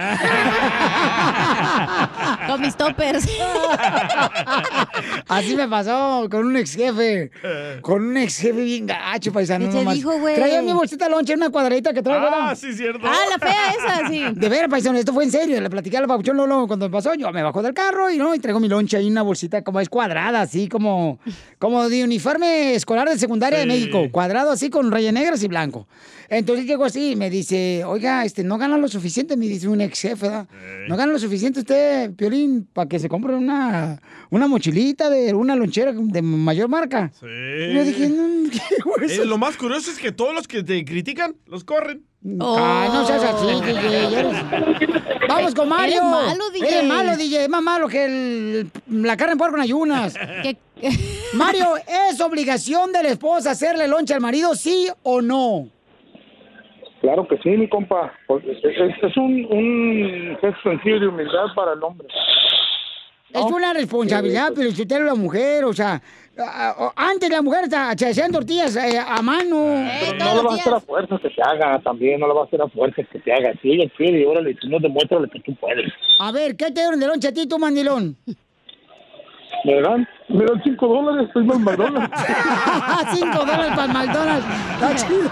[2.49, 3.27] Con mis toppers.
[5.29, 7.31] Así me pasó con un ex jefe.
[7.83, 9.71] Con un ex jefe bien gacho, paisano.
[9.71, 10.35] ¿Qué te dijo, güey?
[10.35, 12.27] Traía mi bolsita lonche, una cuadradita que traigo.
[12.27, 12.57] Ah, ¿no?
[12.57, 13.07] sí, cierto.
[13.07, 14.25] Ah, la fea esa, sí.
[14.35, 15.61] De veras, paisano, esto fue en serio.
[15.61, 17.15] Le platicé al papuchón Lolo cuando me pasó.
[17.15, 19.81] Yo me bajo del carro y no, y traigo mi lonche ahí, una bolsita como
[19.81, 21.19] es cuadrada, así como,
[21.59, 23.67] como de uniforme escolar de secundaria de.
[23.67, 24.09] México.
[24.11, 25.87] Cuadrado así con rayas negras y blanco.
[26.29, 29.81] Entonces llego así y me dice, oiga, este, no gana lo suficiente, me dice un
[29.81, 30.49] ex jefe, ¿verdad?
[30.89, 34.01] No gana lo suficiente usted, Piolín, para que se compre una,
[34.31, 37.11] una mochilita de una lonchera de mayor marca.
[37.19, 37.27] Sí.
[37.27, 39.15] Y yo dije, no, ¿qué?
[39.15, 42.05] Eh, lo más curioso es que todos los que te critican, los corren.
[42.41, 44.19] Ah, no seas así, DJ.
[44.19, 45.97] eres- Vamos con Mario.
[45.99, 46.69] Eres malo, DJ.
[46.69, 47.43] Eres malo, DJ.
[47.45, 50.15] Es más malo que el- la carne en puerco en ayunas.
[51.35, 51.67] Mario,
[52.11, 55.69] ¿es obligación de la esposa hacerle loncha al marido, sí o no?
[57.01, 58.13] Claro que sí, mi compa.
[58.27, 58.59] Porque Es,
[59.03, 62.09] es- un, un gesto sencillo de humildad para el hombre.
[63.33, 66.01] Es una responsabilidad, pero si usted es la mujer, o sea,
[66.95, 69.85] antes la mujer se hacían tortillas eh, a mano.
[70.01, 72.43] Pero no le va a hacer a fuerza que te haga también, no le va
[72.43, 73.53] a hacer a fuerza que te haga.
[73.61, 75.93] Si ella quiere, y órale, tú no demuéstrale que tú puedes.
[76.19, 78.17] A ver, ¿qué te dieron de loncha a ti, tu mandilón?
[79.65, 80.09] ¿Me dan?
[80.29, 82.11] Me dan cinco dólares, estoy mal McDonald's.
[83.15, 84.47] Cinco dólares para el McDonald's.
[84.73, 85.31] Está chido.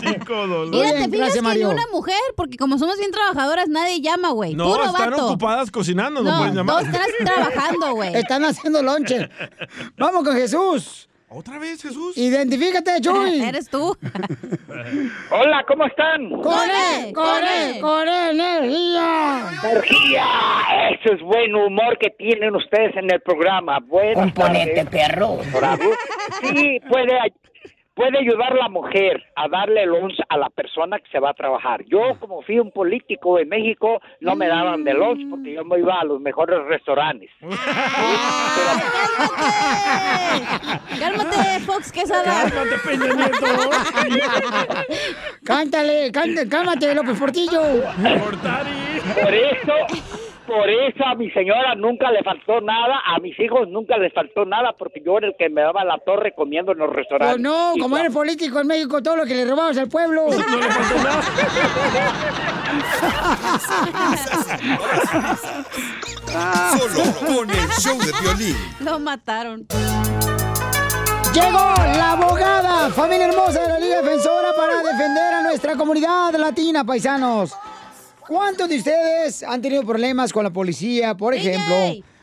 [0.00, 1.70] Cinco Mira, Muy te fijas gracias, que ni Mario.
[1.70, 4.54] una mujer, porque como somos bien trabajadoras, nadie llama, güey.
[4.54, 5.26] No, Puro están vato.
[5.26, 6.82] ocupadas cocinando, no, No, pueden llamar.
[6.84, 8.14] no, están trabajando, güey.
[8.14, 9.28] Están haciendo lonche.
[9.98, 11.08] Vamos con Jesús.
[11.28, 12.16] ¿Otra vez, Jesús?
[12.16, 13.42] Identifícate, Chuy.
[13.48, 13.96] Eres tú.
[15.30, 16.30] Hola, ¿cómo están?
[16.40, 17.12] ¡Con él!
[17.12, 18.40] ¡Con él!
[18.40, 19.50] ¡Energía!
[19.64, 20.24] ¡Energía!
[20.92, 23.80] Ese es buen humor que tienen ustedes en el programa.
[23.80, 24.90] Buenas Componente, tardes.
[25.08, 25.38] perro.
[25.52, 25.82] Bravo.
[26.42, 27.18] Sí, puede,
[27.96, 31.82] puede ayudar la mujer a darle lunch a la persona que se va a trabajar.
[31.86, 35.78] Yo, como fui un político en México, no me daban de lunch porque yo me
[35.78, 37.30] iba a los mejores restaurantes.
[41.00, 42.50] Cálmate, Fox Quesada.
[42.50, 43.46] Cálmate, Peña Nieto.
[45.44, 47.62] Cántale, cántale, cálmate, López Portillo.
[49.22, 49.72] Por eso,
[50.46, 54.44] por eso a mi señora nunca le faltó nada, a mis hijos nunca les faltó
[54.44, 57.40] nada, porque yo era el que me daba la torre comiendo en los restaurantes.
[57.40, 60.26] no, Y como eres político en México, todo lo que le robabas al pueblo.
[60.36, 61.22] No le faltó nada.
[66.78, 68.56] Solo con el show de violín.
[68.80, 69.66] Lo mataron.
[71.32, 76.84] Llegó la abogada, familia hermosa de la Liga Defensora para defender a nuestra comunidad latina,
[76.84, 77.54] paisanos.
[78.28, 81.74] ¿Cuántos de ustedes han tenido problemas con la policía, por ejemplo,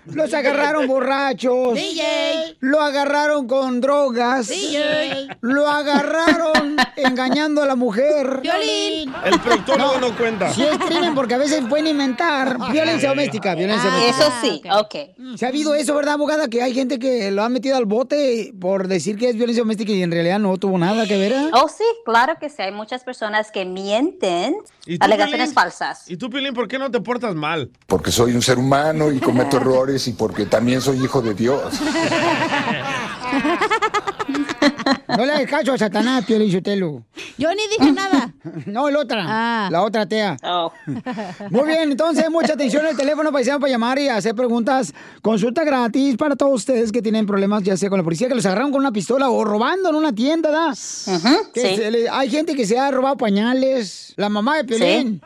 [0.06, 1.76] Los agarraron borrachos.
[1.76, 2.58] DJ.
[2.60, 4.50] Lo agarraron con drogas.
[4.50, 5.28] DJ.
[5.42, 8.42] Lo agarraron engañando a la mujer.
[8.42, 9.14] Violín.
[9.24, 10.54] El proctólogo no, cuenta.
[10.54, 14.26] Sí es crimen porque a veces pueden inventar violencia doméstica, violencia Ah, doméstica.
[14.26, 14.62] eso sí,
[15.32, 15.38] ok.
[15.38, 16.48] ¿Se ha habido eso, verdad, abogada?
[16.50, 19.92] Que hay gente que lo ha metido al bote por decir que es violencia doméstica
[19.94, 21.32] y en realidad no tuvo nada que ver.
[21.32, 21.50] ¿eh?
[21.54, 22.62] Oh, sí, claro que sí.
[22.62, 24.56] Hay muchas personas que mienten
[24.86, 26.10] ¿Y tú, alegaciones falsas.
[26.10, 27.72] ¿Y tú, Pilín, por qué no te portas mal?
[27.88, 31.62] Porque soy un ser humano y cometo errores y porque también soy hijo de Dios.
[35.08, 37.04] No le hagas caso a Satanás, Pio Lichotelo.
[37.38, 38.34] Yo ni dije nada.
[38.66, 39.24] No, la otra.
[39.28, 39.70] Ah.
[39.72, 40.38] La otra tea.
[40.44, 40.72] Oh.
[41.52, 44.94] Muy bien, entonces, mucha atención al teléfono paisano para llamar y hacer preguntas.
[45.22, 48.46] Consulta gratis para todos ustedes que tienen problemas, ya sea con la policía, que los
[48.46, 50.70] agarraron con una pistola o robando en una tienda, ¿da?
[51.54, 51.76] Que sí.
[51.76, 54.14] se le- hay gente que se ha robado pañales.
[54.18, 55.22] La mamá de Piolín.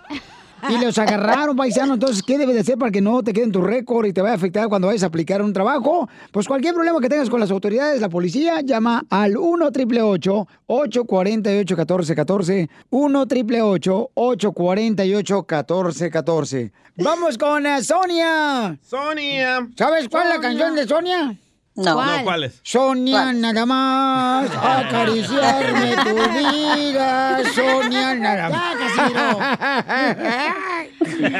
[0.69, 1.95] Y los agarraron, paisano.
[1.95, 4.33] Entonces, ¿qué debes de hacer para que no te queden tu récord y te vaya
[4.33, 6.07] a afectar cuando vayas a aplicar un trabajo?
[6.31, 11.75] Pues cualquier problema que tengas con las autoridades, la policía, llama al 1 888 848
[11.75, 18.77] 1414 1 888 848 1414 Vamos con eh, Sonia.
[18.81, 19.67] Sonia.
[19.77, 21.37] ¿Sabes cuál es la canción de Sonia?
[21.77, 22.03] No.
[22.03, 22.59] No, ¿cuál es?
[22.63, 27.43] Sonia, nada más acariciarme tu vida.
[27.53, 28.75] Sonia, nada más.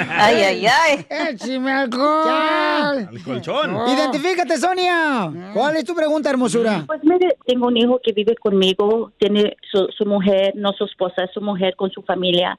[0.10, 1.06] Ay, ay, ay.
[1.10, 3.08] ¡Échame alcohol!
[3.10, 3.76] Al colchón.
[3.90, 5.32] Identifícate, Sonia.
[5.54, 6.84] ¿Cuál es tu pregunta, hermosura?
[6.88, 11.24] Pues mire, tengo un hijo que vive conmigo, tiene su, su mujer, no su esposa,
[11.24, 12.58] es su mujer con su familia.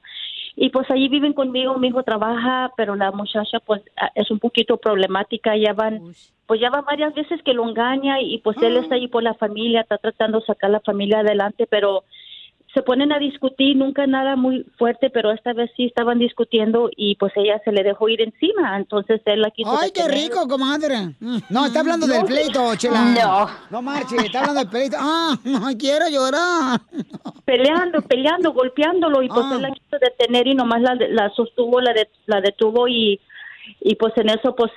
[0.61, 4.39] Y pues allí viven conmigo, mi hijo trabaja, pero la muchacha pues a- es un
[4.39, 6.01] poquito problemática, ya van,
[6.47, 9.35] pues ya van varias veces que lo engaña y pues él está ahí por la
[9.35, 12.03] familia, está tratando de sacar la familia adelante, pero
[12.73, 17.15] se ponen a discutir, nunca nada muy fuerte, pero esta vez sí estaban discutiendo y
[17.15, 20.23] pues ella se le dejó ir encima, entonces él la quiso ¡Ay, qué detener.
[20.29, 21.15] rico, comadre!
[21.49, 23.01] No, está hablando del pleito, chela.
[23.05, 23.47] No.
[23.71, 24.97] No marche, está hablando del pleito.
[24.99, 25.35] ¡Ah,
[25.65, 26.79] ay, quiero llorar!
[27.45, 29.53] peleando, peleando, golpeándolo y pues Ah.
[29.55, 33.19] él la quiso detener y nomás la, la sostuvo, la, de- la detuvo y,
[33.81, 34.71] y pues en eso pues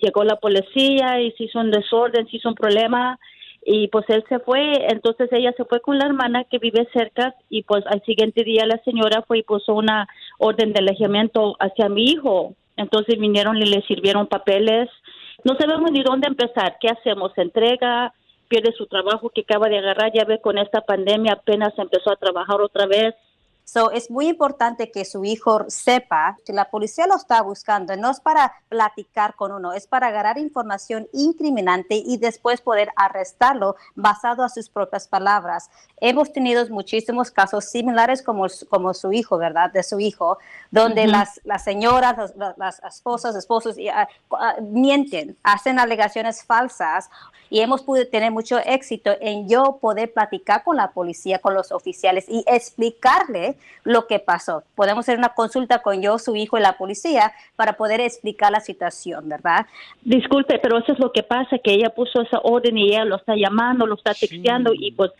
[0.00, 3.18] llegó la policía y se hizo un desorden, se hizo un problema
[3.66, 7.34] y pues él se fue, entonces ella se fue con la hermana que vive cerca
[7.48, 10.06] y pues al siguiente día la señora fue y puso una
[10.38, 14.88] orden de alejamiento hacia mi hijo, entonces vinieron y le sirvieron papeles,
[15.44, 17.32] no sabemos ni dónde empezar, ¿qué hacemos?
[17.34, 18.12] ¿Se entrega?
[18.48, 22.16] pierde su trabajo que acaba de agarrar, ya ve con esta pandemia apenas empezó a
[22.16, 23.14] trabajar otra vez.
[23.66, 27.96] So, es muy importante que su hijo sepa que la policía lo está buscando.
[27.96, 33.76] No es para platicar con uno, es para agarrar información incriminante y después poder arrestarlo
[33.94, 35.70] basado a sus propias palabras.
[35.98, 39.72] Hemos tenido muchísimos casos similares como, como su hijo, ¿verdad?
[39.72, 40.36] De su hijo,
[40.70, 41.12] donde Ujú.
[41.12, 47.08] las, las señoras, las, las- esposas, esposos y, ah, ah, mienten, hacen alegaciones falsas
[47.48, 51.72] y hemos podido tener mucho éxito en yo poder platicar con la policía, con los
[51.72, 53.53] oficiales y explicarle
[53.84, 54.62] lo que pasó.
[54.74, 58.60] Podemos hacer una consulta con yo, su hijo y la policía para poder explicar la
[58.60, 59.66] situación, ¿verdad?
[60.02, 63.16] Disculpe, pero eso es lo que pasa, que ella puso esa orden y ella lo
[63.16, 65.10] está llamando, lo está texteando y pues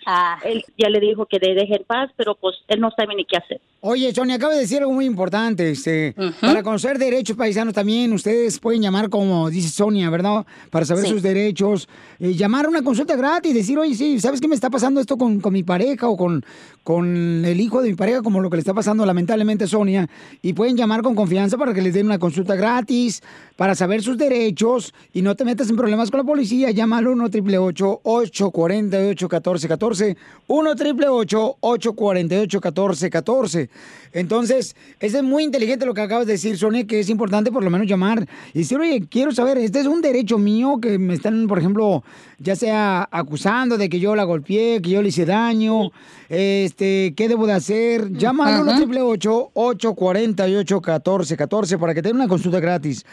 [0.45, 3.25] él ya le dijo que le deje en paz, pero pues él no sabe ni
[3.25, 3.61] qué hacer.
[3.81, 5.71] Oye, Sonia, acaba de decir algo muy importante.
[5.71, 10.47] Este, Para conocer derechos paisanos también, ustedes pueden llamar, como dice Sonia, ¿verdad?
[10.71, 11.11] Para saber Sí.
[11.11, 11.87] sus derechos.
[12.21, 15.19] eh, llamar a una consulta gratis, decir, oye, sí, ¿sabes qué me está pasando esto
[15.19, 16.45] con, con mi pareja o con,
[16.83, 20.09] con el hijo de mi pareja, como lo que le está pasando lamentablemente Sonia?
[20.43, 23.23] Y pueden llamar con confianza para que les den una consulta gratis,
[23.57, 26.73] para saber sus derechos y no te metas en problemas con la policía.
[26.73, 30.17] Llama al 1 888 848 1414
[30.49, 33.71] 1 888 848 1414
[34.13, 37.71] Entonces, es muy inteligente lo que acabas de decir, Sonia, que es importante por lo
[37.71, 41.47] menos llamar y decir, oye, quiero saber, este es un derecho mío que me están,
[41.47, 42.03] por ejemplo,
[42.39, 45.91] ya sea acusando de que yo la golpeé, que yo le hice daño,
[46.29, 48.11] este, ¿qué debo de hacer?
[48.13, 48.83] Llama al 1 Ajá.
[48.83, 53.05] 888 848 1414 para que te den una consulta gratis.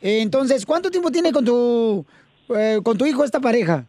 [0.00, 2.04] Entonces, ¿cuánto tiempo tiene con tu,
[2.56, 3.86] eh, con tu hijo esta pareja?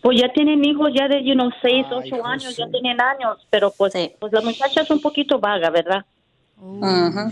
[0.00, 3.72] Pues ya tienen hijos ya de, you know, seis, ocho años, ya tienen años, pero
[3.76, 6.04] pues, pues la muchacha es un poquito vaga, ¿verdad?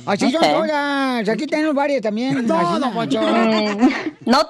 [0.07, 0.51] Así son Ok.
[0.53, 1.29] todas.
[1.29, 2.47] Aquí tenemos varias también.
[2.51, 3.21] No, Poncho.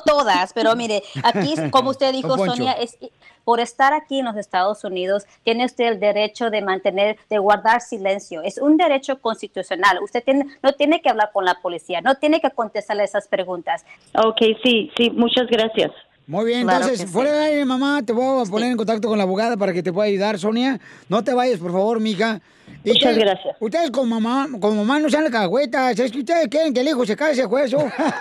[0.04, 2.36] Todas, pero mire, aquí, como usted dijo.
[2.36, 2.96] Sonia, es
[3.44, 7.80] por estar aquí en los Estados Unidos, tiene usted el derecho de mantener, de guardar
[7.80, 8.42] silencio.
[8.42, 9.98] Es un derecho constitucional.
[10.02, 13.84] Usted tiene, no tiene que hablar con la policía, no tiene que contestarle esas preguntas.
[14.14, 15.90] Ok, sí, sí, muchas gracias.
[16.30, 19.18] Muy bien, Claro entonces, fuera de aire, mamá, te voy a poner en contacto con
[19.18, 20.78] la abogada para que te pueda ayudar, Sonia.
[21.08, 22.40] No te vayas, por favor, mija.
[22.84, 23.56] Y Muchas que- gracias.
[23.58, 25.98] Ustedes como mamá, como mamá no sean cagüetas.
[25.98, 27.74] Es que ustedes quieren que el hijo se case, juez,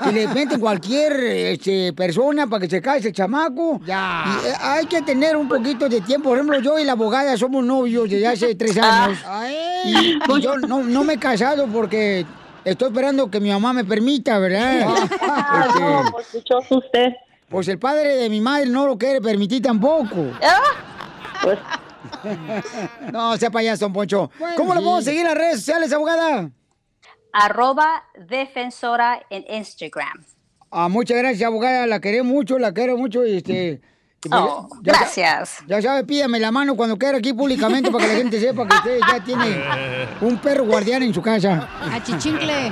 [0.09, 3.79] y le meten cualquier este, persona para que se case el chamaco.
[3.85, 4.23] Ya.
[4.43, 6.29] Y, eh, hay que tener un poquito de tiempo.
[6.29, 9.19] Por ejemplo, yo y la abogada somos novios desde hace tres años.
[9.85, 12.25] Y, y yo no, no me he casado porque
[12.65, 14.87] estoy esperando que mi mamá me permita, ¿verdad?
[15.21, 17.09] Ah, Este, no, pues usted.
[17.49, 20.31] Pues el padre de mi madre no lo quiere permitir tampoco.
[21.43, 21.59] Pues,
[23.11, 24.31] No, sea payaso, don Poncho.
[24.55, 26.49] ¿Cómo lo podemos seguir en las redes sociales, abogada?
[27.33, 30.25] Arroba defensora en Instagram.
[30.71, 31.87] Ah, muchas gracias, abogada.
[31.87, 33.25] La queré mucho, la quiero mucho.
[33.25, 33.81] Y este,
[34.31, 35.57] Oh, ya gracias.
[35.67, 38.75] Ya sabe, pídame la mano cuando quiera aquí públicamente para que la gente sepa que
[38.75, 39.63] usted ya tiene
[40.21, 41.69] un perro guardián en su casa.
[41.81, 42.71] A chichincle.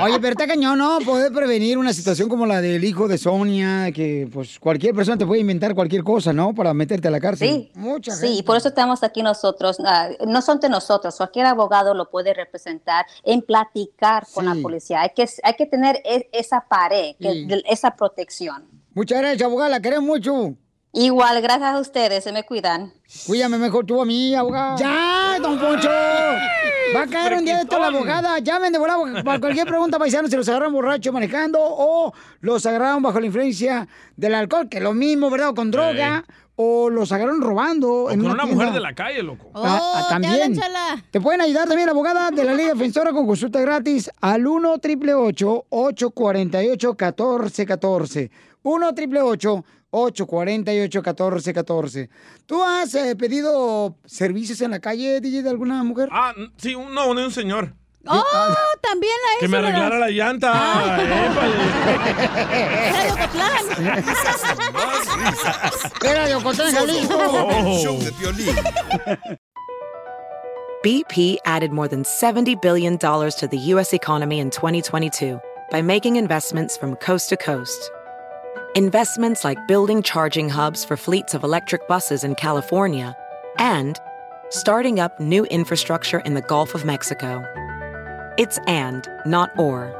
[0.00, 0.98] Oye, pero está cañón, ¿no?
[1.04, 5.26] Poder prevenir una situación como la del hijo de Sonia, que pues cualquier persona te
[5.26, 6.54] puede inventar cualquier cosa, ¿no?
[6.54, 7.48] Para meterte a la cárcel.
[7.48, 9.78] Sí, Mucha sí, y por eso estamos aquí nosotros.
[9.84, 15.02] ah, no son de nosotros, cualquier abogado lo puede representar en platicar con la policía.
[15.02, 17.46] Hay que, hay que tener e- esa pared, que- Sí.
[17.46, 18.64] de- esa protección.
[18.94, 20.54] Muchas gracias, abogada, la queremos mucho.
[20.94, 22.92] Igual, gracias a ustedes, se me cuidan.
[23.26, 24.76] Cuídame mejor tú a mí, abogada.
[24.76, 25.88] ¡Ya, don Poncho!
[26.94, 28.38] Va a caer un día de toda la abogada.
[28.40, 33.02] Llamen de volada para cualquier pregunta, paisanos, si los agarraron borrachos manejando o los agarraron
[33.02, 35.48] bajo la influencia del alcohol, que es lo mismo, ¿verdad?
[35.48, 37.90] O con droga, o los agarraron robando.
[37.90, 38.54] O en con una, tienda.
[38.54, 39.50] mujer de la calle, loco.
[39.54, 40.60] Ah, ah, también.
[41.10, 44.72] Te pueden ayudar también la abogada de la Ley Defensora con consulta gratis al 1
[44.72, 52.08] 888 848 1414 1 888 848 1414
[52.46, 56.08] ¿Tú has eh, pedido servicios en la calle, DJ, de alguna mujer?
[56.12, 57.74] Ah, n- sí, un, no, de un señor.
[58.06, 58.22] ¡Oh!
[58.80, 60.50] También a Que me arreglara la llanta.
[60.52, 60.98] Ah.
[66.04, 67.50] Era de Ocotlán, Jalisco.
[67.50, 68.56] El show de Piolín.
[70.82, 73.92] BP added more than $70 billion to the U.S.
[73.92, 75.40] economy in 2022
[75.70, 77.90] by making investments from coast to coast.
[78.74, 83.14] Investments like building charging hubs for fleets of electric buses in California
[83.58, 83.98] and
[84.48, 87.44] starting up new infrastructure in the Gulf of Mexico.
[88.38, 89.92] It's and, not or.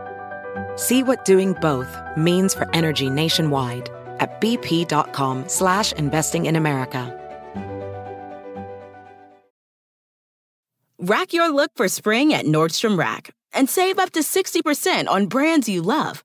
[0.77, 3.90] See what doing both means for energy nationwide
[4.20, 7.11] at bp.com slash investing in America.
[10.99, 15.69] Rack your look for spring at Nordstrom Rack and save up to 60% on brands
[15.69, 16.24] you love.